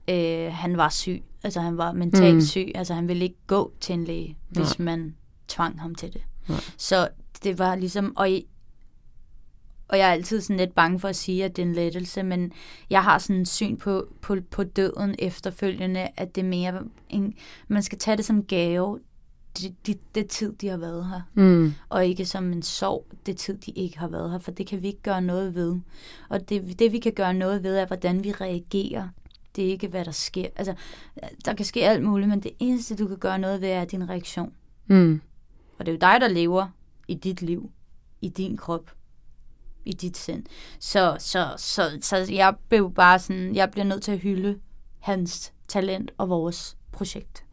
Øh, 0.10 0.54
han 0.54 0.78
var 0.78 0.90
syg, 0.90 1.24
altså 1.44 1.60
han 1.62 1.78
var 1.78 1.92
mentalt 1.94 2.36
mm. 2.36 2.42
Syg, 2.42 2.72
altså 2.76 2.94
han 2.94 3.08
ville 3.08 3.24
ikke 3.24 3.38
gå 3.48 3.74
til 3.80 3.94
en 3.94 4.04
læge, 4.04 4.38
hvis 4.50 4.80
man 4.80 5.16
tvang 5.48 5.82
ham 5.82 5.96
til 5.96 6.14
det. 6.14 6.22
Nej. 6.50 6.60
Så 6.78 7.10
det 7.44 7.60
var 7.60 7.76
ligesom, 7.76 8.14
og, 8.18 8.30
i- 8.32 8.48
og 9.88 9.98
jeg 9.98 10.08
er 10.08 10.12
altid 10.14 10.42
sådan 10.42 10.58
lidt 10.58 10.76
bange 10.76 11.00
for 11.00 11.08
at 11.08 11.16
sige, 11.16 11.46
at 11.46 11.56
det 11.56 11.62
er 11.62 11.66
en 11.68 11.74
lettelse, 11.74 12.24
men 12.24 12.52
jeg 12.90 13.04
har 13.04 13.18
sådan 13.18 13.36
en 13.36 13.46
syn 13.46 13.78
på, 13.78 14.08
på, 14.22 14.36
på 14.52 14.64
døden 14.64 15.16
efterfølgende, 15.20 16.08
at 16.18 16.36
det 16.36 16.44
er 16.44 16.48
mere, 16.48 16.84
en, 17.10 17.34
man 17.68 17.84
skal 17.84 17.98
tage 17.98 18.18
det 18.18 18.26
som 18.26 18.44
gave, 18.44 19.00
det, 19.58 19.76
det, 19.88 20.00
det 20.16 20.28
tid, 20.28 20.54
de 20.54 20.68
har 20.68 20.78
været 20.78 21.06
her 21.08 21.22
Mm. 21.34 21.74
og 21.90 22.06
ikke 22.06 22.26
som 22.26 22.52
en 22.52 22.62
sorg, 22.64 23.06
det 23.26 23.38
tid, 23.38 23.58
de 23.58 23.72
ikke 23.72 24.00
har 24.00 24.08
været 24.08 24.32
her, 24.32 24.40
for 24.40 24.52
det 24.52 24.68
kan 24.68 24.82
vi 24.82 24.88
ikke 24.88 25.02
gøre 25.02 25.22
noget 25.22 25.56
ved. 25.56 25.76
Og 26.30 26.50
det, 26.50 26.80
det 26.80 26.92
vi 26.92 27.00
kan 27.00 27.14
gøre 27.14 27.34
noget 27.34 27.64
ved, 27.64 27.78
er, 27.78 27.86
hvordan 27.86 28.24
vi 28.24 28.32
reagerer. 28.32 29.08
Det 29.56 29.66
er 29.66 29.70
ikke, 29.70 29.88
hvad 29.88 30.06
der 30.06 30.12
sker. 30.12 30.48
Altså, 30.56 30.74
der 31.46 31.54
kan 31.54 31.66
ske 31.66 31.88
alt 31.90 32.04
muligt, 32.04 32.30
men 32.30 32.44
det 32.44 32.52
eneste, 32.60 32.96
du 32.96 33.08
kan 33.08 33.18
gøre 33.18 33.40
noget 33.40 33.62
ved, 33.62 33.70
er 33.70 33.86
din 33.86 34.10
reaktion. 34.10 34.54
Mm. 34.88 35.22
Og 35.80 35.86
det 35.86 35.92
er 35.92 35.96
jo 35.96 36.00
dig, 36.14 36.22
der 36.22 36.28
lever 36.28 36.68
i 37.08 37.14
dit 37.14 37.42
liv, 37.42 37.72
i 38.22 38.30
din 38.30 38.58
krop, 38.58 38.92
i 39.86 39.94
dit 39.94 40.18
sind. 40.18 40.44
Så, 40.80 41.16
så, 41.20 41.54
så, 41.58 41.98
så 42.02 42.28
jeg 42.30 42.56
blev 42.70 42.94
bare 42.94 43.20
sådan, 43.20 43.56
jeg 43.56 43.72
bliver 43.72 43.86
nødt 43.86 44.04
til 44.04 44.12
at 44.12 44.20
hylde 44.20 44.60
hans 45.00 45.54
talent 45.68 46.12
og 46.18 46.30
vores 46.30 46.78
projekt. 46.92 47.44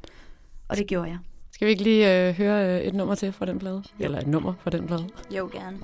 Og 0.69 0.77
det 0.77 0.87
gjorde 0.87 1.09
jeg. 1.09 1.19
Skal 1.53 1.67
vi 1.67 1.71
ikke 1.71 1.83
lige 1.83 2.29
øh, 2.29 2.35
høre 2.35 2.81
øh, 2.81 2.87
et 2.87 2.95
nummer 2.95 3.15
til 3.15 3.33
fra 3.33 3.47
den 3.47 3.59
plade? 3.59 3.83
Eller 3.99 4.19
et 4.19 4.27
nummer 4.27 4.55
fra 4.61 4.71
den 4.71 4.87
plade? 4.87 5.09
Jo, 5.31 5.51
gerne. 5.53 5.79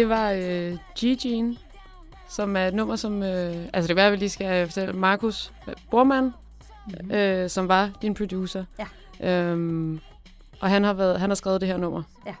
Det 0.00 0.08
var 0.08 0.30
øh, 0.30 0.76
G-Gene, 0.98 1.56
som 2.28 2.56
er 2.56 2.66
et 2.66 2.74
nummer, 2.74 2.96
som... 2.96 3.22
Øh, 3.22 3.56
altså, 3.72 3.80
det 3.80 3.86
kan 3.88 3.96
være, 3.96 4.06
at 4.06 4.12
vi 4.12 4.16
lige 4.16 4.28
skal 4.30 4.66
fortælle. 4.66 4.92
Markus 4.92 5.52
Bormann, 5.90 6.32
Mm-hmm. 6.86 7.10
øh, 7.10 7.50
som 7.50 7.68
var 7.68 7.90
din 8.02 8.14
producer. 8.14 8.64
Ja. 8.78 8.86
Øhm, 9.30 10.00
og 10.60 10.68
han 10.70 10.84
har, 10.84 10.92
været, 10.92 11.20
han 11.20 11.30
har 11.30 11.34
skrevet 11.34 11.60
det 11.60 11.68
her 11.68 11.76
nummer. 11.76 12.02
Ja. 12.26 12.34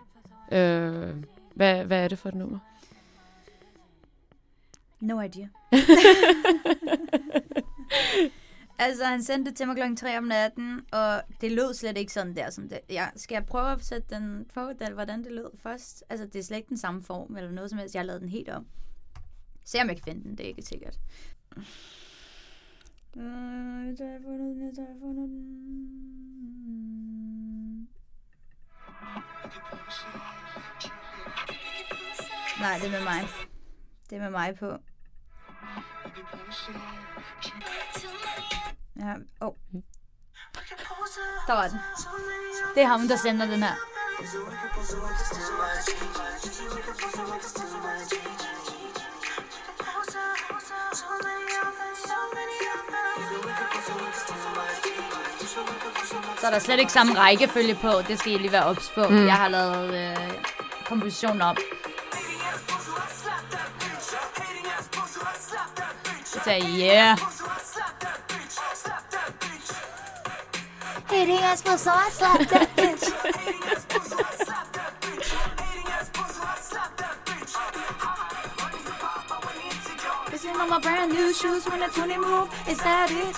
Øh, 0.58 1.14
hvad, 1.54 1.84
hvad 1.84 2.04
er 2.04 2.08
det 2.08 2.18
for 2.18 2.28
et 2.28 2.34
nummer? 2.34 2.58
No 5.00 5.20
idea. 5.20 5.46
altså, 8.80 9.04
han 9.04 9.22
sendte 9.22 9.50
det 9.50 9.56
til 9.56 9.66
mig 9.66 9.76
klokken 9.76 9.96
3 9.96 10.18
om 10.18 10.24
natten, 10.24 10.80
og 10.92 11.22
det 11.40 11.52
lød 11.52 11.74
slet 11.74 11.98
ikke 11.98 12.12
sådan 12.12 12.36
der. 12.36 12.50
Som 12.50 12.68
det. 12.68 12.80
Ja, 12.88 13.08
skal 13.16 13.34
jeg 13.34 13.46
prøve 13.46 13.72
at 13.72 13.84
sætte 13.84 14.14
den 14.14 14.46
på, 14.54 14.72
den, 14.78 14.92
hvordan 14.92 15.24
det 15.24 15.32
lød 15.32 15.50
først? 15.62 16.04
Altså, 16.10 16.26
det 16.26 16.36
er 16.36 16.42
slet 16.42 16.56
ikke 16.56 16.68
den 16.68 16.78
samme 16.78 17.02
form, 17.02 17.36
eller 17.36 17.50
noget 17.50 17.70
som 17.70 17.78
helst. 17.78 17.94
Jeg 17.94 18.00
har 18.00 18.06
lavet 18.06 18.20
den 18.20 18.28
helt 18.28 18.48
om. 18.48 18.66
Se 19.64 19.80
om 19.80 19.88
jeg 19.88 19.96
kan 19.96 20.04
finde 20.04 20.22
den, 20.22 20.38
det 20.38 20.44
er 20.44 20.48
ikke 20.48 20.62
sikkert. 20.62 20.98
Øh, 23.16 23.96
så 23.96 24.04
har 24.04 24.10
jeg 24.10 24.20
fundet 24.24 24.56
den, 24.56 24.74
så 24.74 24.80
har 24.80 24.88
jeg 24.88 24.96
fundet 25.00 25.28
den. 25.28 25.40
Nej, 32.60 32.78
det 32.78 32.86
er 32.86 32.90
med 32.90 33.04
mig. 33.04 33.28
Det 34.10 34.18
er 34.18 34.22
med 34.22 34.30
mig 34.30 34.56
på. 34.58 34.78
Ja, 39.00 39.14
oh. 39.40 39.54
Der 41.46 41.52
var 41.52 41.68
den. 41.68 41.78
Det 42.74 42.82
er 42.82 42.86
ham, 42.86 43.08
der 43.08 43.16
sender 43.16 43.46
den 43.46 43.62
her. 43.62 43.74
Så 56.40 56.46
er 56.46 56.50
der 56.50 56.58
slet 56.58 56.78
ikke 56.78 56.92
samme 56.92 57.18
rækkefølge 57.18 57.74
på. 57.74 57.88
Det 58.08 58.18
skal 58.18 58.32
I 58.32 58.38
lige 58.38 58.52
være 58.52 58.64
ops 58.64 58.90
på. 58.94 59.08
Mm. 59.08 59.26
Jeg 59.26 59.34
har 59.34 59.48
lavet 59.48 59.94
øh, 59.94 60.34
komposition 60.86 61.42
om. 61.42 61.56
Så 66.24 66.50
yeah. 66.80 67.39
Hitting 71.10 71.38
us 71.38 71.60
for 71.60 71.76
so 71.76 71.90
I 71.92 72.08
slap 72.10 72.38
that 72.50 72.68
bitch. 72.76 73.04
Kissing 80.30 80.56
on 80.56 80.68
my 80.70 80.78
brand 80.80 81.12
new 81.12 81.34
shoes 81.34 81.66
when 81.66 81.82
a 81.82 81.88
20 81.88 82.16
move, 82.18 82.48
is 82.68 82.78
that 82.78 83.10
it? 83.10 83.36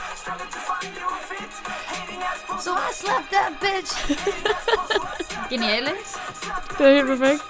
So 2.61 2.75
I 2.75 2.93
slapped 2.93 3.31
that 3.31 3.59
bitch. 3.61 3.91
Genial, 5.49 5.87
ikke? 5.87 6.05
Det 6.79 6.87
er 6.87 6.95
helt 6.95 7.07
perfekt. 7.07 7.43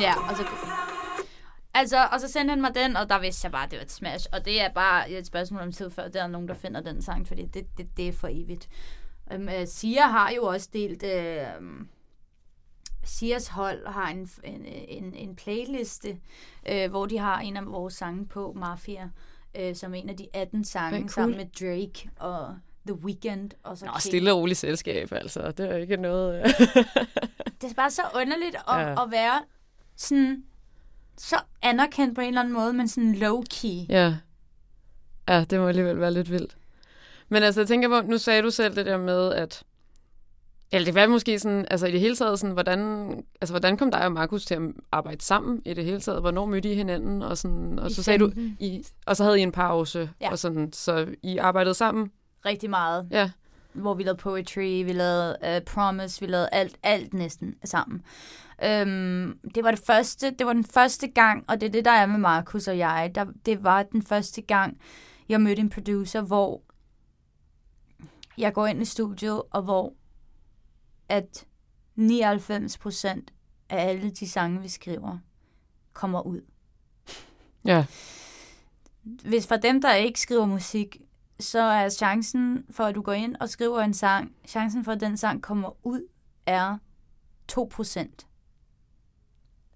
Ja, 0.00 0.14
og 0.28 0.36
så... 0.36 0.44
Altså, 1.78 2.08
og 2.12 2.20
så 2.20 2.28
sendte 2.28 2.52
han 2.52 2.60
mig 2.60 2.74
den, 2.74 2.96
og 2.96 3.08
der 3.08 3.18
vidste 3.18 3.44
jeg 3.44 3.52
bare, 3.52 3.64
at 3.64 3.70
det 3.70 3.76
var 3.76 3.84
et 3.84 3.92
smash. 3.92 4.26
Og 4.32 4.44
det 4.44 4.60
er 4.60 4.68
bare 4.68 5.10
et 5.10 5.26
spørgsmål 5.26 5.60
om 5.60 5.72
tid 5.72 5.90
før, 5.90 6.08
der 6.08 6.22
er 6.22 6.26
nogen, 6.26 6.48
der 6.48 6.54
finder 6.54 6.80
den 6.80 7.02
sang, 7.02 7.28
fordi 7.28 7.44
det, 7.46 7.66
det, 7.78 7.96
det 7.96 8.08
er 8.08 8.12
for 8.12 8.28
evigt. 8.30 8.68
Um, 9.34 9.42
uh, 9.42 9.66
Sia 9.66 10.06
har 10.06 10.30
jo 10.30 10.42
også 10.42 10.68
delt... 10.72 11.02
Uh, 11.02 11.86
Sias 13.04 13.48
hold 13.48 13.86
har 13.86 14.08
en, 14.08 14.28
en, 14.44 14.66
en, 14.66 15.14
en 15.14 15.36
playliste, 15.36 16.18
uh, 16.72 16.90
hvor 16.90 17.06
de 17.06 17.18
har 17.18 17.40
en 17.40 17.56
af 17.56 17.66
vores 17.66 17.94
sange 17.94 18.26
på, 18.26 18.52
Mafia, 18.56 19.10
uh, 19.58 19.74
som 19.74 19.94
en 19.94 20.08
af 20.08 20.16
de 20.16 20.28
18 20.32 20.64
sange, 20.64 20.98
cool. 20.98 21.10
sammen 21.10 21.36
med 21.36 21.46
Drake 21.46 22.10
og 22.16 22.56
The 22.86 22.94
Weeknd. 22.94 23.50
Og 23.62 23.78
så 23.78 23.84
Nå, 23.84 23.90
King. 23.90 24.02
stille 24.02 24.32
og 24.32 24.38
roligt 24.38 24.58
selskab, 24.58 25.12
altså. 25.12 25.50
Det 25.50 25.70
er 25.70 25.76
ikke 25.76 25.96
noget... 25.96 26.44
det 27.60 27.70
er 27.70 27.74
bare 27.76 27.90
så 27.90 28.02
underligt 28.14 28.56
at, 28.68 28.80
ja. 28.80 29.02
at 29.02 29.10
være 29.10 29.42
sådan 29.96 30.44
så 31.18 31.36
anerkendt 31.62 32.14
på 32.14 32.20
en 32.20 32.28
eller 32.28 32.40
anden 32.40 32.54
måde, 32.54 32.72
men 32.72 32.88
sådan 32.88 33.14
low-key. 33.14 33.86
ja. 33.88 34.16
Ja, 35.28 35.44
det 35.50 35.60
må 35.60 35.68
alligevel 35.68 36.00
være 36.00 36.12
lidt 36.12 36.30
vildt. 36.30 36.56
Men 37.28 37.42
altså, 37.42 37.60
jeg 37.60 37.68
tænker 37.68 37.88
på, 37.88 38.06
nu 38.06 38.18
sagde 38.18 38.42
du 38.42 38.50
selv 38.50 38.76
det 38.76 38.86
der 38.86 38.98
med, 38.98 39.32
at 39.32 39.62
eller 40.72 40.84
det 40.84 40.94
var 40.94 41.06
måske 41.06 41.38
sådan, 41.38 41.66
altså 41.70 41.86
i 41.86 41.92
det 41.92 42.00
hele 42.00 42.16
taget, 42.16 42.38
sådan, 42.38 42.52
hvordan, 42.54 43.10
altså, 43.40 43.52
hvordan 43.52 43.76
kom 43.76 43.90
dig 43.90 44.04
og 44.04 44.12
Markus 44.12 44.44
til 44.44 44.54
at 44.54 44.60
arbejde 44.92 45.24
sammen 45.24 45.62
i 45.64 45.74
det 45.74 45.84
hele 45.84 46.00
taget? 46.00 46.20
Hvornår 46.20 46.46
mødte 46.46 46.72
I 46.72 46.74
hinanden? 46.74 47.22
Og, 47.22 47.38
sådan, 47.38 47.78
og 47.78 47.90
I 47.90 47.94
så 47.94 48.02
sagde 48.02 48.18
du, 48.18 48.26
15. 48.26 48.56
I, 48.60 48.84
og 49.06 49.16
så 49.16 49.24
havde 49.24 49.38
I 49.38 49.42
en 49.42 49.52
pause, 49.52 50.10
Ja. 50.20 50.30
og 50.30 50.38
sådan, 50.38 50.72
så 50.72 51.06
I 51.22 51.36
arbejdede 51.38 51.74
sammen? 51.74 52.10
Rigtig 52.46 52.70
meget. 52.70 53.08
Ja. 53.10 53.30
Hvor 53.72 53.94
vi 53.94 54.02
lavede 54.02 54.18
poetry, 54.18 54.82
vi 54.84 54.92
lavede 54.92 55.36
uh, 55.42 55.62
promise, 55.74 56.20
vi 56.20 56.26
lavede 56.26 56.48
alt, 56.52 56.76
alt 56.82 57.14
næsten 57.14 57.54
sammen. 57.64 58.02
Øhm, 58.64 59.38
det 59.54 59.64
var 59.64 59.70
det 59.70 59.80
første, 59.86 60.30
det 60.30 60.46
var 60.46 60.52
den 60.52 60.64
første 60.64 61.08
gang, 61.08 61.44
og 61.48 61.60
det 61.60 61.66
er 61.66 61.70
det, 61.70 61.84
der 61.84 61.90
er 61.90 62.06
med 62.06 62.18
Markus 62.18 62.68
og 62.68 62.78
jeg. 62.78 63.10
Der, 63.14 63.26
det 63.46 63.64
var 63.64 63.82
den 63.82 64.02
første 64.02 64.42
gang, 64.42 64.80
jeg 65.28 65.40
mødte 65.40 65.60
en 65.60 65.70
producer, 65.70 66.20
hvor 66.20 66.62
jeg 68.38 68.52
går 68.52 68.66
ind 68.66 68.82
i 68.82 68.84
studiet, 68.84 69.42
og 69.50 69.62
hvor 69.62 69.92
at 71.08 71.46
99 71.94 72.78
procent 72.78 73.32
af 73.68 73.88
alle 73.88 74.10
de 74.10 74.28
sange, 74.28 74.62
vi 74.62 74.68
skriver, 74.68 75.18
kommer 75.92 76.20
ud. 76.20 76.40
Ja. 77.64 77.86
hvis 79.02 79.46
for 79.46 79.56
dem, 79.56 79.80
der 79.80 79.94
ikke 79.94 80.20
skriver 80.20 80.46
musik, 80.46 80.96
så 81.40 81.60
er 81.60 81.88
chancen 81.88 82.64
for, 82.70 82.84
at 82.84 82.94
du 82.94 83.02
går 83.02 83.12
ind 83.12 83.36
og 83.40 83.48
skriver 83.48 83.80
en 83.80 83.94
sang, 83.94 84.32
chancen 84.46 84.84
for, 84.84 84.92
at 84.92 85.00
den 85.00 85.16
sang 85.16 85.42
kommer 85.42 85.86
ud, 85.86 86.08
er 86.46 86.78
2%. 87.52 88.25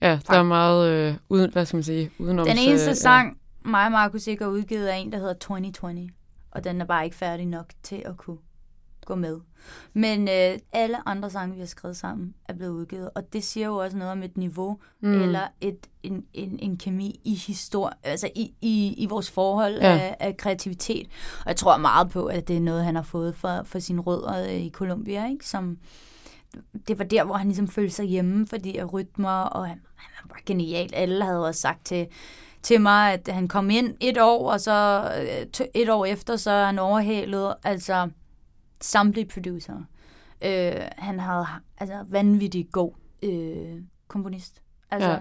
Ja, 0.03 0.19
der 0.27 0.35
er 0.39 0.43
meget 0.43 0.89
øh, 0.91 1.15
uden, 1.29 1.53
hvad 1.53 1.67
skal 1.67 1.77
man 1.77 1.85
sige, 1.85 2.11
udenom. 2.19 2.47
Den 2.47 2.59
eneste 2.59 2.95
sang, 2.95 3.39
mig 3.65 3.85
og 3.87 3.93
Markus 3.93 4.27
ikke 4.27 4.45
har 4.45 4.51
udgivet, 4.51 4.91
er 4.93 4.95
en, 4.97 5.13
der 5.13 5.19
hedder 5.19 5.33
2020. 5.35 6.09
Og 6.51 6.65
den 6.65 6.81
er 6.81 6.85
bare 6.85 7.05
ikke 7.05 7.17
færdig 7.17 7.47
nok 7.47 7.67
til 7.83 8.03
at 8.07 8.17
kunne 8.17 8.37
gå 9.07 9.15
med. 9.15 9.41
Men 9.93 10.29
øh, 10.29 10.59
alle 10.73 11.09
andre 11.09 11.31
sange, 11.31 11.55
vi 11.55 11.61
har 11.61 11.67
skrevet 11.67 11.97
sammen, 11.97 12.35
er 12.49 12.53
blevet 12.53 12.73
udgivet. 12.73 13.11
Og 13.15 13.33
det 13.33 13.45
siger 13.45 13.67
jo 13.67 13.77
også 13.77 13.97
noget 13.97 14.13
om 14.13 14.23
et 14.23 14.37
niveau, 14.37 14.79
Mm. 15.03 15.23
eller 15.23 15.41
et, 15.61 15.87
en, 16.03 16.25
en, 16.35 16.59
en 16.63 16.77
kemi 16.77 17.21
i 17.25 17.35
historie, 17.35 17.95
altså 18.03 18.31
i, 18.35 18.55
i, 18.61 18.95
i 18.99 19.07
vores 19.07 19.31
forhold 19.31 19.75
Ja. 19.75 19.93
ja. 19.95 19.99
af, 19.99 20.17
af 20.21 20.37
kreativitet. 20.37 21.07
Og 21.41 21.47
jeg 21.47 21.57
tror 21.57 21.77
meget 21.77 22.11
på, 22.11 22.25
at 22.27 22.49
det 22.49 22.57
er 22.57 22.61
noget, 22.61 22.85
han 22.85 22.95
har 22.97 23.03
fået 23.03 23.35
for, 23.37 23.63
for 23.65 23.79
sine 23.79 24.01
rødder 24.03 24.45
øh, 24.45 24.61
i 24.61 24.71
Colombia, 24.71 25.29
ikke? 25.29 25.47
Som, 25.47 25.79
det 26.89 26.99
var 26.99 27.05
der, 27.05 27.25
hvor 27.25 27.35
han 27.35 27.47
ligesom 27.47 27.69
følte 27.69 27.95
sig 27.95 28.07
hjemme, 28.07 28.47
fordi 28.47 28.77
af 28.77 28.93
rytmer, 28.93 29.43
og 29.43 29.69
han, 29.69 29.81
han 29.97 30.31
var 30.31 30.41
genial. 30.47 30.91
Alle 30.95 31.25
havde 31.25 31.47
også 31.47 31.61
sagt 31.61 31.85
til, 31.85 32.07
til 32.63 32.81
mig, 32.81 33.13
at 33.13 33.29
han 33.29 33.49
kom 33.49 33.71
ind 33.71 33.97
et 34.01 34.19
år, 34.21 34.53
og 34.53 34.61
så 34.61 35.11
øh, 35.21 35.65
et 35.75 35.91
år 35.91 36.05
efter, 36.05 36.37
så 36.37 36.51
er 36.51 36.67
han 36.67 36.79
overhalet, 36.79 37.55
altså 37.65 38.11
samtlige 38.81 39.27
producer. 39.27 39.77
Øh, 40.45 40.83
han 40.99 41.21
havde 41.21 41.47
altså 41.79 42.05
vanvittig 42.09 42.69
god 42.73 42.93
øh, 43.23 43.83
komponist. 44.09 44.63
Altså, 44.91 45.11
ja 45.11 45.19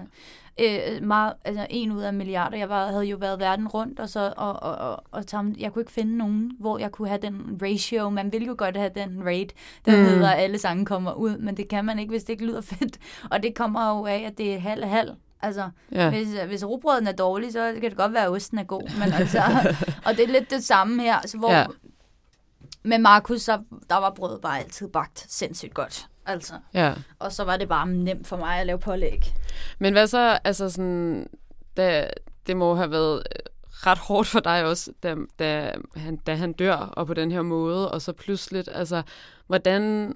øh, 0.60 1.02
meget, 1.02 1.32
altså 1.44 1.66
en 1.70 1.92
ud 1.92 2.02
af 2.02 2.14
milliarder. 2.14 2.56
Jeg 2.58 2.68
var, 2.68 2.86
havde 2.86 3.04
jo 3.04 3.16
været 3.16 3.38
verden 3.40 3.68
rundt, 3.68 4.00
og 4.00 4.08
så 4.08 4.32
og, 4.36 4.62
og, 4.62 4.74
og, 4.74 5.04
og 5.10 5.26
tam, 5.26 5.54
jeg 5.58 5.72
kunne 5.72 5.82
ikke 5.82 5.92
finde 5.92 6.16
nogen, 6.16 6.52
hvor 6.58 6.78
jeg 6.78 6.92
kunne 6.92 7.08
have 7.08 7.20
den 7.22 7.58
ratio. 7.62 8.08
Man 8.10 8.32
ville 8.32 8.46
jo 8.46 8.54
godt 8.58 8.76
have 8.76 8.90
den 8.94 9.22
rate, 9.26 9.54
der 9.86 9.96
Mm. 9.96 10.04
hedder, 10.04 10.30
at 10.30 10.38
alle 10.42 10.58
sange 10.58 10.86
kommer 10.86 11.12
ud, 11.12 11.38
men 11.38 11.56
det 11.56 11.68
kan 11.68 11.84
man 11.84 11.98
ikke, 11.98 12.10
hvis 12.10 12.24
det 12.24 12.32
ikke 12.32 12.46
lyder 12.46 12.60
fedt. 12.78 12.98
Og 13.30 13.42
det 13.42 13.54
kommer 13.54 13.90
jo 13.98 14.06
af, 14.06 14.24
at 14.26 14.38
det 14.38 14.54
er 14.54 14.58
halv-halv. 14.58 15.10
Altså, 15.42 15.70
Ja. 15.92 16.10
hvis, 16.10 16.28
hvis 16.46 16.64
rugbrøden 16.64 17.06
er 17.06 17.12
dårlig, 17.12 17.52
så 17.52 17.72
kan 17.80 17.90
det 17.90 17.96
godt 17.96 18.12
være, 18.12 18.24
at 18.24 18.30
osten 18.30 18.58
er 18.58 18.64
god. 18.64 18.82
Men 18.98 19.12
altså, 19.20 19.42
og 20.04 20.16
det 20.16 20.24
er 20.24 20.28
lidt 20.32 20.50
det 20.50 20.64
samme 20.64 21.02
her. 21.02 21.16
Altså, 21.16 21.38
hvor, 21.38 21.52
Ja. 21.52 21.66
Med 22.82 22.98
Markus, 22.98 23.42
så, 23.42 23.58
der 23.90 23.96
var 23.96 24.10
brødet 24.10 24.40
bare 24.40 24.58
altid 24.58 24.88
bagt 24.88 25.26
sindssygt 25.28 25.74
godt. 25.74 26.06
Altså. 26.26 26.54
ja. 26.74 26.94
Og 27.18 27.32
så 27.32 27.44
var 27.44 27.56
det 27.56 27.68
bare 27.68 27.88
nemt 27.88 28.26
for 28.26 28.36
mig 28.36 28.60
at 28.60 28.66
lave 28.66 28.78
pålæg. 28.78 29.34
Men 29.78 29.92
hvad 29.92 30.06
så, 30.06 30.38
altså 30.44 30.70
sådan, 30.70 31.26
da, 31.76 32.10
det 32.46 32.56
må 32.56 32.74
have 32.74 32.90
været 32.90 33.16
øh, 33.18 33.50
ret 33.86 33.98
hårdt 33.98 34.28
for 34.28 34.40
dig 34.40 34.64
også, 34.64 34.92
da, 35.02 35.16
da, 35.38 35.74
han, 35.96 36.16
da 36.16 36.34
han 36.34 36.52
dør, 36.52 36.76
og 36.76 37.06
på 37.06 37.14
den 37.14 37.32
her 37.32 37.42
måde, 37.42 37.90
og 37.90 38.02
så 38.02 38.12
pludseligt, 38.12 38.68
altså, 38.72 39.02
hvordan, 39.46 40.14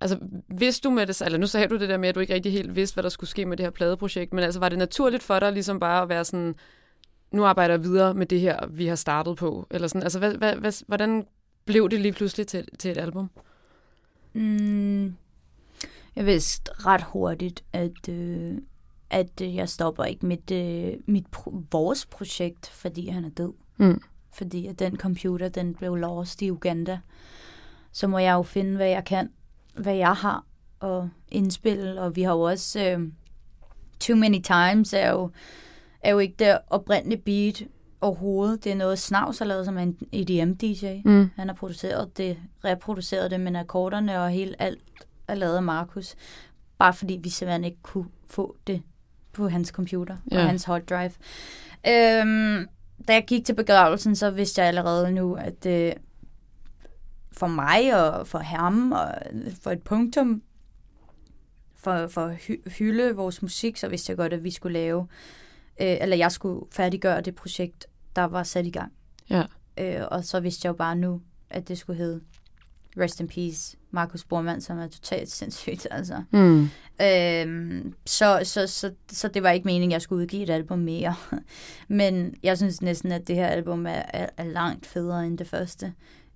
altså, 0.00 0.18
vidste 0.48 0.88
du 0.88 0.90
med 0.90 1.06
det, 1.06 1.22
eller 1.22 1.38
nu 1.38 1.46
sagde 1.46 1.68
du 1.68 1.78
det 1.78 1.88
der 1.88 1.96
med, 1.96 2.08
at 2.08 2.14
du 2.14 2.20
ikke 2.20 2.34
rigtig 2.34 2.52
helt 2.52 2.76
vidste, 2.76 2.94
hvad 2.94 3.02
der 3.02 3.08
skulle 3.08 3.30
ske 3.30 3.46
med 3.46 3.56
det 3.56 3.66
her 3.66 3.70
pladeprojekt, 3.70 4.32
men 4.32 4.44
altså, 4.44 4.60
var 4.60 4.68
det 4.68 4.78
naturligt 4.78 5.22
for 5.22 5.38
dig, 5.38 5.52
ligesom 5.52 5.80
bare 5.80 6.02
at 6.02 6.08
være 6.08 6.24
sådan, 6.24 6.54
nu 7.30 7.44
arbejder 7.44 7.74
jeg 7.74 7.82
videre 7.82 8.14
med 8.14 8.26
det 8.26 8.40
her, 8.40 8.66
vi 8.66 8.86
har 8.86 8.96
startet 8.96 9.36
på, 9.36 9.66
eller 9.70 9.88
sådan, 9.88 10.02
altså, 10.02 10.18
hvad, 10.18 10.34
hvad, 10.34 10.56
hvad, 10.56 10.84
hvordan 10.86 11.26
blev 11.64 11.90
det 11.90 12.00
lige 12.00 12.12
pludselig 12.12 12.46
til, 12.46 12.68
til 12.78 12.90
et 12.90 12.98
album? 12.98 13.30
Mm, 14.34 15.14
Jeg 16.16 16.26
vidste 16.26 16.70
ret 16.86 17.02
hurtigt, 17.02 17.64
at, 17.72 18.08
øh, 18.08 18.58
at 19.10 19.40
øh, 19.42 19.54
jeg 19.54 19.68
stopper 19.68 20.04
ikke 20.04 20.26
mit, 20.26 20.50
øh, 20.50 20.92
mit 21.06 21.24
pro- 21.36 21.56
vores 21.70 22.06
projekt, 22.06 22.66
fordi 22.68 23.08
han 23.08 23.24
er 23.24 23.28
død. 23.30 23.52
Mm. 23.76 24.00
Fordi 24.32 24.66
at 24.66 24.78
den 24.78 24.96
computer, 24.96 25.48
den 25.48 25.74
blev 25.74 25.94
lost 25.94 26.42
i 26.42 26.50
Uganda. 26.50 26.98
Så 27.92 28.06
må 28.06 28.18
jeg 28.18 28.32
jo 28.32 28.42
finde, 28.42 28.76
hvad 28.76 28.88
jeg 28.88 29.04
kan, 29.04 29.30
hvad 29.74 29.94
jeg 29.94 30.12
har 30.14 30.44
og 30.80 31.08
indspille. 31.28 32.00
Og 32.00 32.16
vi 32.16 32.22
har 32.22 32.32
jo 32.32 32.40
også... 32.40 32.84
Øh, 32.84 33.08
Too 34.00 34.16
Many 34.16 34.40
Times 34.40 34.92
er 34.92 35.10
jo, 35.10 35.30
er 36.00 36.10
jo 36.10 36.18
ikke 36.18 36.34
det 36.38 36.58
oprindelige 36.70 37.20
beat 37.20 37.62
overhovedet. 38.02 38.64
Det 38.64 38.72
er 38.72 38.76
noget 38.76 38.98
Snavs 38.98 39.38
har 39.38 39.44
lavet 39.46 39.64
som 39.64 39.78
en 39.78 39.96
EDM-DJ. 40.12 40.86
Mm. 41.04 41.30
Han 41.36 41.48
har 41.48 41.54
produceret 41.54 42.18
det, 42.18 42.38
reproduceret 42.64 43.30
det, 43.30 43.40
men 43.40 43.56
akkorderne 43.56 44.20
og 44.22 44.30
helt 44.30 44.56
alt 44.58 44.80
er 45.28 45.34
lavet 45.34 45.56
af 45.56 45.62
Markus. 45.62 46.14
Bare 46.78 46.92
fordi 46.94 47.20
vi 47.22 47.28
simpelthen 47.28 47.64
ikke 47.64 47.82
kunne 47.82 48.06
få 48.30 48.56
det 48.66 48.82
på 49.32 49.48
hans 49.48 49.68
computer 49.68 50.14
og 50.26 50.32
Ja. 50.32 50.40
hans 50.46 50.64
hard 50.64 50.82
drive. 50.86 51.10
Øhm, 51.88 52.66
da 53.08 53.12
jeg 53.12 53.24
gik 53.26 53.44
til 53.46 53.54
begravelsen, 53.54 54.16
så 54.16 54.30
vidste 54.30 54.60
jeg 54.60 54.68
allerede 54.68 55.10
nu, 55.12 55.34
at 55.34 55.66
øh, 55.66 55.92
for 57.32 57.46
mig 57.46 58.10
og 58.10 58.26
for 58.26 58.38
ham 58.38 58.92
og 58.92 59.08
for 59.62 59.70
et 59.70 59.82
punktum 59.82 60.42
for, 61.76 62.06
for 62.06 62.20
at 62.26 62.36
hy- 62.36 62.68
hylde 62.78 63.14
vores 63.16 63.42
musik, 63.42 63.76
så 63.76 63.88
vidste 63.88 64.10
jeg 64.10 64.16
godt, 64.16 64.32
at 64.32 64.44
vi 64.44 64.50
skulle 64.50 64.72
lave, 64.72 65.00
øh, 65.80 65.96
eller 66.00 66.16
jeg 66.16 66.32
skulle 66.32 66.66
færdiggøre 66.72 67.20
det 67.20 67.34
projekt, 67.34 67.86
der 68.16 68.22
var 68.22 68.42
sat 68.42 68.66
i 68.66 68.70
gang. 68.70 68.92
Ja. 69.30 69.42
Øh, 69.78 70.06
og 70.10 70.24
så 70.24 70.40
vidste 70.40 70.66
jeg 70.66 70.68
jo 70.68 70.76
bare 70.76 70.96
nu, 70.96 71.20
at 71.50 71.68
det 71.68 71.78
skulle 71.78 71.98
hedde 71.98 72.20
Rest 72.98 73.20
in 73.20 73.28
Peace, 73.28 73.76
Markus 73.90 74.24
Bormann, 74.24 74.60
som 74.60 74.78
er 74.78 74.86
totalt 74.86 75.30
sindssygt, 75.40 75.86
altså. 75.90 76.22
Mm. 76.30 76.68
Øhm, 77.02 77.94
så, 78.06 78.40
så, 78.44 78.66
så, 78.66 78.92
så 79.12 79.28
det 79.28 79.42
var 79.42 79.50
ikke 79.50 79.64
meningen, 79.64 79.90
at 79.90 79.92
jeg 79.92 80.02
skulle 80.02 80.22
udgive 80.22 80.42
et 80.42 80.50
album 80.50 80.78
mere. 80.78 81.14
Men 81.88 82.34
jeg 82.42 82.56
synes 82.56 82.82
næsten, 82.82 83.12
at 83.12 83.28
det 83.28 83.36
her 83.36 83.46
album 83.46 83.86
er, 83.86 84.02
er, 84.08 84.28
er 84.36 84.44
langt 84.44 84.86
federe 84.86 85.26
end 85.26 85.38
det 85.38 85.48
første. 85.48 85.92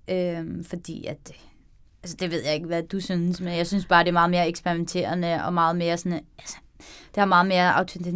Øhm, 0.09 0.63
fordi 0.63 1.05
at 1.05 1.27
det, 1.27 1.35
altså 2.03 2.17
det 2.19 2.31
ved 2.31 2.43
jeg 2.43 2.53
ikke, 2.53 2.67
hvad 2.67 2.83
du 2.83 2.99
synes, 2.99 3.41
men 3.41 3.57
jeg 3.57 3.67
synes 3.67 3.85
bare, 3.85 4.03
det 4.03 4.09
er 4.09 4.13
meget 4.13 4.29
mere 4.29 4.47
eksperimenterende 4.47 5.45
og 5.45 5.53
meget 5.53 5.75
mere 5.75 5.97
sådan, 5.97 6.21
altså, 6.39 6.57
det 6.85 7.17
har 7.17 7.25
meget 7.25 7.47
mere 7.47 7.75
autentik 7.75 8.13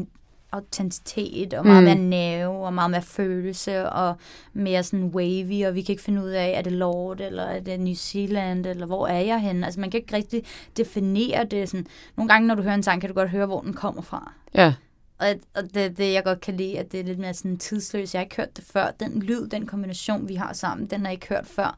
autenticitet 0.51 1.53
og 1.53 1.65
meget 1.65 1.83
Mm. 1.83 1.85
mere 1.85 1.95
nerve 2.09 2.65
og 2.65 2.73
meget 2.73 2.91
mere 2.91 3.01
følelse 3.01 3.89
og 3.89 4.15
mere 4.53 4.83
sådan 4.83 5.05
wavy, 5.05 5.65
og 5.65 5.75
vi 5.75 5.81
kan 5.81 5.93
ikke 5.93 6.03
finde 6.03 6.23
ud 6.23 6.29
af, 6.29 6.53
er 6.57 6.61
det 6.61 6.71
Lord, 6.73 7.21
eller 7.21 7.43
er 7.43 7.59
det 7.59 7.79
New 7.79 7.93
Zealand, 7.93 8.65
eller 8.65 8.85
hvor 8.85 9.07
er 9.07 9.19
jeg 9.19 9.39
henne? 9.41 9.65
Altså 9.65 9.79
man 9.79 9.91
kan 9.91 9.99
ikke 9.99 10.15
rigtig 10.15 10.43
definere 10.77 11.43
det. 11.45 11.69
Sådan. 11.69 11.87
Nogle 12.17 12.29
gange, 12.29 12.47
når 12.47 12.55
du 12.55 12.61
hører 12.61 12.73
en 12.75 12.83
sang, 12.83 13.01
kan 13.01 13.09
du 13.09 13.13
godt 13.13 13.29
høre, 13.29 13.45
hvor 13.45 13.61
den 13.61 13.73
kommer 13.73 14.01
fra. 14.01 14.33
Ja. 14.55 14.73
Og, 15.19 15.27
og 15.55 15.63
det, 15.73 15.97
det, 15.97 16.13
jeg 16.13 16.23
godt 16.23 16.41
kan 16.41 16.57
lide, 16.57 16.79
at 16.79 16.91
det 16.91 16.99
er 16.99 17.03
lidt 17.03 17.19
mere 17.19 17.33
sådan 17.33 17.57
tidsløst. 17.57 18.13
Jeg 18.13 18.19
har 18.19 18.23
ikke 18.23 18.35
hørt 18.35 18.57
det 18.57 18.63
før. 18.73 18.91
Den 18.99 19.21
lyd, 19.21 19.47
den 19.47 19.65
kombination, 19.65 20.29
vi 20.29 20.35
har 20.35 20.53
sammen, 20.53 20.87
den 20.87 20.99
har 20.99 21.07
jeg 21.07 21.13
ikke 21.13 21.27
hørt 21.29 21.47
før. 21.47 21.77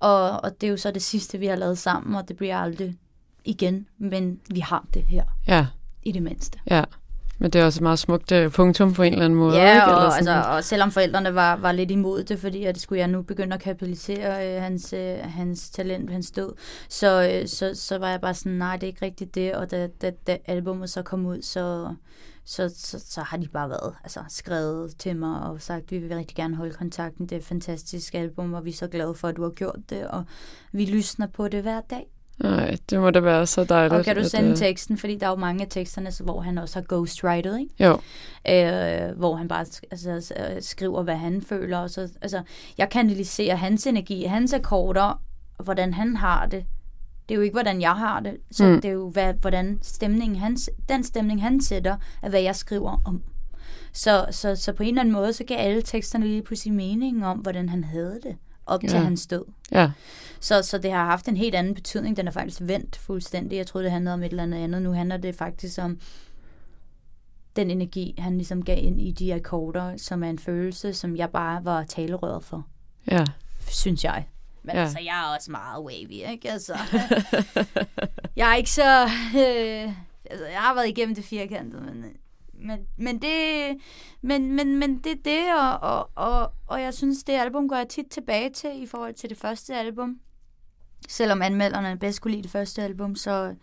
Og, 0.00 0.30
og 0.44 0.60
det 0.60 0.66
er 0.66 0.70
jo 0.70 0.76
så 0.76 0.90
det 0.90 1.02
sidste, 1.02 1.38
vi 1.38 1.46
har 1.46 1.56
lavet 1.56 1.78
sammen, 1.78 2.14
og 2.16 2.28
det 2.28 2.36
bliver 2.36 2.56
aldrig 2.58 2.96
igen. 3.44 3.86
Men 3.98 4.40
vi 4.50 4.60
har 4.60 4.84
det 4.94 5.02
her, 5.02 5.24
Ja. 5.48 5.66
i 6.02 6.12
det 6.12 6.22
mindste. 6.22 6.58
Ja. 6.70 6.84
Men 7.38 7.50
det 7.50 7.60
er 7.60 7.64
også 7.64 7.78
et 7.78 7.82
meget 7.82 7.98
smukt 7.98 8.32
øh, 8.32 8.50
punktum 8.50 8.92
på 8.94 9.02
en 9.02 9.12
eller 9.12 9.24
anden 9.24 9.38
måde. 9.38 9.56
Ja, 9.56 9.74
ikke? 9.74 9.84
og, 9.96 10.12
sådan- 10.12 10.28
altså, 10.28 10.50
og 10.50 10.64
selvom 10.64 10.90
forældrene 10.90 11.34
var, 11.34 11.56
var 11.56 11.72
lidt 11.72 11.90
imod 11.90 12.22
det, 12.24 12.38
fordi 12.38 12.64
at 12.64 12.80
skulle 12.80 12.98
jeg 12.98 13.08
nu 13.08 13.22
begynde 13.22 13.54
at 13.54 13.60
kapitalisere 13.60 14.56
øh, 14.56 14.62
hans, 14.62 14.92
øh, 14.92 15.18
hans 15.22 15.70
talent, 15.70 16.10
hans 16.10 16.30
død, 16.30 16.52
så, 16.88 17.30
øh, 17.42 17.48
så, 17.48 17.70
så 17.74 17.98
var 17.98 18.08
jeg 18.10 18.20
bare 18.20 18.34
sådan, 18.34 18.52
nej, 18.52 18.76
det 18.76 18.82
er 18.82 18.86
ikke 18.86 19.04
rigtigt 19.04 19.34
det, 19.34 19.54
og 19.54 19.70
da, 19.70 19.86
da, 20.02 20.10
da 20.26 20.36
albumet 20.46 20.90
så 20.90 21.02
kom 21.02 21.26
ud, 21.26 21.42
så, 21.42 21.94
så, 22.44 22.74
så, 22.76 23.04
så 23.06 23.20
har 23.20 23.36
de 23.36 23.48
bare 23.48 23.68
været 23.68 23.94
altså, 24.04 24.20
skrevet 24.28 24.96
til 24.98 25.16
mig 25.16 25.40
og 25.40 25.60
sagt, 25.62 25.90
vi 25.90 25.98
vil 25.98 26.16
rigtig 26.16 26.36
gerne 26.36 26.56
holde 26.56 26.72
kontakten, 26.74 27.26
det 27.26 27.32
er 27.32 27.38
et 27.40 27.44
fantastisk 27.44 28.14
album, 28.14 28.54
og 28.54 28.64
vi 28.64 28.70
er 28.70 28.74
så 28.74 28.86
glade 28.86 29.14
for, 29.14 29.28
at 29.28 29.36
du 29.36 29.42
har 29.42 29.50
gjort 29.50 29.78
det, 29.90 30.06
og 30.08 30.24
vi 30.72 30.84
lysner 30.84 31.26
på 31.26 31.48
det 31.48 31.62
hver 31.62 31.80
dag. 31.90 32.06
Nej, 32.38 32.76
det 32.90 33.00
må 33.00 33.10
da 33.10 33.20
være 33.20 33.46
så 33.46 33.64
dejligt. 33.64 33.94
Og 33.98 34.04
kan 34.04 34.16
du 34.16 34.20
at, 34.22 34.30
sende 34.30 34.50
øh, 34.50 34.56
teksten, 34.56 34.98
fordi 34.98 35.16
der 35.16 35.26
er 35.26 35.30
jo 35.30 35.36
mange 35.36 35.62
af 35.62 35.68
teksterne, 35.70 36.10
hvor 36.24 36.40
han 36.40 36.58
også 36.58 36.78
har 36.78 36.84
ghostwritet, 36.88 37.58
ikke? 37.60 37.84
Jo. 37.84 37.92
øh, 38.48 39.18
hvor 39.18 39.36
han 39.36 39.48
bare 39.48 39.66
altså, 39.90 40.34
øh, 40.38 40.62
skriver, 40.62 41.02
hvad 41.02 41.16
han 41.16 41.42
føler. 41.42 41.78
Og 41.78 41.90
så, 41.90 42.08
altså, 42.22 42.42
jeg 42.78 42.90
kanaliserer 42.90 43.56
hans 43.56 43.86
energi, 43.86 44.24
hans 44.24 44.52
akkorder, 44.52 45.20
hvordan 45.64 45.94
han 45.94 46.16
har 46.16 46.46
det. 46.46 46.64
Det 47.28 47.34
er 47.34 47.36
jo 47.36 47.42
ikke, 47.42 47.54
hvordan 47.54 47.80
jeg 47.80 47.92
har 47.94 48.20
det. 48.20 48.36
Så 48.50 48.64
Mm. 48.66 48.80
det 48.80 48.88
er 48.88 48.92
jo, 48.92 49.10
hvad, 49.10 49.34
hvordan 49.34 49.78
stemningen 49.82 50.38
han, 50.38 50.56
s- 50.58 50.70
den 50.88 51.04
stemning, 51.04 51.42
han 51.42 51.60
sætter, 51.60 51.96
er, 52.22 52.28
hvad 52.28 52.40
jeg 52.40 52.56
skriver 52.56 53.00
om. 53.04 53.22
Så, 53.92 54.26
så, 54.30 54.56
så 54.56 54.72
på 54.72 54.82
en 54.82 54.88
eller 54.88 55.00
anden 55.00 55.12
måde, 55.12 55.32
så 55.32 55.44
gav 55.44 55.56
alle 55.58 55.82
teksterne 55.82 56.26
lige 56.26 56.42
pludselig 56.42 56.74
mening 56.74 57.26
om, 57.26 57.38
hvordan 57.38 57.68
han 57.68 57.84
havde 57.84 58.20
det 58.22 58.36
op 58.66 58.82
ja. 58.82 58.88
til 58.88 58.98
hans 58.98 59.26
død. 59.26 59.44
Ja. 59.72 59.90
Så, 60.40 60.62
så 60.62 60.78
det 60.78 60.92
har 60.92 61.04
haft 61.04 61.28
en 61.28 61.36
helt 61.36 61.54
anden 61.54 61.74
betydning. 61.74 62.16
Den 62.16 62.26
er 62.28 62.32
faktisk 62.32 62.60
vendt 62.64 62.96
fuldstændig. 62.96 63.56
Jeg 63.56 63.66
troede, 63.66 63.84
det 63.84 63.92
handlede 63.92 64.14
om 64.14 64.22
et 64.22 64.30
eller 64.30 64.42
andet 64.42 64.58
andet. 64.58 64.82
Nu 64.82 64.92
handler 64.92 65.16
det 65.16 65.34
faktisk 65.34 65.78
om 65.82 66.00
den 67.56 67.70
energi, 67.70 68.14
han 68.18 68.36
ligesom 68.36 68.64
gav 68.64 68.78
ind 68.84 69.00
i 69.00 69.10
de 69.10 69.34
akkorder, 69.34 69.96
som 69.96 70.24
er 70.24 70.30
en 70.30 70.38
følelse, 70.38 70.94
som 70.94 71.16
jeg 71.16 71.30
bare 71.30 71.64
var 71.64 71.84
talerøret 71.84 72.44
for, 72.44 72.66
Ja. 73.10 73.24
synes 73.68 74.04
jeg. 74.04 74.26
Men 74.62 74.74
Ja. 74.74 74.78
ja. 74.80 74.84
altså, 74.86 74.98
jeg 75.04 75.20
er 75.30 75.34
også 75.36 75.50
meget 75.50 75.84
wavy, 75.84 76.30
ikke? 76.32 76.50
Altså, 76.50 76.74
jeg 78.36 78.50
er 78.50 78.54
ikke 78.54 78.70
så... 78.70 79.04
Øh, 79.36 79.92
altså, 80.30 80.46
jeg 80.46 80.58
har 80.60 80.74
været 80.74 80.88
igennem 80.88 81.14
det 81.14 81.24
firkantede, 81.24 81.82
men, 81.82 82.04
men, 82.66 82.78
men 82.96 83.22
det... 83.22 83.76
Men, 84.22 84.52
men, 84.52 84.78
men 84.78 84.98
det 84.98 85.12
er 85.12 85.22
det, 85.24 85.54
og, 85.54 85.78
og, 85.90 86.10
og, 86.14 86.52
og 86.66 86.82
jeg 86.82 86.94
synes, 86.94 87.24
det 87.24 87.32
album 87.32 87.68
går 87.68 87.76
jeg 87.76 87.88
tit 87.88 88.06
tilbage 88.10 88.50
til 88.50 88.82
i 88.82 88.86
forhold 88.86 89.14
til 89.14 89.30
det 89.30 89.38
første 89.38 89.76
album. 89.76 90.20
Selvom 91.08 91.42
anmelderne 91.42 91.98
bedst 91.98 92.20
kunne 92.20 92.30
lide 92.30 92.42
det 92.42 92.50
første 92.50 92.82
album, 92.82 93.16
så, 93.16 93.54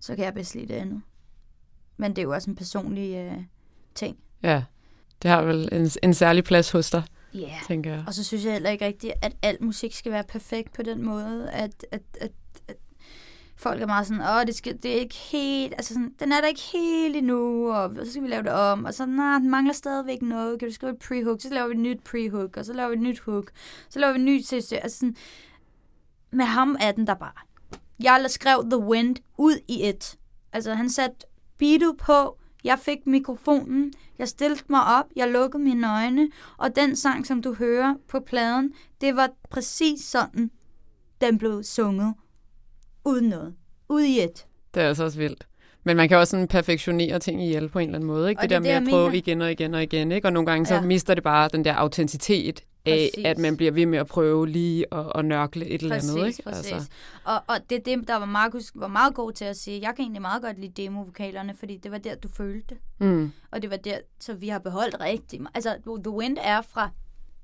så 0.00 0.16
kan 0.16 0.24
jeg 0.24 0.34
bedst 0.34 0.54
lide 0.54 0.68
det 0.68 0.74
andet. 0.74 1.02
Men 1.96 2.10
det 2.10 2.18
er 2.18 2.22
jo 2.22 2.32
også 2.32 2.50
en 2.50 2.56
personlig 2.56 3.16
øh, 3.16 3.42
ting. 3.94 4.16
Ja. 4.42 4.62
Det 5.22 5.30
har 5.30 5.42
vel 5.42 5.68
en, 5.72 5.90
en 6.02 6.14
særlig 6.14 6.44
plads 6.44 6.70
hos 6.70 6.90
dig, 6.90 7.02
Ja. 7.34 7.38
Yeah. 7.40 7.66
tænker 7.66 7.90
jeg. 7.90 8.04
Og 8.06 8.14
så 8.14 8.24
synes 8.24 8.44
jeg 8.44 8.52
heller 8.52 8.70
ikke 8.70 8.86
rigtigt, 8.86 9.12
at 9.22 9.32
al 9.42 9.56
musik 9.60 9.94
skal 9.94 10.12
være 10.12 10.24
perfekt 10.24 10.72
på 10.72 10.82
den 10.82 11.04
måde, 11.04 11.50
at, 11.50 11.86
at, 11.90 12.02
at, 12.20 12.32
at 12.68 12.76
folk 13.60 13.82
er 13.82 13.86
meget 13.86 14.06
sådan, 14.06 14.22
åh, 14.22 14.46
det, 14.46 14.54
skal, 14.54 14.82
det 14.82 14.90
er 14.96 15.00
ikke 15.00 15.14
helt, 15.14 15.72
altså 15.72 15.94
sådan, 15.94 16.14
den 16.20 16.32
er 16.32 16.40
der 16.40 16.48
ikke 16.48 16.60
helt 16.72 17.16
endnu, 17.16 17.72
og 17.72 17.94
så 18.04 18.10
skal 18.10 18.22
vi 18.22 18.28
lave 18.28 18.42
det 18.42 18.52
om, 18.52 18.84
og 18.84 18.94
så, 18.94 19.06
nej, 19.06 19.38
den 19.38 19.50
mangler 19.50 19.72
stadigvæk 19.72 20.22
noget, 20.22 20.58
kan 20.58 20.68
du 20.68 20.74
skrive 20.74 20.92
et 20.92 20.98
pre-hook, 21.04 21.40
så 21.40 21.48
laver 21.54 21.68
vi 21.68 21.74
et 21.74 21.80
nyt 21.80 22.00
pre-hook, 22.08 22.56
og 22.56 22.64
så 22.64 22.72
laver 22.72 22.88
vi 22.88 22.94
et 22.94 23.02
nyt 23.02 23.20
hook, 23.20 23.50
så 23.88 23.98
laver 23.98 24.12
vi 24.12 24.18
et 24.18 24.24
nyt 24.24 24.46
CC, 24.46 24.72
altså 24.72 24.98
sådan, 24.98 25.16
med 26.32 26.44
ham 26.44 26.76
er 26.80 26.92
den 26.92 27.06
der 27.06 27.14
bare. 27.14 27.32
Jeg 28.02 28.24
skrev 28.28 28.64
The 28.70 28.78
Wind 28.78 29.16
ud 29.38 29.54
i 29.68 29.88
et. 29.88 30.18
Altså, 30.52 30.74
han 30.74 30.90
satte 30.90 31.16
beatet 31.58 31.96
på, 31.96 32.38
jeg 32.64 32.78
fik 32.78 33.06
mikrofonen, 33.06 33.92
jeg 34.18 34.28
stillede 34.28 34.62
mig 34.68 34.84
op, 34.84 35.04
jeg 35.16 35.30
lukkede 35.30 35.62
mine 35.62 35.92
øjne, 35.92 36.28
og 36.56 36.76
den 36.76 36.96
sang, 36.96 37.26
som 37.26 37.42
du 37.42 37.54
hører 37.54 37.94
på 38.08 38.20
pladen, 38.20 38.72
det 39.00 39.16
var 39.16 39.30
præcis 39.50 40.00
sådan, 40.04 40.50
den 41.20 41.38
blev 41.38 41.62
sunget. 41.62 42.14
Uden 43.10 43.28
noget. 43.28 43.54
Ud 43.88 44.02
i 44.02 44.20
et. 44.20 44.46
Det 44.74 44.82
er 44.82 44.88
altså 44.88 45.04
også 45.04 45.18
vildt. 45.18 45.46
Men 45.84 45.96
man 45.96 46.08
kan 46.08 46.18
også 46.18 46.30
sådan 46.30 46.48
perfektionere 46.48 47.18
ting 47.18 47.42
ihjel 47.44 47.68
på 47.68 47.78
en 47.78 47.88
eller 47.88 47.96
anden 47.98 48.06
måde. 48.06 48.28
Ikke? 48.30 48.38
Og 48.38 48.42
Det, 48.42 48.50
det 48.50 48.56
er 48.56 48.58
der 48.60 48.62
det, 48.62 48.68
med 48.68 48.70
at 48.76 48.82
jeg 48.82 48.90
prøve 48.90 49.08
mener. 49.10 49.18
igen 49.18 49.42
og 49.42 49.52
igen 49.52 49.74
og 49.74 49.82
igen. 49.82 50.12
Ikke? 50.12 50.28
Og 50.28 50.32
nogle 50.32 50.46
gange 50.46 50.66
så 50.66 50.74
Ja. 50.74 50.80
mister 50.80 51.14
det 51.14 51.22
bare 51.22 51.48
den 51.52 51.64
der 51.64 51.74
autenticitet 51.74 52.60
af, 52.86 53.10
Præcis. 53.14 53.24
at 53.26 53.38
man 53.38 53.56
bliver 53.56 53.72
ved 53.72 53.86
med 53.86 53.98
at 53.98 54.06
prøve 54.06 54.48
lige 54.48 54.86
at, 54.94 55.12
at 55.14 55.24
nørkle 55.24 55.66
et 55.66 55.82
eller 55.82 55.94
Præcis, 55.96 56.10
andet. 56.10 56.26
Ikke? 56.26 56.42
præcis. 56.42 56.72
Altså, 56.72 56.88
Og, 57.24 57.34
og 57.46 57.56
det 57.70 57.78
er 57.88 57.96
det, 57.96 58.08
der 58.08 58.16
var 58.16 58.26
Markus 58.26 58.70
var 58.74 58.88
meget 58.88 59.14
god 59.14 59.32
til 59.32 59.44
at 59.44 59.56
sige. 59.56 59.80
Jeg 59.80 59.92
kan 59.96 60.02
egentlig 60.02 60.22
meget 60.22 60.42
godt 60.42 60.58
lide 60.60 60.82
demovokalerne, 60.82 61.54
fordi 61.58 61.76
det 61.76 61.90
var 61.90 61.98
der, 61.98 62.14
du 62.14 62.28
følte. 62.28 62.76
mm, 62.98 63.32
Og 63.52 63.62
det 63.62 63.70
var 63.70 63.76
der, 63.76 63.96
så 64.20 64.34
vi 64.34 64.48
har 64.48 64.58
beholdt 64.58 64.96
rigtig 65.00 65.42
meget. 65.42 65.52
Altså, 65.56 65.76
The 66.04 66.10
Wind 66.10 66.36
er 66.40 66.62
fra 66.62 66.90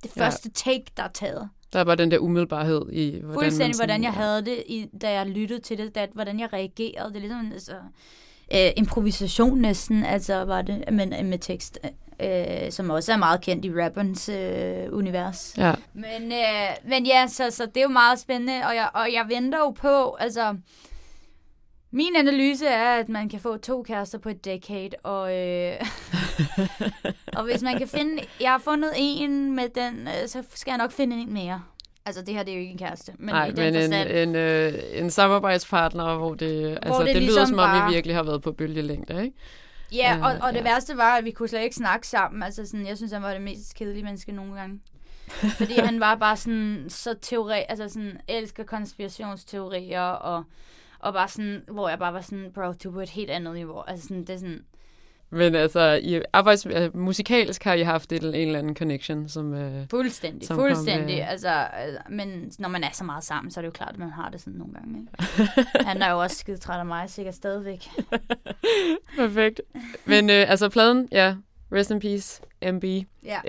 det 0.03 0.11
Ja. 0.16 0.26
første 0.26 0.51
take, 0.51 0.84
der 0.97 1.03
er 1.03 1.09
taget. 1.09 1.49
der 1.72 1.80
er 1.80 1.84
bare 1.84 1.97
den 1.97 2.11
der 2.11 2.18
umiddelbarhed 2.18 2.82
i, 2.92 3.11
hvordan 3.22 3.34
Fuldstændig, 3.34 3.74
sådan, 3.74 3.86
hvordan 3.88 4.03
jeg 4.03 4.12
havde 4.12 4.44
det, 4.44 4.62
i, 4.66 4.86
da 5.03 5.11
jeg 5.12 5.26
lyttede 5.26 5.61
til 5.61 5.78
det, 5.78 5.94
da, 5.94 6.07
hvordan 6.12 6.40
jeg 6.40 6.53
reagerede. 6.53 7.09
Det 7.09 7.16
er 7.16 7.20
ligesom 7.20 7.53
altså, 7.53 7.72
øh, 8.55 8.70
improvisation 8.76 9.59
næsten, 9.61 10.05
altså 10.05 10.44
var 10.44 10.62
det, 10.62 10.84
men 10.92 11.09
med 11.30 11.38
tekst, 11.38 11.78
øh, 12.22 12.72
som 12.72 12.90
også 12.90 13.12
er 13.12 13.16
meget 13.16 13.40
kendt 13.40 13.64
i 13.64 13.72
rapperens 13.82 14.28
øh, 14.28 14.92
univers. 14.92 15.55
Ja, 15.59 15.74
Men, 15.94 16.32
øh, 16.32 16.88
men 16.88 17.07
ja, 17.07 17.26
så, 17.26 17.51
så 17.51 17.66
det 17.66 17.76
er 17.76 17.82
jo 17.82 17.88
meget 17.88 18.18
spændende, 18.18 18.53
og 18.68 18.74
jeg, 18.74 18.88
og 18.94 19.12
jeg 19.12 19.26
venter 19.28 19.59
jo 19.59 19.70
på, 19.70 20.14
altså... 20.20 20.57
Min 21.97 22.16
analyse 22.16 22.66
er, 22.66 23.01
at 23.01 23.09
man 23.09 23.28
kan 23.28 23.40
få 23.40 23.57
to 23.57 23.82
kærester 23.82 24.18
på 24.18 24.28
et 24.28 24.44
decade, 24.44 24.90
og, 25.03 25.36
øh, 25.36 25.76
og 27.36 27.44
hvis 27.44 27.62
man 27.62 27.78
kan 27.78 27.88
finde... 27.88 28.22
Jeg 28.40 28.51
har 28.51 28.59
fundet 28.59 28.92
en 28.97 29.57
med 29.57 29.68
den, 29.68 30.09
øh, 30.09 30.28
så 30.28 30.42
skal 30.55 30.70
jeg 30.70 30.78
nok 30.78 30.92
finde 30.92 31.16
en 31.16 31.32
mere. 31.32 31.62
Altså, 32.07 32.22
det 32.22 32.34
her 32.34 32.42
det 32.42 32.51
er 32.51 32.55
jo 32.55 32.61
ikke 32.61 32.72
en 32.72 32.78
kæreste, 32.78 33.12
men 33.18 33.34
Nej, 33.34 33.51
men 33.57 33.74
en, 33.74 33.92
en, 33.92 34.34
øh, 34.34 34.72
en 34.92 35.11
samarbejdspartner, 35.11 36.16
hvor 36.18 36.34
det, 36.34 36.78
altså, 36.82 36.99
det 37.01 37.07
det, 37.07 37.14
det 37.14 37.22
lyder 37.22 37.32
ligesom 37.32 37.47
som 37.47 37.59
om, 37.59 37.68
bare- 37.68 37.90
I 37.90 37.94
virkelig 37.94 38.16
har 38.16 38.22
været 38.22 38.42
på 38.42 38.53
bølgelængde, 38.53 39.24
ikke? 39.24 39.36
Ja, 39.92 40.18
og, 40.22 40.47
og 40.49 40.53
det 40.53 40.59
ja. 40.59 40.64
værste 40.64 40.97
var, 40.97 41.16
at 41.16 41.24
vi 41.24 41.30
kunne 41.30 41.49
slet 41.49 41.62
ikke 41.62 41.76
snakke 41.76 42.07
sammen. 42.07 42.42
Altså 42.42 42.66
sådan, 42.66 42.86
jeg 42.86 42.97
synes, 42.97 43.12
han 43.12 43.22
var 43.22 43.32
det 43.32 43.42
mest 43.42 43.74
kedelige 43.74 44.05
menneske 44.05 44.32
nogle 44.32 44.55
gange. 44.55 44.80
Fordi 45.59 45.74
han 45.74 46.01
var 46.01 46.14
bare 46.14 46.36
sådan, 46.36 46.84
så 46.88 47.14
teori, 47.22 47.62
altså 47.68 47.88
sådan, 47.88 48.20
elsker 48.28 48.64
konspirationsteorier, 48.64 50.03
og, 50.03 50.44
og 50.99 51.12
bare 51.12 51.28
sådan, 51.28 51.62
hvor 51.68 51.88
jeg 51.88 51.99
bare 51.99 52.12
var 52.14 52.20
sådan, 52.20 52.51
bro, 52.55 52.72
du 52.72 52.88
er 52.88 52.92
på 52.92 53.01
et 53.01 53.11
helt 53.11 53.30
andet 53.30 53.55
niveau. 53.55 53.82
Altså 53.86 54.07
sådan, 54.09 54.20
det 54.24 54.30
er 54.30 54.38
sådan, 54.38 54.61
Men 55.30 55.55
altså, 55.55 56.01
i 56.03 56.20
arbejds, 56.32 56.66
øh, 56.66 56.97
musikalsk 56.97 57.64
har 57.64 57.74
I 57.74 57.82
haft 57.82 58.12
et, 58.12 58.24
en 58.24 58.34
eller 58.34 58.59
anden 58.59 58.76
connection, 58.76 59.28
som... 59.28 59.55
Øh, 59.55 59.86
fuldstændig, 59.90 60.49
Som 60.49 60.57
kom, 60.57 60.62
fuldstændig. 60.68 61.18
øh, 61.20 61.30
Altså, 61.30 61.49
altså, 61.49 61.99
men 62.11 62.53
når 62.59 62.68
man 62.68 62.84
er 62.84 62.90
så 62.92 63.05
meget 63.05 63.24
sammen, 63.24 63.51
så 63.51 63.61
er 63.61 63.62
det 63.62 63.66
jo 63.66 63.72
klart, 63.72 63.90
at 63.92 63.99
man 63.99 64.11
har 64.11 64.28
det 64.30 64.40
sådan 64.40 64.59
nogle 64.59 64.74
gange. 64.74 64.99
Ikke? 65.01 65.62
Han 65.88 66.03
er 66.03 66.11
jo 66.11 66.20
også 66.20 66.36
skide 66.36 66.57
træt 66.57 66.78
af 66.78 66.86
mig, 66.86 67.11
sikkert 67.11 67.34
stadigvæk. 67.34 67.88
perfekt. 69.18 69.61
Men 70.05 70.30
øh, 70.30 70.51
altså, 70.51 70.68
pladen, 70.68 71.09
ja, 71.12 71.34
Rest 71.72 71.90
in 71.90 72.01
Peace, 72.01 72.42
MB, 72.72 72.84
Ja, 73.24 73.40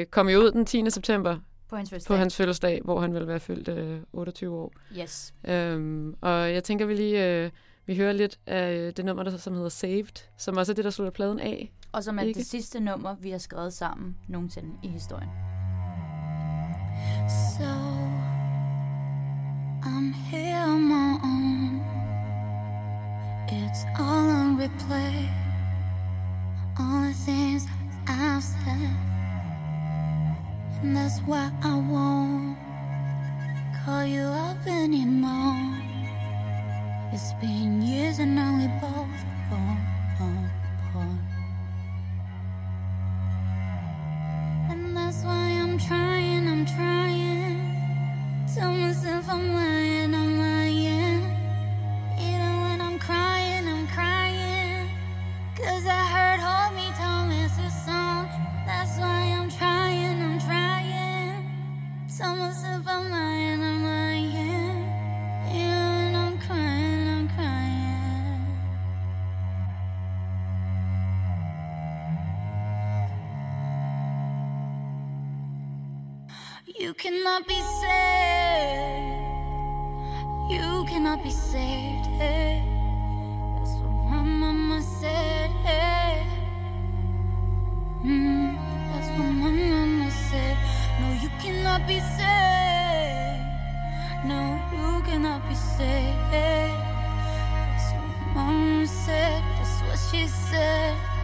øh, 0.00 0.06
kom 0.06 0.28
jo 0.28 0.38
ud 0.38 0.50
den 0.52 0.66
10. 0.66 0.90
september 0.90 1.36
på 1.68 1.76
hans 1.76 1.90
første 1.90 2.08
på 2.08 2.16
hans 2.16 2.36
fødselsdag, 2.36 2.80
hvor 2.84 3.00
han 3.00 3.14
vil 3.14 3.26
være 3.26 3.40
fyldt 3.40 3.68
øh, 3.68 4.00
28 4.12 4.56
år. 4.56 4.72
Yes. 4.98 5.34
Øhm, 5.48 6.14
og 6.20 6.52
jeg 6.52 6.64
tænker, 6.64 6.86
vi 6.86 6.94
lige 6.94 7.26
øh, 7.44 7.50
vi 7.88 7.96
hører 7.96 8.12
lidt 8.12 8.38
af 8.46 8.72
øh, 8.72 8.92
det 8.96 9.04
nummer, 9.04 9.22
der, 9.22 9.36
som 9.36 9.54
hedder 9.54 9.68
Saved, 9.68 10.24
som 10.36 10.56
også 10.56 10.72
er 10.72 10.74
det, 10.74 10.84
der 10.84 10.90
slutter 10.90 11.12
pladen 11.12 11.40
af. 11.40 11.72
Og 11.92 12.04
som 12.04 12.18
er 12.18 12.22
Ikke? 12.22 12.38
det 12.38 12.46
sidste 12.46 12.80
nummer, 12.80 13.16
vi 13.20 13.30
har 13.30 13.38
skrevet 13.38 13.72
sammen 13.72 14.16
nogensinde 14.28 14.70
i 14.82 14.88
historien. 14.88 15.28
So 17.28 17.70
I'm 19.82 20.12
here 20.30 20.64
on 20.64 20.82
my 20.88 21.18
own. 21.24 21.80
It's 23.48 23.84
all 23.98 24.30
on 24.30 24.60
replay. 24.60 25.28
All 26.78 27.02
the 27.04 27.14
things 27.26 27.62
I've 28.06 28.42
said. 28.42 29.07
And 30.82 30.96
that's 30.96 31.18
why 31.20 31.50
I 31.62 31.74
won't 31.74 32.56
call 33.84 34.04
you 34.04 34.22
up 34.22 34.64
anymore. 34.66 35.58
It's 37.12 37.32
been 37.40 37.82
years 37.82 38.20
and 38.20 38.36
now 38.36 38.56
we 38.56 38.68
both 38.80 39.20
fall 39.48 39.76
apart. 40.14 41.18
And 44.70 44.96
that's 44.96 45.24
why 45.24 45.50
I'm 45.62 45.78
trying, 45.78 46.46
I'm 46.48 46.64
trying. 46.64 47.58
Tell 48.54 48.72
myself 48.72 49.28
I'm 49.28 49.54
lying, 49.54 49.67
she 100.18 100.26
said. 100.26 101.17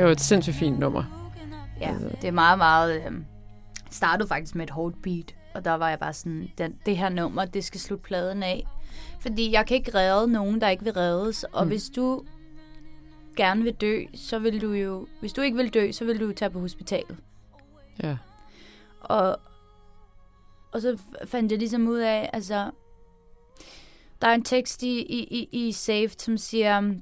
Det 0.00 0.04
er 0.04 0.08
jo 0.08 0.12
et 0.12 0.20
sindssygt 0.20 0.56
fint 0.56 0.78
nummer. 0.78 1.30
Ja, 1.80 1.94
det 2.20 2.28
er 2.28 2.32
meget, 2.32 2.58
meget... 2.58 3.02
Øh, 3.06 3.12
startede 3.90 4.28
faktisk 4.28 4.54
med 4.54 4.64
et 4.64 4.70
hårdt 4.70 5.02
beat, 5.02 5.34
og 5.54 5.64
der 5.64 5.74
var 5.74 5.88
jeg 5.88 5.98
bare 5.98 6.12
sådan, 6.12 6.50
den, 6.58 6.74
det 6.86 6.96
her 6.96 7.08
nummer, 7.08 7.44
det 7.44 7.64
skal 7.64 7.80
slutte 7.80 8.02
pladen 8.02 8.42
af. 8.42 8.66
Fordi 9.20 9.52
jeg 9.52 9.66
kan 9.66 9.76
ikke 9.76 9.94
redde 9.94 10.32
nogen, 10.32 10.60
der 10.60 10.68
ikke 10.68 10.84
vil 10.84 10.92
reddes, 10.92 11.44
og 11.44 11.64
Mm. 11.64 11.68
hvis 11.68 11.90
du 11.96 12.22
gerne 13.36 13.62
vil 13.62 13.72
dø, 13.74 14.04
så 14.14 14.38
vil 14.38 14.60
du 14.62 14.72
jo... 14.72 15.06
Hvis 15.20 15.32
du 15.32 15.40
ikke 15.40 15.56
vil 15.56 15.74
dø, 15.74 15.92
så 15.92 16.04
vil 16.04 16.20
du 16.20 16.26
jo 16.26 16.32
tage 16.32 16.50
på 16.50 16.60
hospitalet. 16.60 17.16
Ja. 18.02 18.16
Og, 19.00 19.40
og 20.72 20.80
så 20.80 20.98
fandt 21.24 21.52
jeg 21.52 21.58
ligesom 21.58 21.88
ud 21.88 21.98
af, 21.98 22.30
altså, 22.32 22.70
der 24.22 24.28
er 24.28 24.34
en 24.34 24.44
tekst 24.44 24.82
i, 24.82 25.00
i, 25.02 25.24
i, 25.30 25.68
i 25.68 25.72
Saved, 25.72 26.18
som 26.18 26.36
siger, 26.38 26.92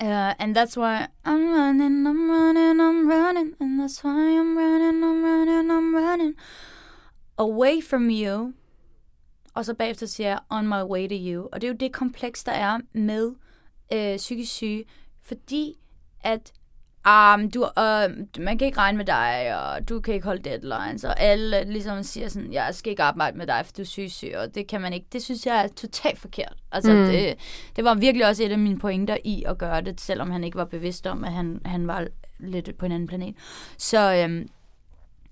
uh, 0.00 0.34
and 0.38 0.54
that's 0.56 0.76
why 0.76 1.06
I'm 1.24 1.44
running, 1.52 2.06
I'm 2.06 2.30
running, 2.30 2.80
I'm 2.80 3.08
running, 3.08 3.54
and 3.60 3.80
that's 3.80 4.04
why 4.04 4.38
I'm 4.40 4.56
running, 4.56 5.02
I'm 5.04 5.24
running, 5.24 5.70
I'm 5.70 5.94
running 5.94 6.34
away 7.38 7.80
from 7.80 8.10
you. 8.10 8.54
Og 9.54 9.64
så 9.64 9.74
bagefter 9.74 10.06
siger 10.06 10.28
jeg, 10.28 10.38
on 10.50 10.68
my 10.68 10.82
way 10.82 11.08
to 11.08 11.14
you. 11.14 11.48
Og 11.52 11.60
det 11.60 11.66
er 11.66 11.72
jo 11.72 11.76
det 11.80 11.92
kompleks, 11.92 12.44
der 12.44 12.52
er 12.52 12.78
med 12.92 13.34
øh, 13.92 14.16
psykisk 14.16 14.52
syge, 14.52 14.84
fordi 15.22 15.74
at 16.20 16.52
Um, 17.06 17.50
du, 17.50 17.62
uh, 17.62 18.42
man 18.44 18.58
kan 18.58 18.66
ikke 18.66 18.78
regne 18.78 18.98
med 18.98 19.04
dig, 19.04 19.56
og 19.60 19.88
du 19.88 20.00
kan 20.00 20.14
ikke 20.14 20.26
holde 20.26 20.42
deadlines, 20.42 21.04
og 21.04 21.20
alle 21.20 21.64
ligesom 21.64 22.02
siger 22.02 22.28
sådan, 22.28 22.52
jeg 22.52 22.74
skal 22.74 22.90
ikke 22.90 23.02
arbejde 23.02 23.38
med 23.38 23.46
dig, 23.46 23.62
for 23.66 23.72
du 23.72 23.82
er 23.82 24.08
syg, 24.08 24.32
og 24.36 24.54
det 24.54 24.66
kan 24.66 24.80
man 24.80 24.92
ikke. 24.92 25.06
Det 25.12 25.22
synes 25.22 25.46
jeg 25.46 25.64
er 25.64 25.68
totalt 25.68 26.18
forkert. 26.18 26.54
Altså, 26.72 26.92
Mm. 26.92 27.04
det, 27.06 27.34
det 27.76 27.84
var 27.84 27.94
virkelig 27.94 28.26
også 28.26 28.44
et 28.44 28.52
af 28.52 28.58
mine 28.58 28.78
pointer 28.78 29.16
i 29.24 29.42
at 29.46 29.58
gøre 29.58 29.80
det, 29.80 30.00
selvom 30.00 30.30
han 30.30 30.44
ikke 30.44 30.58
var 30.58 30.64
bevidst 30.64 31.06
om, 31.06 31.24
at 31.24 31.32
han, 31.32 31.60
han 31.64 31.86
var 31.86 32.06
lidt 32.38 32.78
på 32.78 32.86
en 32.86 32.92
anden 32.92 33.08
planet. 33.08 33.34
Så, 33.78 34.14
øhm, 34.14 34.48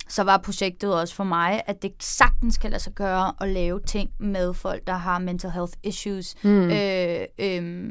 så 0.09 0.23
var 0.23 0.39
projektet 0.39 0.95
også 1.01 1.14
for 1.14 1.25
mig, 1.25 1.62
at 1.67 1.83
det 1.83 1.93
sagtens 2.01 2.59
kan 2.59 2.71
lade 2.71 2.83
sig 2.83 2.93
gøre 2.93 3.33
at 3.41 3.49
lave 3.49 3.81
ting 3.87 4.11
med 4.19 4.55
folk, 4.55 4.87
der 4.87 4.93
har 4.97 5.19
mental 5.19 5.51
health 5.51 5.73
issues. 5.83 6.35
Mm. 6.43 6.71
Øh, 6.71 7.21
øh, 7.39 7.91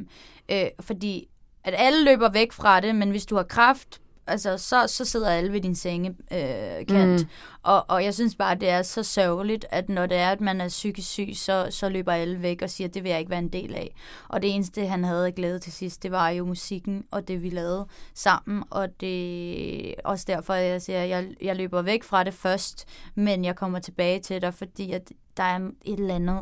øh, 0.52 0.66
fordi 0.80 1.28
at 1.66 1.74
alle 1.78 2.04
løber 2.06 2.30
væk 2.30 2.52
fra 2.52 2.80
det, 2.80 2.96
men 2.96 3.10
hvis 3.10 3.26
du 3.26 3.36
har 3.36 3.44
kraft, 3.44 4.02
altså, 4.28 4.58
så, 4.58 4.88
så 4.88 5.06
sidder 5.06 5.30
alle 5.30 5.54
ved 5.54 5.62
din 5.62 5.76
sengekant. 5.76 6.92
Øh. 6.92 7.20
Mm. 7.20 7.28
og, 7.64 7.86
og 7.90 8.04
jeg 8.04 8.14
synes 8.14 8.36
bare, 8.36 8.56
det 8.56 8.70
er 8.70 8.82
så 8.82 9.04
sørgeligt, 9.04 9.66
at 9.70 9.90
når 9.90 10.06
det 10.06 10.18
er, 10.18 10.32
at 10.32 10.42
man 10.42 10.62
er 10.62 10.68
psykisk 10.68 11.10
syg, 11.10 11.30
så, 11.34 11.68
så 11.70 11.90
løber 11.90 12.12
alle 12.12 12.42
væk 12.42 12.62
og 12.62 12.70
siger, 12.70 12.88
det 12.88 13.04
vil 13.04 13.10
jeg 13.10 13.20
ikke 13.20 13.32
være 13.32 13.40
en 13.40 13.54
del 13.54 13.76
af. 13.76 13.96
Og 14.28 14.42
det 14.42 14.56
eneste, 14.56 14.88
han 14.88 15.04
havde 15.04 15.32
glæde 15.32 15.60
til 15.60 15.74
sidst, 15.74 16.04
det 16.04 16.12
var 16.12 16.30
jo 16.30 16.46
musikken 16.46 17.04
og 17.12 17.28
det, 17.28 17.44
vi 17.44 17.50
lavede 17.50 17.88
sammen. 18.14 18.64
Og 18.70 19.02
det 19.02 19.90
er 19.90 19.94
også 20.04 20.26
derfor, 20.28 20.54
at 20.54 20.66
jeg 20.66 20.82
siger, 20.82 21.02
at 21.02 21.10
jeg, 21.10 21.28
jeg 21.42 21.56
løber 21.56 21.82
væk 21.82 22.04
fra 22.04 22.24
det 22.24 22.34
først, 22.34 22.86
men 23.16 23.46
jeg 23.46 23.56
kommer 23.56 23.80
tilbage 23.80 24.20
til 24.20 24.42
dig, 24.42 24.54
fordi 24.54 24.92
at 24.92 25.12
der 25.38 25.44
er 25.44 25.60
et 25.86 26.00
eller 26.00 26.16
andet... 26.16 26.40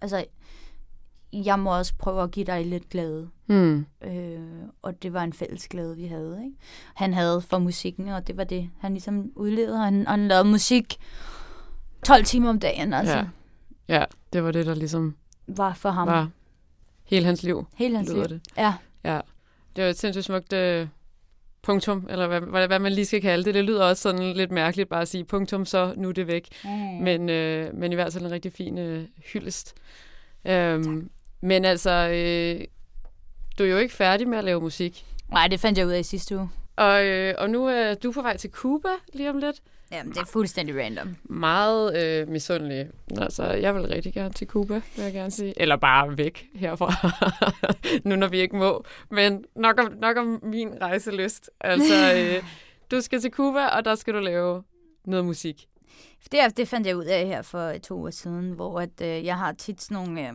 Altså, 0.00 0.24
jeg 1.32 1.58
må 1.58 1.76
også 1.78 1.92
prøve 1.98 2.22
at 2.22 2.30
give 2.30 2.46
dig 2.46 2.66
lidt 2.66 2.88
glæde. 2.88 3.28
Mm. 3.46 3.86
Øh, 4.04 4.40
og 4.82 5.02
det 5.02 5.12
var 5.12 5.22
en 5.24 5.32
fælles 5.32 5.68
glæde, 5.68 5.96
vi 5.96 6.06
havde. 6.06 6.40
Ikke? 6.44 6.56
Han 6.94 7.14
havde 7.14 7.40
for 7.40 7.58
musikken, 7.58 8.08
og 8.08 8.26
det 8.26 8.36
var 8.36 8.44
det, 8.44 8.70
han 8.80 8.92
ligesom 8.92 9.32
udlevede. 9.36 9.74
Og 9.74 9.84
Han, 9.84 10.06
og 10.06 10.12
han 10.12 10.28
lavede 10.28 10.48
musik 10.48 10.96
12 12.06 12.24
timer 12.24 12.50
om 12.50 12.60
dagen, 12.60 12.92
altså. 12.92 13.16
Ja. 13.16 13.24
Ja. 13.88 14.04
Det 14.32 14.44
var 14.44 14.50
det, 14.50 14.66
der 14.66 14.74
ligesom 14.74 15.16
Var 15.46 15.74
for 15.74 15.90
ham. 15.90 16.08
var 16.08 16.28
hele 17.04 17.24
hans 17.26 17.42
liv, 17.42 17.66
Hele 17.76 17.96
hans 17.96 18.12
liv. 18.12 18.24
det. 18.24 18.40
Ja. 18.56 18.74
Ja, 19.04 19.20
det 19.76 19.84
var 19.84 19.90
et 19.90 19.98
sindssygt 19.98 20.24
smukt 20.24 20.52
øh, 20.52 20.86
punktum, 21.62 22.06
eller 22.10 22.26
hvad, 22.26 22.40
hvad, 22.40 22.66
hvad 22.66 22.78
man 22.78 22.92
lige 22.92 23.06
skal 23.06 23.20
kalde 23.22 23.44
det. 23.44 23.54
Det 23.54 23.64
lyder 23.64 23.84
også 23.84 24.02
sådan 24.02 24.32
lidt 24.36 24.50
mærkeligt 24.50 24.88
bare 24.88 25.00
at 25.02 25.08
sige 25.08 25.24
punktum, 25.24 25.64
så 25.64 25.94
nu 25.96 26.08
er 26.08 26.12
det 26.12 26.26
væk. 26.26 26.48
Mm. 26.64 26.70
Men, 27.02 27.28
øh, 27.28 27.74
men 27.74 27.92
i 27.92 27.94
hvert 27.94 28.12
fald 28.12 28.24
en 28.24 28.30
rigtig 28.30 28.52
fin 28.52 28.78
øh, 28.78 29.04
hyldest. 29.32 29.74
Øhm, 30.44 31.10
men 31.40 31.64
altså, 31.64 31.90
øh, 31.90 32.64
du 33.58 33.64
er 33.64 33.68
jo 33.68 33.76
ikke 33.76 33.94
færdig 33.94 34.28
med 34.28 34.38
at 34.38 34.44
lave 34.44 34.60
musik. 34.60 35.04
Nej, 35.32 35.48
det 35.48 35.60
fandt 35.60 35.78
jeg 35.78 35.86
ud 35.86 35.92
af 35.92 36.00
i 36.00 36.02
sidste 36.02 36.36
uge. 36.36 36.50
Og, 36.76 37.06
øh, 37.06 37.34
og 37.38 37.50
nu 37.50 37.66
er 37.66 37.94
du 37.94 38.12
på 38.12 38.22
vej 38.22 38.36
til 38.36 38.50
Cuba 38.50 38.88
lige 39.12 39.30
om 39.30 39.38
lidt. 39.38 39.62
Jamen, 39.92 40.12
det 40.12 40.20
er 40.20 40.24
fuldstændig 40.24 40.76
random. 40.76 41.16
Meget 41.24 41.96
øh, 42.02 42.28
misundelig. 42.28 42.88
Altså, 43.18 43.44
jeg 43.44 43.74
vil 43.74 43.82
rigtig 43.82 44.14
gerne 44.14 44.34
til 44.34 44.46
Cuba, 44.46 44.74
vil 44.96 45.04
jeg 45.04 45.12
gerne 45.12 45.30
sige. 45.30 45.54
Eller 45.56 45.76
bare 45.76 46.18
væk 46.18 46.46
herfra, 46.54 46.92
nu 48.08 48.16
når 48.16 48.28
vi 48.28 48.38
ikke 48.38 48.56
må. 48.56 48.84
Men 49.10 49.44
nok 49.56 49.80
om, 49.80 49.92
nok 50.00 50.16
om 50.16 50.40
min 50.42 50.68
rejselyst. 50.82 51.50
Altså, 51.60 51.94
øh, 52.16 52.42
du 52.90 53.00
skal 53.00 53.20
til 53.20 53.30
Cuba, 53.30 53.66
og 53.66 53.84
der 53.84 53.94
skal 53.94 54.14
du 54.14 54.18
lave 54.18 54.62
noget 55.04 55.24
musik. 55.24 55.66
Det, 56.32 56.56
det 56.56 56.68
fandt 56.68 56.86
jeg 56.86 56.96
ud 56.96 57.04
af 57.04 57.26
her 57.26 57.42
for 57.42 57.72
to 57.82 57.94
uger 57.94 58.10
siden, 58.10 58.50
hvor 58.50 58.80
at, 58.80 59.00
øh, 59.02 59.24
jeg 59.24 59.36
har 59.38 59.52
tit 59.52 59.82
sådan 59.82 59.94
nogle... 59.94 60.28
Øh, 60.28 60.34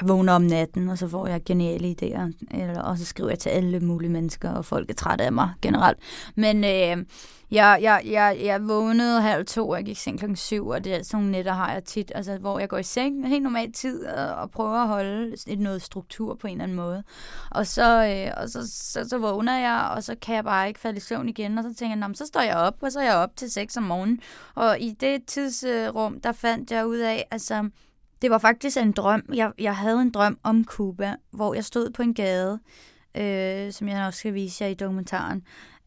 jeg 0.00 0.08
vågner 0.08 0.32
om 0.32 0.42
natten, 0.42 0.88
og 0.88 0.98
så 0.98 1.08
får 1.08 1.26
jeg 1.26 1.44
geniale 1.44 1.96
idéer. 2.00 2.56
Eller, 2.60 2.82
og 2.82 2.98
så 2.98 3.04
skriver 3.04 3.30
jeg 3.30 3.38
til 3.38 3.48
alle 3.48 3.80
mulige 3.80 4.10
mennesker, 4.10 4.50
og 4.50 4.64
folk 4.64 4.90
er 4.90 4.94
trætte 4.94 5.24
af 5.24 5.32
mig 5.32 5.50
generelt. 5.62 5.98
Men 6.36 6.64
øh, 6.64 7.04
jeg, 7.50 7.78
jeg, 7.82 8.02
jeg, 8.04 8.40
jeg 8.44 8.68
vågnede 8.68 9.20
halv 9.22 9.46
to, 9.46 9.68
og 9.68 9.76
jeg 9.76 9.84
gik 9.84 9.98
seng 9.98 10.18
klokken 10.18 10.36
syv, 10.36 10.66
og 10.66 10.84
det 10.84 10.94
er 10.94 11.02
sådan 11.02 11.18
nogle 11.18 11.30
nætter 11.30 11.52
har 11.52 11.72
jeg 11.72 11.84
tit, 11.84 12.12
altså, 12.14 12.38
hvor 12.38 12.58
jeg 12.58 12.68
går 12.68 12.78
i 12.78 12.82
seng 12.82 13.28
helt 13.28 13.42
normal 13.42 13.72
tid, 13.72 14.06
og, 14.06 14.34
og 14.34 14.50
prøver 14.50 14.76
at 14.76 14.88
holde 14.88 15.36
et, 15.46 15.58
noget 15.58 15.82
struktur 15.82 16.34
på 16.34 16.46
en 16.46 16.52
eller 16.52 16.64
anden 16.64 16.76
måde. 16.76 17.02
Og 17.50 17.66
så, 17.66 18.06
øh, 18.06 18.42
og 18.42 18.48
så, 18.48 18.70
så, 18.70 19.08
så 19.08 19.18
vågner 19.18 19.58
jeg, 19.58 19.90
og 19.96 20.02
så 20.02 20.14
kan 20.22 20.34
jeg 20.34 20.44
bare 20.44 20.68
ikke 20.68 20.80
falde 20.80 20.96
i 20.96 21.00
søvn 21.00 21.28
igen, 21.28 21.58
og 21.58 21.64
så 21.64 21.74
tænker 21.74 21.96
jeg, 21.96 22.08
men 22.08 22.14
så 22.14 22.26
står 22.26 22.40
jeg 22.40 22.56
op, 22.56 22.76
og 22.80 22.92
så 22.92 23.00
er 23.00 23.04
jeg 23.04 23.16
op 23.16 23.36
til 23.36 23.50
6 23.50 23.76
om 23.76 23.82
morgenen. 23.82 24.20
Og 24.54 24.80
i 24.80 24.90
det 24.90 25.24
tidsrum, 25.26 26.20
der 26.20 26.32
fandt 26.32 26.70
jeg 26.70 26.86
ud 26.86 26.98
af, 26.98 27.26
altså, 27.30 27.68
det 28.24 28.30
var 28.30 28.38
faktisk 28.38 28.76
en 28.76 28.92
drøm. 28.92 29.22
Jeg, 29.34 29.52
jeg 29.58 29.76
havde 29.76 30.02
en 30.02 30.10
drøm 30.10 30.38
om 30.42 30.64
Cuba, 30.64 31.14
hvor 31.30 31.54
jeg 31.54 31.64
stod 31.64 31.90
på 31.90 32.02
en 32.02 32.14
gade, 32.14 32.58
øh, 33.16 33.72
som 33.72 33.88
jeg 33.88 34.04
nok 34.04 34.14
skal 34.14 34.34
vise 34.34 34.64
jer 34.64 34.70
i 34.70 34.74
dokumentaren. 34.74 35.42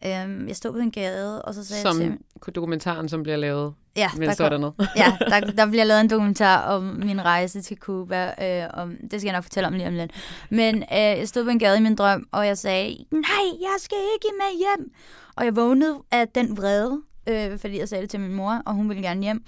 Øh, 0.05 0.47
jeg 0.47 0.55
stod 0.55 0.71
på 0.71 0.77
en 0.77 0.91
gade, 0.91 1.41
og 1.41 1.53
så 1.53 1.65
sagde 1.65 1.87
jeg 1.87 1.95
til 1.95 2.17
Som 2.43 2.53
dokumentaren, 2.53 3.09
som 3.09 3.23
bliver 3.23 3.37
lavet, 3.37 3.73
Ja, 3.95 4.09
der, 4.17 4.29
er 4.29 4.35
kom, 4.35 4.49
dernede. 4.49 4.73
ja 4.95 5.17
der, 5.31 5.39
der 5.51 5.65
bliver 5.65 5.83
lavet 5.83 6.01
en 6.01 6.09
dokumentar 6.09 6.61
om 6.75 6.83
min 6.83 7.25
rejse 7.25 7.61
til 7.61 7.77
Cuba. 7.77 8.33
Øh, 8.41 8.69
om, 8.73 8.95
det 9.11 9.21
skal 9.21 9.27
jeg 9.27 9.33
nok 9.33 9.43
fortælle 9.43 9.67
om 9.67 9.73
lige 9.73 9.87
om 9.87 9.93
lidt. 9.93 10.11
Men 10.49 10.75
øh, 10.75 10.87
jeg 10.91 11.27
stod 11.27 11.43
på 11.43 11.49
en 11.49 11.59
gade 11.59 11.77
i 11.77 11.81
min 11.81 11.95
drøm, 11.95 12.27
og 12.31 12.47
jeg 12.47 12.57
sagde, 12.57 13.05
nej, 13.11 13.45
jeg 13.61 13.75
skal 13.79 13.97
ikke 14.15 14.27
med 14.37 14.57
hjem. 14.57 14.91
Og 15.35 15.45
jeg 15.45 15.55
vågnede 15.55 15.97
af 16.11 16.27
den 16.27 16.57
vrede, 16.57 17.01
øh, 17.27 17.59
fordi 17.59 17.79
jeg 17.79 17.89
sagde 17.89 18.01
det 18.01 18.09
til 18.09 18.19
min 18.19 18.33
mor, 18.33 18.61
og 18.65 18.73
hun 18.73 18.89
ville 18.89 19.03
gerne 19.03 19.21
hjem. 19.23 19.43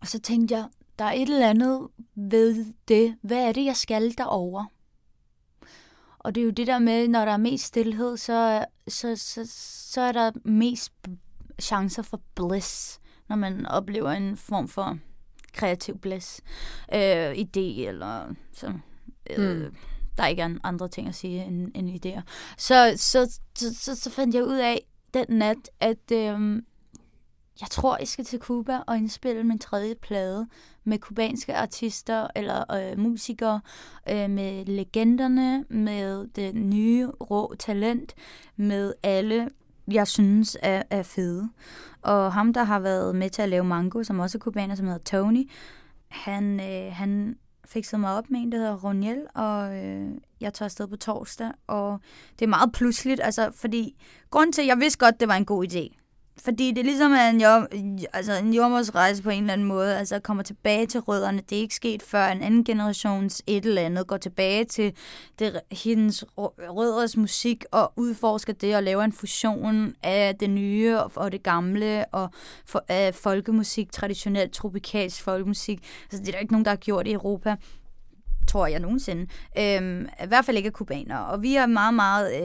Og 0.00 0.06
så 0.06 0.20
tænkte 0.20 0.54
jeg, 0.54 0.64
der 0.98 1.04
er 1.04 1.12
et 1.12 1.22
eller 1.28 1.48
andet 1.50 1.88
ved 2.14 2.66
det. 2.88 3.16
Hvad 3.22 3.48
er 3.48 3.52
det, 3.52 3.64
jeg 3.64 3.76
skal 3.76 4.18
derover? 4.18 4.64
Og 6.18 6.34
det 6.34 6.40
er 6.40 6.44
jo 6.44 6.50
det 6.50 6.66
der 6.66 6.78
med, 6.78 7.08
når 7.08 7.24
der 7.24 7.32
er 7.32 7.36
mest 7.36 7.64
stillhed, 7.64 8.16
så, 8.16 8.64
så, 8.88 9.16
så, 9.16 9.42
så 9.92 10.00
er 10.00 10.12
der 10.12 10.30
mest 10.44 10.92
chancer 11.60 12.02
for 12.02 12.20
bliss, 12.34 13.00
når 13.28 13.36
man 13.36 13.66
oplever 13.66 14.10
en 14.10 14.36
form 14.36 14.68
for 14.68 14.98
kreativ 15.52 15.98
bliss, 15.98 16.40
øh, 16.94 17.30
idé, 17.32 17.60
eller 17.60 18.34
så, 18.52 18.72
øh, 19.30 19.60
Mm. 19.60 19.76
der 20.18 20.26
ikke 20.26 20.42
er 20.42 20.46
en 20.46 20.60
andre 20.64 20.88
ting 20.88 21.08
at 21.08 21.14
sige 21.14 21.44
end, 21.44 21.70
end 21.74 22.06
idéer. 22.06 22.20
Så, 22.58 22.92
så, 22.96 23.38
så, 23.54 23.74
så, 23.74 23.96
så 23.96 24.10
fandt 24.10 24.34
jeg 24.34 24.44
ud 24.44 24.56
af 24.56 24.86
den 25.14 25.26
nat, 25.28 25.70
at 25.80 26.12
øh, 26.12 26.62
jeg 27.60 27.68
tror, 27.70 27.96
jeg 27.98 28.08
skal 28.08 28.24
til 28.24 28.38
Cuba 28.38 28.78
og 28.86 28.96
indspille 28.96 29.44
min 29.44 29.58
tredje 29.58 29.94
plade 29.94 30.48
med 30.84 30.98
kubanske 30.98 31.54
artister 31.54 32.26
eller 32.36 32.74
øh, 32.74 32.98
musikere, 32.98 33.60
øh, 34.10 34.30
med 34.30 34.64
legenderne, 34.64 35.64
med 35.68 36.28
det 36.36 36.54
nye 36.54 37.06
rå 37.06 37.54
talent, 37.58 38.14
med 38.56 38.94
alle, 39.02 39.48
jeg 39.88 40.08
synes 40.08 40.56
er, 40.62 40.82
er 40.90 41.02
fede. 41.02 41.48
Og 42.02 42.32
ham, 42.32 42.52
der 42.52 42.64
har 42.64 42.78
været 42.80 43.16
med 43.16 43.30
til 43.30 43.42
at 43.42 43.48
lave 43.48 43.64
Mango, 43.64 44.02
som 44.02 44.20
også 44.20 44.38
er 44.38 44.40
kubaner, 44.40 44.74
som 44.74 44.86
hedder 44.86 45.00
Tony, 45.00 45.50
han, 46.08 46.60
øh, 46.60 46.92
han 46.92 47.36
fikset 47.66 48.00
mig 48.00 48.16
op 48.16 48.30
med 48.30 48.40
en, 48.40 48.52
der 48.52 48.58
hedder 48.58 48.76
Roniel, 48.84 49.26
og 49.34 49.76
øh, 49.76 50.08
jeg 50.40 50.54
tager 50.54 50.66
afsted 50.66 50.86
på 50.86 50.96
torsdag, 50.96 51.50
og 51.66 52.00
det 52.38 52.44
er 52.44 52.48
meget 52.48 52.72
pludseligt, 52.72 53.20
altså, 53.24 53.50
fordi 53.54 53.96
grund 54.30 54.52
til, 54.52 54.62
at 54.62 54.68
jeg 54.68 54.78
vidste 54.80 54.98
godt, 54.98 55.20
det 55.20 55.28
var 55.28 55.34
en 55.34 55.44
god 55.44 55.66
idé, 55.66 56.01
fordi 56.38 56.70
det 56.70 56.78
er 56.78 56.84
ligesom 56.84 57.12
en, 57.12 57.40
jord, 57.40 57.66
altså 58.12 58.32
en 58.32 58.54
jordmorsrejse 58.54 59.22
på 59.22 59.30
en 59.30 59.42
eller 59.42 59.52
anden 59.52 59.66
måde, 59.66 59.98
altså 59.98 60.18
kommer 60.18 60.42
tilbage 60.42 60.86
til 60.86 61.00
rødderne. 61.00 61.42
Det 61.50 61.58
er 61.58 61.62
ikke 61.62 61.74
sket 61.74 62.02
før 62.02 62.26
en 62.26 62.42
anden 62.42 62.64
generations 62.64 63.42
et 63.46 63.66
eller 63.66 63.82
andet 63.82 64.06
går 64.06 64.16
tilbage 64.16 64.64
til 64.64 64.92
det, 65.38 65.60
hendes 65.70 66.24
rødders 66.36 67.16
musik 67.16 67.64
og 67.70 67.92
udforsker 67.96 68.52
det 68.52 68.76
og 68.76 68.82
laver 68.82 69.02
en 69.02 69.12
fusion 69.12 69.94
af 70.02 70.36
det 70.36 70.50
nye 70.50 70.98
og, 70.98 71.12
og 71.14 71.32
det 71.32 71.42
gamle 71.42 72.04
og 72.12 72.30
for, 72.66 72.84
af 72.88 73.14
folkemusik, 73.14 73.92
traditionelt 73.92 74.52
tropikalsk 74.52 75.22
folkemusik. 75.22 75.80
Altså 76.02 76.20
det 76.20 76.28
er 76.28 76.32
der 76.32 76.38
ikke 76.38 76.52
nogen, 76.52 76.64
der 76.64 76.70
har 76.70 76.76
gjort 76.76 77.06
i 77.06 77.12
Europa 77.12 77.56
tror 78.52 78.66
jeg 78.66 78.80
nogensinde. 78.80 79.26
Øhm, 79.58 80.08
I 80.24 80.26
hvert 80.26 80.44
fald 80.44 80.56
ikke 80.56 80.70
kubaner. 80.70 81.16
Og 81.18 81.42
vi 81.42 81.56
er 81.56 81.66
meget, 81.66 81.94
meget 81.94 82.42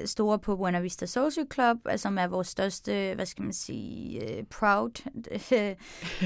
øh, 0.00 0.06
store 0.06 0.38
på 0.38 0.56
Buena 0.56 0.80
Vista 0.80 1.06
Social 1.06 1.46
Club, 1.54 1.76
øh, 1.92 1.98
som 1.98 2.18
er 2.18 2.26
vores 2.26 2.48
største, 2.48 3.12
hvad 3.14 3.26
skal 3.26 3.44
man 3.44 3.52
sige, 3.52 4.22
øh, 4.30 4.44
proud, 4.50 4.90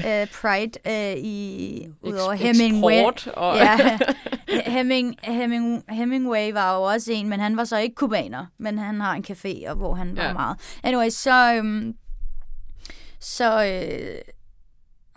øh, 0.07 0.27
pride 0.41 0.79
øh, 0.87 1.17
i, 1.23 1.87
udover 2.01 2.33
Hemingway. 2.33 3.03
Og... 3.33 3.55
Ja, 3.57 3.97
Hemming, 4.75 5.15
Hemming, 5.23 5.83
Hemingway 5.89 6.51
var 6.53 6.75
jo 6.75 6.81
også 6.83 7.11
en, 7.11 7.29
men 7.29 7.39
han 7.39 7.57
var 7.57 7.63
så 7.63 7.77
ikke 7.77 7.95
kubaner, 7.95 8.45
men 8.57 8.77
han 8.79 9.01
har 9.01 9.13
en 9.13 9.25
café, 9.31 9.69
og 9.69 9.75
hvor 9.75 9.93
han 9.93 10.17
var 10.17 10.23
Ja. 10.23 10.33
meget. 10.33 10.57
Anyway, 10.83 11.09
så, 11.09 11.53
øhm, 11.53 11.93
så 13.19 13.65
øh, 13.65 14.21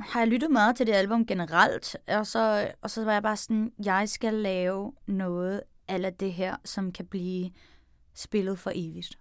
har 0.08 0.20
jeg 0.20 0.28
lyttet 0.28 0.50
meget 0.50 0.76
til 0.76 0.86
det 0.86 0.92
album 0.92 1.26
generelt, 1.26 1.96
og 2.08 2.26
så, 2.26 2.70
og 2.82 2.90
så 2.90 3.04
var 3.04 3.12
jeg 3.12 3.22
bare 3.22 3.36
sådan, 3.36 3.72
jeg 3.84 4.08
skal 4.08 4.34
lave 4.34 4.92
noget 5.06 5.60
af 5.88 6.14
det 6.14 6.32
her, 6.32 6.56
som 6.64 6.92
kan 6.92 7.06
blive 7.06 7.50
spillet 8.14 8.58
for 8.58 8.72
evigt. 8.74 9.18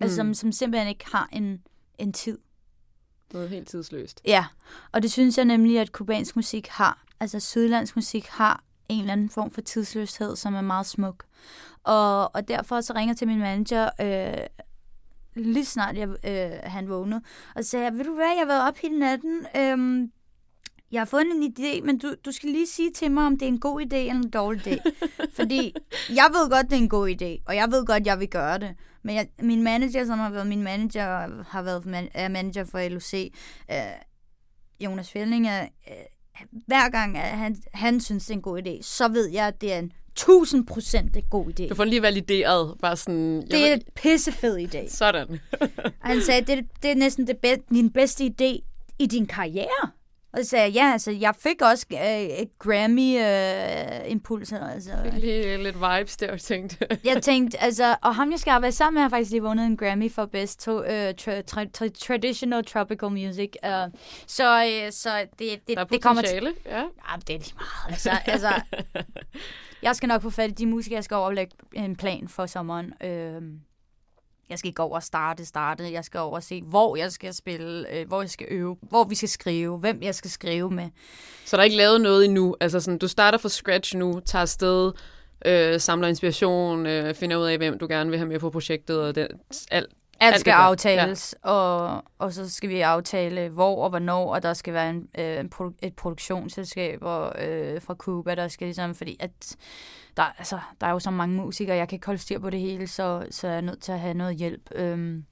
Altså, 0.00 0.22
Mm. 0.22 0.26
som, 0.28 0.34
som 0.34 0.52
simpelthen 0.52 0.88
ikke 0.88 1.04
har 1.12 1.28
en, 1.32 1.62
en 1.98 2.12
tid. 2.12 2.38
Noget 3.32 3.48
helt 3.48 3.68
tidsløst. 3.68 4.20
Ja, 4.26 4.44
og 4.92 5.02
det 5.02 5.12
synes 5.12 5.36
jeg 5.38 5.44
nemlig, 5.44 5.80
at 5.80 5.92
kubansk 5.92 6.36
musik 6.36 6.66
har. 6.68 7.04
Altså 7.20 7.40
sydlandsk 7.40 7.96
musik 7.96 8.26
har 8.26 8.64
en 8.88 9.00
eller 9.00 9.12
anden 9.12 9.30
form 9.30 9.50
for 9.50 9.60
tidsløshed, 9.60 10.36
som 10.36 10.54
er 10.54 10.60
meget 10.60 10.86
smuk. 10.86 11.24
Og, 11.82 12.34
og 12.34 12.48
derfor 12.48 12.80
så 12.80 12.92
ringer 12.92 13.14
til 13.14 13.26
min 13.28 13.38
manager, 13.38 13.90
øh, 14.00 14.46
lige 15.36 15.64
snart 15.64 15.96
jeg, 15.96 16.08
øh, 16.08 16.58
han 16.62 16.88
vågnede, 16.88 17.22
og 17.54 17.64
sagde 17.64 17.92
ved 17.92 18.04
du 18.04 18.14
hvad, 18.14 18.24
jeg 18.24 18.38
har 18.38 18.46
været 18.46 18.68
op 18.68 18.76
hele 18.76 18.98
natten, 18.98 19.46
øhm, 19.56 20.10
jeg 20.92 21.00
har 21.00 21.06
fundet 21.06 21.36
en 21.36 21.54
idé, 21.58 21.84
men 21.84 21.98
du, 21.98 22.14
du 22.24 22.32
skal 22.32 22.48
lige 22.48 22.66
sige 22.66 22.90
til 22.92 23.10
mig, 23.10 23.26
om 23.26 23.38
det 23.38 23.42
er 23.46 23.52
en 23.52 23.60
god 23.60 23.80
idé 23.80 23.96
eller 23.96 24.14
en 24.14 24.30
dårlig 24.30 24.66
idé. 24.66 24.90
Fordi 25.36 25.74
jeg 26.08 26.28
ved 26.32 26.50
godt, 26.50 26.70
det 26.70 26.72
er 26.72 26.82
en 26.82 26.88
god 26.88 27.08
idé, 27.08 27.42
og 27.46 27.56
jeg 27.56 27.70
ved 27.70 27.86
godt, 27.86 28.06
jeg 28.06 28.20
vil 28.20 28.28
gøre 28.28 28.58
det. 28.58 28.74
Men 29.02 29.16
jeg, 29.16 29.28
min 29.38 29.62
manager, 29.62 30.04
som 30.04 30.18
har 30.18 30.30
været 30.30 30.46
min 30.46 30.62
manager, 30.62 31.42
har 31.48 31.62
været 31.62 31.86
man, 31.86 32.08
er 32.14 32.28
manager 32.28 32.64
for 32.64 32.88
LOC, 32.88 33.14
øh, 33.70 33.76
Jonas 34.80 35.10
Fjelding, 35.10 35.48
er, 35.48 35.62
øh, 35.62 36.50
hver 36.66 36.90
gang 36.90 37.18
at 37.18 37.38
han, 37.38 37.56
han 37.74 38.00
synes, 38.00 38.26
det 38.26 38.30
er 38.30 38.36
en 38.36 38.42
god 38.42 38.62
idé, 38.62 38.82
så 38.82 39.08
ved 39.08 39.28
jeg, 39.28 39.46
at 39.46 39.60
det 39.60 39.72
er 39.72 39.78
en 39.78 39.92
1000 40.16 40.66
procent 40.66 41.16
en 41.16 41.22
god 41.30 41.46
idé. 41.60 41.68
Du 41.68 41.74
får 41.74 41.84
lige 41.84 42.02
valideret, 42.02 42.74
bare 42.82 42.96
sådan... 42.96 43.42
jeg 43.42 43.50
Det 43.50 43.70
er 43.70 43.74
en 43.74 43.82
pissefed 43.94 44.58
idé. 44.74 44.96
Sådan. 44.96 45.28
Og 46.02 46.08
han 46.08 46.22
sagde, 46.22 46.56
det, 46.56 46.66
det 46.82 46.90
er 46.90 46.94
næsten 46.94 47.26
det 47.26 47.38
be- 47.38 47.56
din 47.70 47.90
bedste 47.90 48.24
idé 48.24 48.58
i 48.98 49.06
din 49.06 49.26
karriere. 49.26 49.90
Og 50.32 50.38
så 50.44 50.50
sagde 50.50 50.64
jeg, 50.64 50.72
ja, 50.74 50.92
altså, 50.92 51.10
jeg 51.10 51.34
fik 51.42 51.62
også 51.62 51.86
øh, 51.92 52.46
Grammy-impulser. 52.58 54.70
altså. 54.74 54.90
lige 55.18 55.62
lidt 55.62 55.76
vibes 55.76 56.16
der, 56.16 56.32
og 56.32 56.40
tænkte. 56.40 56.76
Jeg 57.04 57.22
tænkte, 57.30 57.62
altså, 57.62 57.96
og 58.02 58.14
ham, 58.14 58.30
jeg 58.30 58.38
skal 58.38 58.50
arbejde 58.50 58.76
sammen 58.76 58.94
med, 58.94 59.02
har 59.02 59.08
faktisk 59.08 59.30
lige 59.30 59.42
vundet 59.42 59.66
en 59.66 59.76
Grammy 59.76 60.12
for 60.12 60.26
Best 60.26 60.60
to, 60.60 60.78
uh, 60.78 60.86
tra- 61.08 61.42
tra- 61.52 61.70
tra- 61.78 62.06
Traditional 62.06 62.64
Tropical 62.64 63.10
Music. 63.10 63.50
Uh, 63.62 63.68
så, 64.26 64.64
uh, 64.64 64.90
så 64.92 65.26
det, 65.38 65.38
det, 65.38 65.60
Der 65.68 65.80
er 65.80 65.84
det 65.84 66.02
kommer 66.02 66.22
til... 66.22 66.52
Ja. 66.66 66.78
Ja, 66.80 66.84
det 67.28 67.34
er 67.34 67.38
lige 67.38 67.54
meget. 67.56 67.92
Altså, 67.92 68.10
altså, 68.26 68.52
jeg 69.84 69.96
skal 69.96 70.06
nok 70.06 70.22
få 70.22 70.30
fat 70.30 70.50
i 70.50 70.54
de 70.54 70.66
musikere, 70.66 70.96
jeg 70.96 71.04
skal 71.04 71.16
overlægge 71.16 71.56
en 71.72 71.96
plan 71.96 72.28
for 72.28 72.46
sommeren. 72.46 72.92
Øh, 73.04 73.42
jeg 74.50 74.58
skal 74.58 74.68
ikke 74.68 74.82
over 74.82 74.94
og 74.94 75.02
starte, 75.02 75.44
starte. 75.44 75.92
Jeg 75.92 76.04
skal 76.04 76.20
over 76.20 76.34
og 76.34 76.42
se, 76.42 76.62
hvor 76.62 76.96
jeg 76.96 77.12
skal 77.12 77.34
spille, 77.34 77.94
øh, 77.94 78.08
hvor 78.08 78.22
jeg 78.22 78.30
skal 78.30 78.46
øve, 78.50 78.76
hvor 78.82 79.04
vi 79.04 79.14
skal 79.14 79.28
skrive, 79.28 79.78
hvem 79.78 80.02
jeg 80.02 80.14
skal 80.14 80.30
skrive 80.30 80.70
med. 80.70 80.88
Så 81.44 81.56
der 81.56 81.60
er 81.60 81.64
ikke 81.64 81.76
lavet 81.76 82.00
noget 82.00 82.24
endnu. 82.24 82.56
Altså 82.60 82.80
sådan, 82.80 82.98
du 82.98 83.08
starter 83.08 83.38
fra 83.38 83.48
scratch 83.48 83.96
nu, 83.96 84.20
tager 84.20 84.42
afsted, 84.42 84.92
øh, 85.46 85.80
samler 85.80 86.08
inspiration, 86.08 86.86
øh, 86.86 87.14
finder 87.14 87.36
ud 87.36 87.44
af, 87.44 87.56
hvem 87.56 87.78
du 87.78 87.86
gerne 87.86 88.10
vil 88.10 88.18
have 88.18 88.28
med 88.28 88.40
på 88.40 88.50
projektet, 88.50 89.00
og 89.00 89.14
det, 89.14 89.28
alt. 89.70 89.90
Alt 90.32 90.40
skal 90.40 90.50
aftales, 90.50 91.34
ja. 91.44 91.50
og, 91.50 92.04
og 92.18 92.32
så 92.32 92.50
skal 92.50 92.68
vi 92.68 92.80
aftale, 92.80 93.48
hvor 93.48 93.84
og 93.84 93.90
hvornår, 93.90 94.34
og 94.34 94.42
der 94.42 94.54
skal 94.54 94.74
være 94.74 94.90
en, 94.90 95.08
øh, 95.18 95.40
en 95.40 95.50
produ- 95.54 95.78
et 95.82 95.96
produktionsselskab 95.96 96.98
og, 97.02 97.44
øh, 97.46 97.82
fra 97.82 97.94
Cuba, 97.94 98.34
der 98.34 98.48
skal 98.48 98.66
ligesom, 98.66 98.94
fordi 98.94 99.16
at 99.20 99.56
der, 100.16 100.22
altså, 100.38 100.58
der 100.80 100.86
er 100.86 100.90
jo 100.90 100.98
så 100.98 101.10
mange 101.10 101.36
musikere, 101.36 101.76
jeg 101.76 101.88
kan 101.88 101.96
ikke 101.96 102.06
holde 102.06 102.20
styr 102.20 102.38
på 102.38 102.50
det 102.50 102.60
hele, 102.60 102.86
så, 102.86 103.26
så 103.30 103.48
jeg 103.48 103.56
er 103.56 103.60
nødt 103.60 103.82
til 103.82 103.92
at 103.92 104.00
have 104.00 104.14
noget 104.14 104.36
hjælp 104.36 104.70
øhm, 104.74 105.24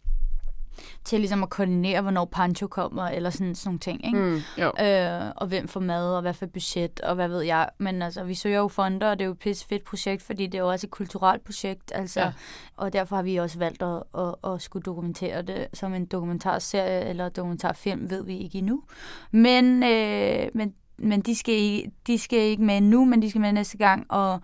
til 1.05 1.21
ligesom 1.21 1.43
at 1.43 1.51
koordinere, 1.51 2.01
hvornår 2.01 2.25
Pancho 2.25 2.67
kommer, 2.67 3.03
eller 3.03 3.31
sådan, 3.31 3.55
sådan 3.55 3.69
nogle 3.69 3.79
ting, 3.79 4.07
ikke? 4.07 4.19
Mm, 4.19 4.41
jo. 4.59 4.73
Øh, 4.85 5.33
og 5.37 5.47
hvem 5.47 5.69
får 5.69 5.81
mad, 5.81 6.15
og 6.15 6.23
hvad 6.23 6.35
for 6.35 6.47
budget, 6.47 7.01
og 7.01 7.15
hvad 7.15 7.29
ved 7.29 7.41
jeg. 7.41 7.69
Men 7.79 8.03
altså, 8.03 8.25
vi 8.25 8.35
søger 8.35 8.59
jo 8.59 8.69
fonder, 8.69 9.11
og 9.11 9.19
det 9.19 9.25
er 9.25 9.27
jo 9.27 9.33
et 9.33 9.39
pisse 9.39 9.67
fedt 9.67 9.85
projekt, 9.85 10.23
fordi 10.23 10.47
det 10.47 10.55
er 10.55 10.63
jo 10.63 10.71
også 10.71 10.87
et 10.87 10.91
kulturelt 10.91 11.45
projekt, 11.45 11.93
altså. 11.95 12.21
Ja. 12.21 12.33
Og 12.77 12.93
derfor 12.93 13.17
har 13.17 13.23
vi 13.23 13.37
også 13.37 13.59
valgt 13.59 13.83
at, 13.83 14.03
at, 14.19 14.53
at 14.53 14.63
skulle 14.63 14.83
dokumentere 14.83 15.43
det 15.43 15.67
som 15.75 15.95
en 15.95 16.07
dokumentarserie 16.07 17.09
eller 17.09 17.29
dokumentarfilm, 17.29 18.11
ved 18.11 18.25
vi 18.25 18.39
ikke 18.39 18.59
endnu. 18.59 18.83
Men, 19.31 19.83
øh, 19.83 20.49
men, 20.55 20.75
men 20.99 21.21
de, 21.21 21.35
skal 21.35 21.55
ikke, 21.55 21.91
de 22.07 22.19
skal 22.19 22.39
ikke 22.39 22.63
med 22.63 22.81
nu, 22.81 23.05
men 23.05 23.23
de 23.23 23.31
skal 23.31 23.41
med 23.41 23.53
næste 23.53 23.79
gang, 23.79 24.07
og 24.09 24.41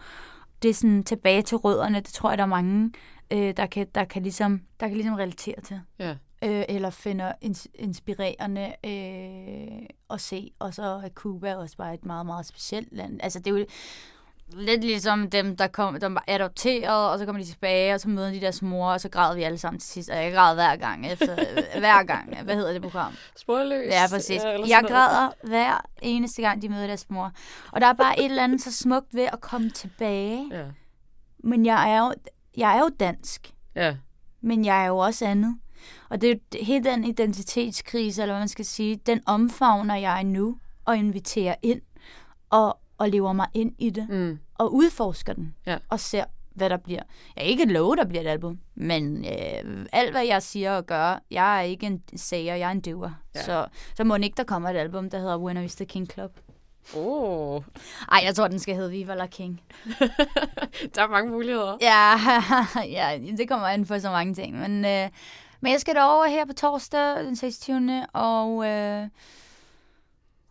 det 0.63 0.69
er 0.69 0.75
sådan 0.75 1.05
tilbage 1.05 1.43
til 1.43 1.57
rødderne, 1.57 1.97
det 1.97 2.13
tror 2.13 2.31
jeg, 2.31 2.39
der 2.39 2.45
er 2.45 2.49
mange, 2.49 2.93
øh, 3.31 3.57
der, 3.57 3.67
kan, 3.67 3.87
der, 3.95 4.05
kan 4.05 4.23
ligesom, 4.23 4.61
der 4.81 4.87
kan 4.89 4.97
ligesom 4.97 5.15
relatere 5.15 5.61
til 5.61 5.81
Ja. 5.99 6.11
øh, 6.45 6.65
eller 6.69 6.91
finder 6.91 7.33
ins- 7.45 7.67
inspirerende 7.75 8.75
øh, 8.85 9.87
at 10.11 10.21
se. 10.21 10.51
Og 10.59 10.75
så 10.75 10.83
er 10.83 11.09
Cuba 11.09 11.55
også 11.57 11.77
bare 11.77 11.95
et 11.95 12.05
meget, 12.05 12.27
meget 12.27 12.47
specielt 12.47 12.89
land. 12.93 13.21
Altså, 13.23 13.39
det 13.39 13.47
er 13.47 13.59
jo 13.59 13.67
lidt 14.53 14.85
ligesom 14.85 15.31
dem, 15.31 15.57
der, 15.57 15.67
kom, 15.67 16.01
der 16.01 16.09
var 16.09 16.25
adopteret, 16.29 17.11
og 17.11 17.19
så 17.19 17.25
kommer 17.27 17.43
de 17.43 17.49
tilbage, 17.49 17.95
og 17.95 18.01
så 18.01 18.09
møder 18.09 18.31
de 18.31 18.41
deres 18.41 18.63
mor, 18.63 18.91
og 18.93 19.01
så 19.01 19.09
græder 19.09 19.35
vi 19.35 19.43
alle 19.43 19.59
sammen 19.59 19.81
til 19.81 19.89
sidst. 19.89 20.11
Og 20.11 20.17
jeg 20.17 20.33
græder 20.33 20.55
hver 20.55 20.77
gang, 20.77 21.07
efter, 21.07 21.35
hver 21.79 22.03
gang. 22.03 22.43
Hvad 22.43 22.55
hedder 22.57 22.73
det 22.73 22.83
program? 22.83 23.13
Sporløs. 23.37 23.87
Ja, 23.93 24.03
præcis. 24.11 24.41
sådan 24.41 24.69
Jeg 24.69 24.83
noget. 24.83 24.87
græder 24.97 25.31
hver 25.45 25.87
eneste 26.03 26.43
gang, 26.43 26.63
de 26.63 26.69
møder 26.69 26.87
deres 26.87 27.11
mor. 27.11 27.33
Og 27.73 27.81
der 27.81 27.87
er 27.87 27.93
bare 27.93 28.19
et 28.19 28.25
eller 28.25 28.45
andet 28.45 28.61
så 28.61 28.73
smukt 28.73 29.15
ved 29.15 29.29
at 29.33 29.41
komme 29.41 29.71
tilbage. 29.71 30.49
Ja. 30.53 30.65
Men 31.45 31.67
jeg 31.67 31.91
er 31.93 31.99
jo, 32.07 32.13
jeg 32.59 32.77
er 32.77 32.81
jo 32.81 32.89
dansk 33.01 33.55
Ja. 33.75 33.97
men 34.41 34.65
jeg 34.65 34.83
er 34.85 34.87
jo 34.89 34.97
også 34.99 35.27
andet. 35.27 35.59
Og 36.11 36.21
det 36.21 36.31
er 36.31 36.35
jo 36.35 36.65
hele 36.65 36.85
den 36.85 37.05
identitetskrise, 37.05 38.23
eller 38.23 38.35
hvad 38.35 38.41
man 38.41 38.49
skal 38.49 38.65
sige, 38.65 38.97
den 38.97 39.21
omfavner 39.27 39.97
jeg 39.97 40.25
nu, 40.25 40.59
og 40.85 40.97
inviterer 40.97 41.55
ind, 41.63 41.81
og, 42.51 42.79
og 42.99 43.09
lever 43.09 43.33
mig 43.33 43.47
ind 43.55 43.73
i 43.79 43.91
det, 43.91 44.09
Mm. 44.09 44.39
og 44.55 44.75
udforsker 44.75 45.33
den, 45.33 45.55
Ja. 45.67 45.79
og 45.89 46.01
ser, 46.01 46.25
hvad 46.55 46.71
der 46.71 46.77
bliver. 46.77 47.03
Jeg 47.37 47.43
er 47.45 47.47
ikke 47.47 47.65
love, 47.73 47.97
der 47.97 48.05
bliver 48.05 48.23
et 48.23 48.27
album, 48.27 48.59
men 48.75 49.25
øh, 49.25 49.87
alt, 49.93 50.11
hvad 50.11 50.27
jeg 50.27 50.43
siger 50.43 50.77
og 50.77 50.87
gør, 50.87 51.23
jeg 51.31 51.59
er 51.59 51.63
ikke 51.63 51.87
en 51.87 52.03
sager, 52.17 52.55
jeg 52.55 52.67
er 52.69 52.73
en 52.73 52.81
doer. 52.81 53.11
Ja. 53.35 53.43
Så, 53.45 53.67
så 53.97 54.05
må 54.05 54.15
ikke 54.17 54.37
der 54.37 54.45
kommer 54.45 54.71
et 54.71 54.77
album, 54.77 55.11
der 55.11 55.19
hedder 55.19 55.39
Winner 55.39 55.63
is 55.63 55.75
the 55.77 55.85
King 55.87 56.11
Club. 56.13 56.39
Oh. 56.97 57.63
Ej, 58.13 58.21
jeg 58.25 58.35
tror, 58.35 58.49
den 58.49 58.59
skal 58.59 58.75
hedde 58.75 58.91
Viva 58.91 59.15
la 59.15 59.27
King. 59.27 59.61
Der 60.95 61.03
er 61.03 61.09
mange 61.09 61.31
muligheder. 61.31 61.77
Ja, 61.81 62.15
ja, 62.99 63.19
det 63.39 63.49
kommer 63.49 63.67
an 63.67 63.87
på 63.87 63.99
så 63.99 64.11
mange 64.11 64.35
ting. 64.35 64.55
Men, 64.61 64.85
øh, 64.85 65.09
men 65.61 65.73
jeg 65.73 65.81
skal 65.81 65.95
derover 65.95 66.27
her 66.27 66.45
på 66.47 66.53
torsdag 66.53 67.25
den 67.25 67.37
26. 67.37 68.07
Og, 68.13 68.67
øh, 68.67 69.03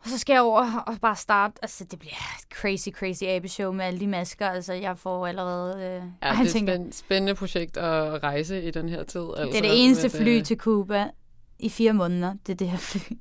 og 0.03 0.09
så 0.09 0.17
skal 0.17 0.33
jeg 0.33 0.41
over 0.41 0.83
og 0.87 0.93
bare 1.01 1.15
starte. 1.15 1.53
Altså, 1.61 1.83
det 1.83 1.99
bliver 1.99 2.13
et 2.13 2.57
crazy, 2.57 2.89
crazy 2.89 3.23
abeshow 3.23 3.71
med 3.71 3.85
alle 3.85 3.99
de 3.99 4.07
masker. 4.07 4.49
Altså, 4.49 4.73
jeg 4.73 4.97
får 4.97 5.27
allerede... 5.27 5.75
Øh, 5.75 5.81
Ja, 6.23 6.31
det 6.31 6.39
er 6.39 6.43
et 6.43 6.49
tænker, 6.49 6.73
spændende, 6.73 6.93
spændende 6.93 7.35
projekt 7.35 7.77
at 7.77 8.23
rejse 8.23 8.63
i 8.63 8.71
den 8.71 8.89
her 8.89 9.03
tid. 9.03 9.25
Altså, 9.37 9.51
det 9.51 9.57
er 9.57 9.61
det 9.71 9.83
eneste 9.85 10.09
fly 10.09 10.37
øh, 10.37 10.43
til 10.43 10.57
Cuba 10.57 11.07
i 11.59 11.69
fire 11.69 11.93
måneder. 11.93 12.33
Det 12.47 12.53
er 12.53 12.57
det 12.57 12.69
her 12.69 12.77
fly. 12.77 13.15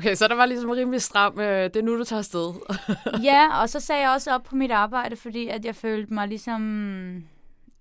Okay, 0.00 0.14
så 0.14 0.28
der 0.28 0.34
var 0.34 0.46
ligesom 0.46 0.70
rimelig 0.70 1.02
stram. 1.02 1.40
Øh, 1.40 1.64
det 1.64 1.76
er 1.76 1.82
nu, 1.82 1.98
du 1.98 2.04
tager 2.04 2.18
afsted. 2.18 2.54
ja, 3.30 3.60
og 3.60 3.68
så 3.68 3.80
sagde 3.80 4.02
jeg 4.02 4.10
også 4.10 4.34
op 4.34 4.42
på 4.42 4.56
mit 4.56 4.70
arbejde, 4.70 5.16
fordi 5.16 5.48
at 5.48 5.64
jeg 5.64 5.76
følte 5.76 6.14
mig 6.14 6.28
ligesom 6.28 6.62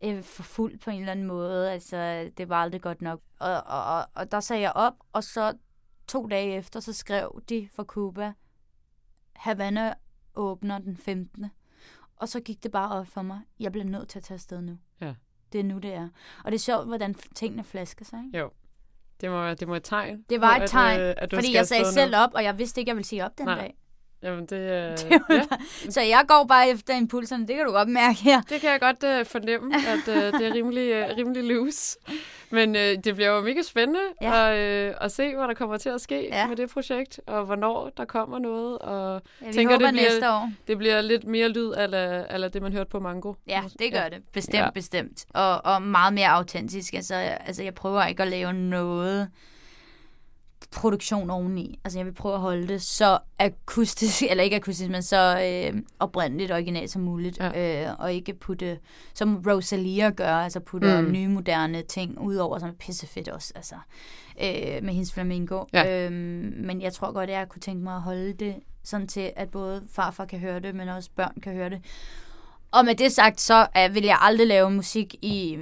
øh, 0.03 0.23
forfulgt 0.23 0.81
på 0.81 0.89
en 0.89 0.99
eller 0.99 1.11
anden 1.11 1.25
måde. 1.25 1.71
Altså, 1.71 2.29
det 2.37 2.49
var 2.49 2.61
aldrig 2.61 2.81
godt 2.81 3.01
nok. 3.01 3.21
Og, 3.39 3.63
og, 3.65 3.83
og, 3.83 4.05
og 4.15 4.31
der 4.31 4.39
sagde 4.39 4.61
jeg 4.61 4.71
op, 4.75 4.93
og 5.13 5.23
så 5.23 5.53
to 6.07 6.27
dage 6.27 6.55
efter, 6.55 6.79
så 6.79 6.93
skrev 6.93 7.41
de 7.49 7.69
fra 7.75 7.83
Cuba, 7.83 8.33
Havana 9.35 9.93
åbner 10.35 10.79
den 10.79 10.97
15. 10.97 11.45
Og 12.15 12.29
så 12.29 12.39
gik 12.39 12.63
det 12.63 12.71
bare 12.71 12.99
op 12.99 13.07
for 13.07 13.21
mig. 13.21 13.39
Jeg 13.59 13.71
bliver 13.71 13.85
nødt 13.85 14.09
til 14.09 14.19
at 14.19 14.23
tage 14.23 14.35
afsted 14.35 14.61
nu. 14.61 14.77
Ja. 15.01 15.13
Det 15.51 15.59
er 15.59 15.63
nu, 15.63 15.77
det 15.77 15.93
er. 15.93 16.09
Og 16.43 16.51
det 16.51 16.55
er 16.55 16.59
sjovt, 16.59 16.87
hvordan 16.87 17.13
tingene 17.13 17.63
flasker 17.63 18.05
sig. 18.05 18.23
Ikke? 18.25 18.37
Jo. 18.39 18.51
Det 19.21 19.31
må, 19.31 19.53
det 19.53 19.67
må 19.67 19.75
et 19.75 19.83
tegn. 19.83 20.23
Det 20.29 20.41
var 20.41 20.55
et 20.55 20.69
tegn, 20.69 20.99
at, 20.99 21.09
øh, 21.09 21.15
at 21.17 21.31
du 21.31 21.35
Fordi 21.35 21.55
jeg 21.55 21.67
sagde 21.67 21.85
selv 21.85 22.11
nu. 22.11 22.17
op, 22.17 22.29
og 22.33 22.43
jeg 22.43 22.57
vidste 22.57 22.81
ikke, 22.81 22.89
jeg 22.89 22.95
ville 22.95 23.07
sige 23.07 23.25
op 23.25 23.37
den 23.37 23.45
Nej. 23.45 23.55
dag. 23.59 23.75
Jamen, 24.23 24.45
det, 24.45 24.51
øh, 24.75 24.91
Det 24.91 25.07
ja, 25.11 25.17
bare- 25.27 25.91
Så 25.91 26.01
jeg 26.01 26.23
går 26.27 26.45
bare 26.49 26.69
efter 26.69 26.95
impulserne. 26.95 27.47
Det 27.47 27.55
kan 27.55 27.65
du 27.65 27.71
godt 27.71 27.89
mærke 27.89 28.19
her. 28.19 28.41
det 28.41 28.61
kan 28.61 28.71
jeg 28.71 28.79
godt 28.79 29.03
øh, 29.03 29.25
fornemme, 29.25 29.75
at 29.75 30.07
øh, 30.07 30.39
det 30.39 30.47
er 30.47 30.53
rimelig, 30.53 30.91
øh, 30.91 31.17
rimelig 31.17 31.43
loose. 31.43 31.97
Men 32.49 32.75
øh, 32.75 32.81
det 33.03 33.15
bliver 33.15 33.29
jo 33.29 33.41
mega 33.41 33.61
spændende 33.61 33.99
Ja. 34.21 34.49
at, 34.51 34.57
øh, 34.57 34.93
at 35.01 35.11
se, 35.11 35.35
hvad 35.35 35.47
der 35.47 35.53
kommer 35.53 35.77
til 35.77 35.89
at 35.89 36.01
ske 36.01 36.27
Ja. 36.31 36.47
med 36.47 36.55
det 36.55 36.69
projekt, 36.69 37.19
og 37.27 37.45
hvornår 37.45 37.89
der 37.97 38.05
kommer 38.05 38.39
noget. 38.39 38.77
Og 38.79 39.21
Ja, 39.41 39.51
Tænker, 39.51 39.73
håber 39.73 39.85
det 39.85 39.93
bliver- 39.93 40.09
næste 40.11 40.29
år. 40.31 40.51
det 40.67 40.77
bliver 40.77 41.01
lidt 41.01 41.23
mere 41.23 41.47
lyd 41.47 41.71
af, 41.71 42.25
af 42.43 42.51
det, 42.51 42.61
man 42.61 42.73
hørte 42.73 42.89
på 42.89 42.99
Mango. 42.99 43.33
Ja, 43.47 43.63
det 43.79 43.93
gør 43.93 44.09
det. 44.09 44.17
Bestemt, 44.33 44.55
Ja. 44.55 44.63
ja. 44.63 44.69
bestemt. 44.69 45.25
Og, 45.33 45.65
og 45.65 45.81
meget 45.81 46.13
mere 46.13 46.27
autentisk. 46.27 46.93
Altså, 46.93 47.15
altså, 47.15 47.63
jeg 47.63 47.73
prøver 47.75 48.05
ikke 48.05 48.23
at 48.23 48.29
lave 48.29 48.53
noget 48.53 49.29
produktion 50.71 51.29
oveni. 51.29 51.79
Altså, 51.83 51.99
jeg 51.99 52.05
vil 52.05 52.13
prøve 52.13 52.35
at 52.35 52.41
holde 52.41 52.67
det 52.67 52.81
så 52.81 53.17
akustisk, 53.39 54.23
eller 54.29 54.43
ikke 54.43 54.55
akustisk, 54.55 54.91
men 54.91 55.03
så 55.03 55.39
øh, 55.73 55.81
oprindeligt 55.99 56.51
originalt 56.51 56.91
som 56.91 57.01
muligt. 57.01 57.37
Ja. 57.37 57.87
Øh, 57.89 57.95
og 57.99 58.13
ikke 58.13 58.33
putte, 58.33 58.79
som 59.13 59.43
Rosalia 59.47 60.09
gør, 60.09 60.33
altså 60.33 60.59
putte 60.59 61.01
Mm. 61.01 61.11
nye, 61.11 61.27
moderne 61.27 61.81
ting 61.81 62.19
ud 62.21 62.35
over, 62.35 62.59
som 62.59 62.69
er 62.69 62.73
pissefedt 62.73 63.27
også, 63.27 63.53
altså, 63.55 63.75
øh, 64.41 64.83
med 64.83 64.93
hendes 64.93 65.13
flamingo. 65.13 65.63
Ja. 65.73 66.05
Øhm, 66.05 66.53
men 66.57 66.81
jeg 66.81 66.93
tror 66.93 67.11
godt, 67.11 67.29
at 67.29 67.35
jeg 67.35 67.49
kunne 67.49 67.61
tænke 67.61 67.83
mig 67.83 67.95
at 67.95 68.01
holde 68.01 68.33
det 68.33 68.55
sådan 68.83 69.07
til, 69.07 69.31
at 69.35 69.49
både 69.49 69.83
farfar 69.91 70.25
kan 70.25 70.39
høre 70.39 70.59
det, 70.59 70.75
men 70.75 70.89
også 70.89 71.09
børn 71.15 71.33
kan 71.43 71.53
høre 71.53 71.69
det. 71.69 71.81
Og 72.71 72.85
med 72.85 72.95
det 72.95 73.11
sagt, 73.11 73.41
så 73.41 73.67
uh, 73.87 73.95
vil 73.95 74.03
jeg 74.03 74.17
aldrig 74.21 74.47
lave 74.47 74.71
musik 74.71 75.15
i 75.21 75.55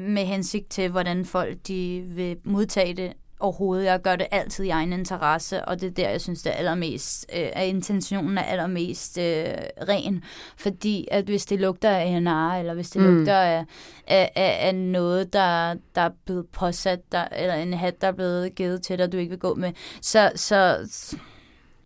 med 0.00 0.24
hensigt 0.26 0.68
til, 0.70 0.90
hvordan 0.90 1.24
folk 1.24 1.56
de 1.68 2.04
vil 2.06 2.36
modtage 2.44 2.94
det 2.94 3.12
overhovedet. 3.44 3.84
Jeg 3.84 4.02
gør 4.02 4.16
det 4.16 4.26
altid 4.30 4.64
i 4.64 4.68
egen 4.68 4.92
interesse, 4.92 5.64
og 5.64 5.80
det 5.80 5.86
er 5.86 5.90
der, 5.90 6.08
jeg 6.10 6.20
synes, 6.20 6.42
det 6.42 6.52
er 6.52 6.56
allermest, 6.56 7.26
øh, 7.36 7.48
at 7.52 7.66
intentionen 7.66 8.38
er 8.38 8.42
allermest 8.42 9.18
øh, 9.18 9.44
ren. 9.88 10.24
Fordi 10.56 11.08
at 11.10 11.24
hvis 11.24 11.46
det 11.46 11.60
lugter 11.60 11.90
af 11.90 12.22
NR, 12.22 12.58
eller 12.58 12.74
hvis 12.74 12.90
det 12.90 13.02
Mm. 13.02 13.16
lugter 13.16 13.36
af, 13.36 13.64
af, 14.06 14.30
af, 14.34 14.66
af 14.68 14.74
noget, 14.74 15.32
der, 15.32 15.74
der 15.94 16.00
er 16.00 16.10
blevet 16.26 16.46
påsat, 16.52 17.00
der, 17.12 17.24
eller 17.36 17.54
en 17.54 17.74
hat, 17.74 18.00
der 18.00 18.08
er 18.08 18.12
blevet 18.12 18.54
givet 18.54 18.82
til 18.82 18.98
dig, 18.98 19.12
du 19.12 19.16
ikke 19.16 19.30
vil 19.30 19.38
gå 19.38 19.54
med, 19.54 19.72
så, 20.00 20.32
så 20.36 20.56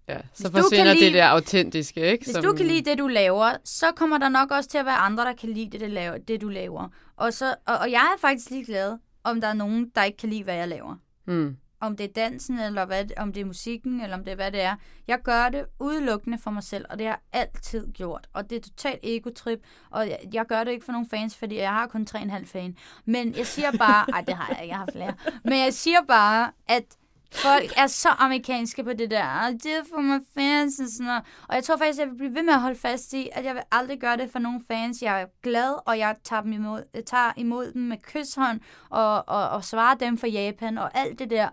Ja, 0.08 0.18
så 0.34 0.48
Hvis 0.48 0.60
forsvinder 0.60 0.92
det 0.92 1.02
lide- 1.02 1.12
der 1.18 1.24
autentiske, 1.26 2.00
ikke? 2.12 2.24
hvis 2.24 2.36
du 2.36 2.52
kan 2.52 2.66
lide 2.66 2.90
det, 2.90 2.98
du 2.98 3.06
laver, 3.06 3.50
så 3.64 3.86
kommer 3.96 4.18
der 4.18 4.28
nok 4.28 4.50
også 4.50 4.68
til 4.70 4.78
at 4.78 4.84
være 4.86 4.94
andre, 4.96 5.24
der 5.24 5.32
kan 5.32 5.48
lide 5.48 5.70
det, 5.70 5.80
det, 5.80 5.90
laver, 5.90 6.18
det 6.18 6.40
du 6.40 6.48
laver. 6.48 6.88
Og, 7.16 7.32
så, 7.32 7.54
og, 7.66 7.78
og 7.78 7.90
jeg 7.90 8.00
er 8.16 8.20
faktisk 8.20 8.50
ligeglad, 8.50 8.96
om 9.24 9.40
der 9.40 9.48
er 9.48 9.52
nogen, 9.54 9.90
der 9.94 10.04
ikke 10.04 10.18
kan 10.18 10.28
lide, 10.28 10.42
hvad 10.44 10.54
jeg 10.54 10.68
laver. 10.68 10.94
Mm. 11.28 11.56
Om 11.80 11.96
det 11.96 12.04
er 12.04 12.12
dansen, 12.12 12.58
eller 12.58 12.84
hvad, 12.84 13.04
om 13.16 13.32
det 13.32 13.40
er 13.40 13.44
musikken, 13.44 14.00
eller 14.00 14.16
om 14.16 14.24
det 14.24 14.30
er, 14.30 14.34
hvad 14.34 14.52
det 14.52 14.62
er. 14.62 14.76
Jeg 15.08 15.18
gør 15.22 15.48
det 15.48 15.66
udelukkende 15.80 16.38
for 16.38 16.50
mig 16.50 16.62
selv, 16.62 16.84
og 16.90 16.98
det 16.98 17.06
har 17.06 17.12
jeg 17.12 17.40
altid 17.40 17.92
gjort. 17.92 18.28
Og 18.32 18.50
det 18.50 18.56
er 18.56 18.60
totalt 18.60 19.00
egotrip, 19.02 19.58
og 19.90 20.08
jeg, 20.08 20.18
jeg 20.32 20.46
gør 20.46 20.64
det 20.64 20.70
ikke 20.70 20.84
for 20.84 20.92
nogen 20.92 21.08
fans, 21.08 21.36
fordi 21.36 21.56
jeg 21.56 21.70
har 21.70 21.86
kun 21.86 22.06
3,5 22.10 22.44
fan. 22.44 22.76
Men 23.04 23.34
jeg 23.36 23.46
siger 23.46 23.72
bare, 23.78 24.06
ej, 24.12 24.20
det 24.20 24.34
har 24.34 24.54
jeg 24.54 24.62
ikke, 24.62 24.72
jeg 24.72 24.78
har 24.78 24.88
flere. 24.92 25.14
Men 25.44 25.58
jeg 25.58 25.74
siger 25.74 25.98
bare, 26.08 26.52
at 26.68 26.84
folk 27.32 27.72
er 27.76 27.86
så 27.86 28.08
amerikanske 28.08 28.84
på 28.84 28.92
det 28.92 29.10
der. 29.10 29.50
Det 29.50 29.66
er 29.66 29.84
for 29.94 30.00
mig 30.00 30.20
fans 30.34 30.80
og 30.80 30.86
sådan 30.88 31.06
noget. 31.06 31.22
Og 31.48 31.54
jeg 31.54 31.64
tror 31.64 31.76
faktisk, 31.76 31.98
jeg 31.98 32.08
vil 32.08 32.16
blive 32.16 32.34
ved 32.34 32.42
med 32.42 32.52
at 32.54 32.60
holde 32.60 32.78
fast 32.78 33.12
i, 33.12 33.28
at 33.32 33.44
jeg 33.44 33.54
vil 33.54 33.62
aldrig 33.72 34.00
gøre 34.00 34.16
det 34.16 34.30
for 34.30 34.38
nogen 34.38 34.64
fans. 34.68 35.02
Jeg 35.02 35.22
er 35.22 35.26
glad, 35.42 35.74
og 35.86 35.98
jeg 35.98 36.16
tager, 36.24 36.42
dem 36.42 36.52
imod, 36.52 36.82
jeg 36.94 37.04
tager 37.06 37.32
imod 37.36 37.72
dem 37.72 37.82
med 37.82 37.96
kysshånd 38.02 38.60
og, 38.90 39.28
og, 39.28 39.48
og 39.48 39.64
svarer 39.64 39.94
dem 39.94 40.18
for 40.18 40.26
Japan 40.26 40.78
og 40.78 40.90
alt 40.98 41.18
det 41.18 41.30
der. 41.30 41.48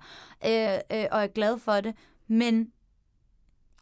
Øh, 0.45 0.99
øh, 0.99 1.05
og 1.11 1.23
er 1.23 1.27
glad 1.27 1.59
for 1.59 1.81
det. 1.81 1.95
Men 2.27 2.67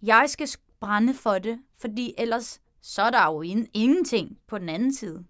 jeg 0.02 0.26
skal 0.30 0.48
brænde 0.80 1.14
for 1.14 1.40
det, 1.40 1.60
fordi 1.82 2.14
ellers 2.18 2.60
så 2.82 3.02
er 3.02 3.10
der 3.10 3.26
jo 3.26 3.42
in- 3.42 3.68
ingenting 3.74 4.38
på 4.48 4.58
den 4.58 4.70
anden 4.70 4.94
side. 4.94 5.24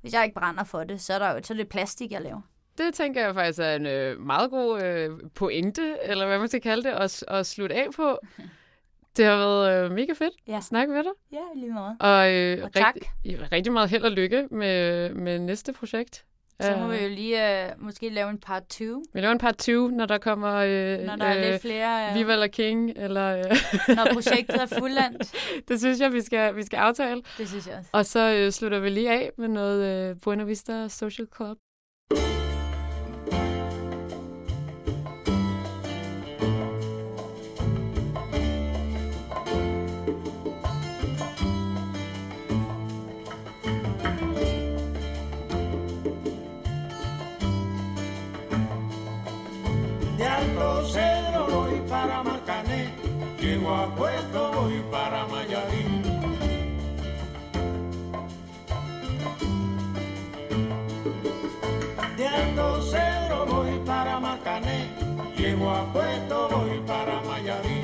Hvis 0.00 0.12
jeg 0.12 0.24
ikke 0.24 0.34
brænder 0.34 0.64
for 0.64 0.84
det, 0.84 1.00
så 1.00 1.14
er, 1.14 1.18
der 1.18 1.30
jo, 1.30 1.40
så 1.42 1.52
er 1.52 1.56
det 1.56 1.68
plastik, 1.68 2.12
jeg 2.12 2.22
laver. 2.22 2.40
Det 2.78 2.94
tænker 2.94 3.24
jeg 3.24 3.34
faktisk 3.34 3.58
er 3.58 3.74
en 3.74 3.86
øh, 3.86 4.20
meget 4.20 4.50
god 4.50 4.82
øh, 4.82 5.10
pointe, 5.34 5.96
eller 6.02 6.26
hvad 6.26 6.38
man 6.38 6.48
skal 6.48 6.60
kalde 6.60 6.82
det, 6.82 6.94
at, 6.94 7.24
at 7.28 7.46
slutte 7.46 7.74
af 7.74 7.86
på. 7.96 8.18
Det 9.16 9.24
har 9.24 9.36
været 9.36 9.84
øh, 9.84 9.90
mega 9.92 10.12
fedt 10.12 10.34
Ja. 10.48 10.56
at 10.56 10.64
snakke 10.64 10.92
med 10.92 11.02
dig. 11.04 11.12
Ja, 11.32 11.38
lige 11.60 11.72
meget. 11.72 11.96
Og, 12.00 12.32
øh, 12.32 12.64
Og 12.64 12.72
tak. 12.72 12.94
Rigtig, 13.24 13.52
rigtig 13.52 13.72
meget 13.72 13.90
held 13.90 14.02
og 14.04 14.10
lykke 14.10 14.48
med, 14.50 15.10
med 15.14 15.38
næste 15.38 15.72
projekt. 15.72 16.24
Så 16.60 16.76
må 16.76 16.92
Øh, 16.92 16.92
vi 16.92 17.02
jo 17.04 17.08
lige 17.08 17.38
uh, 17.76 17.84
måske 17.84 18.08
lave 18.08 18.30
en 18.30 18.38
part 18.38 18.62
2, 18.66 19.02
vi 19.14 19.20
laver 19.20 19.32
en 19.32 19.38
part 19.38 19.56
20, 19.58 19.92
når 19.92 20.06
der 20.06 20.18
kommer 20.18 20.54
øh, 20.54 20.98
når 20.98 21.16
der 21.16 21.24
er 21.24 21.50
lidt 21.50 21.62
flere, 21.62 22.08
uh, 22.10 22.14
Viva 22.16 22.34
la 22.36 22.46
King, 22.46 22.92
eller 22.96 23.36
øh, 23.38 23.44
når 23.96 24.06
projektet 24.12 24.62
er 24.62 24.66
fuldendt. 24.78 25.34
det 25.68 25.80
synes 25.80 26.00
jeg, 26.00 26.12
vi 26.12 26.20
skal, 26.20 26.56
vi 26.56 26.62
skal 26.62 26.76
aftale. 26.76 27.22
Det 27.38 27.48
synes 27.48 27.66
jeg 27.66 27.76
også. 27.78 27.90
Og 27.92 28.06
så 28.06 28.34
øh, 28.34 28.50
slutter 28.52 28.78
vi 28.78 28.88
lige 28.88 29.10
af 29.10 29.30
med 29.38 29.48
noget 29.48 30.10
øh, 30.10 30.16
Buena 30.24 30.44
Vista 30.44 30.88
Social 30.88 31.28
Club. 31.36 31.56
De 50.16 50.24
Alto 50.24 50.82
Cedro 50.86 51.46
voy 51.46 51.78
para 51.90 52.22
Macané, 52.22 52.88
llego 53.38 53.74
a 53.74 53.94
Puerto 53.94 54.50
voy 54.50 54.82
para 54.90 55.26
Mayarí. 55.26 55.84
De 62.16 62.26
Alto 62.26 62.80
Cedro 62.80 63.44
voy 63.44 63.78
para 63.84 64.18
Macané, 64.18 64.88
llego 65.36 65.70
a 65.70 65.84
Puerto 65.92 66.48
voy 66.50 66.80
para 66.86 67.20
Mayarí. 67.20 67.82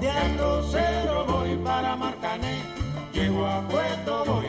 De 0.00 0.10
Alto 0.10 0.62
Cedro 0.64 1.24
voy 1.26 1.56
para 1.58 1.94
Marcané, 1.94 2.60
llego 3.12 3.46
a 3.46 3.60
Puerto 3.68 4.24
voy 4.26 4.41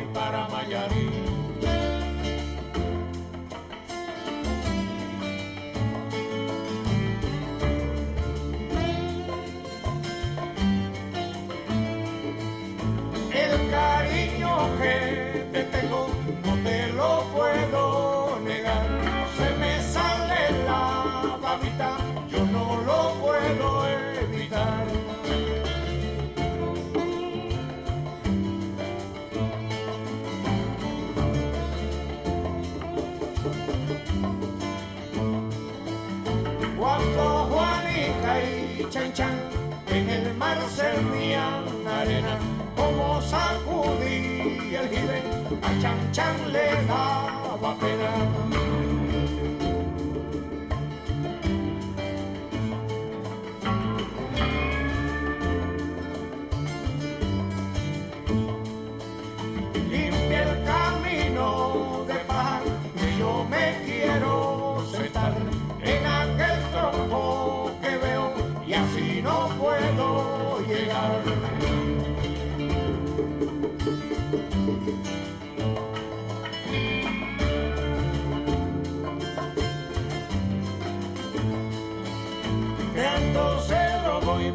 servían 40.76 41.64
arena, 41.88 42.38
como 42.76 43.22
sacudí 43.22 44.76
el 44.76 44.90
jibe, 44.90 45.20
a 45.62 45.82
Chan 45.82 46.12
Chan 46.12 46.36
le 46.52 46.68
daba 46.88 47.76
pena. 47.80 48.03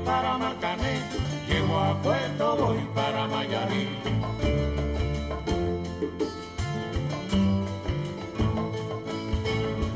Para 0.08 0.38
Marcané, 0.38 1.02
llego 1.46 1.78
a 1.78 1.92
Puerto 2.00 2.56
voy 2.56 2.78
para 2.94 3.26
Mayarí. 3.26 3.88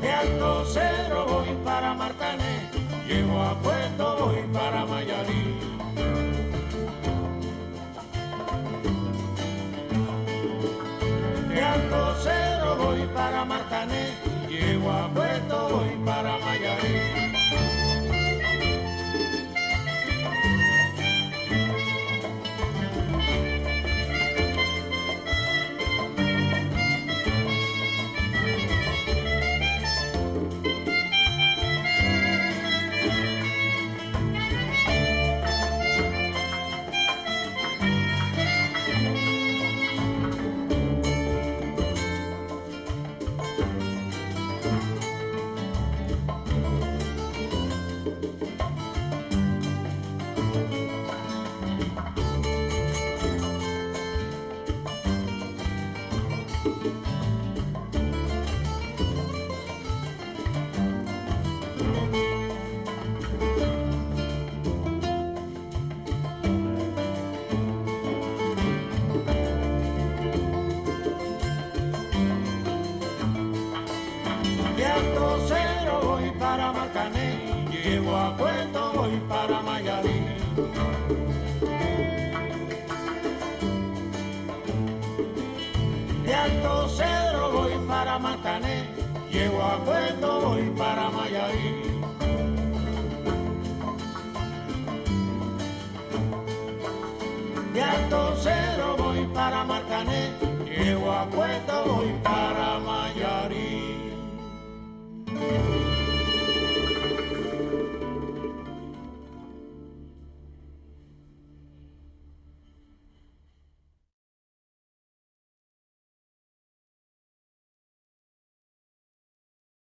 De 0.02 0.12
Alto 0.12 0.66
Cedro 0.66 1.24
voy 1.26 1.48
para 1.64 1.94
Marcané, 1.94 2.68
llego 3.08 3.40
a 3.40 3.54
Puerto 3.62 4.16
voy 4.18 4.42
para 4.52 4.84
Mayarí. 4.84 5.51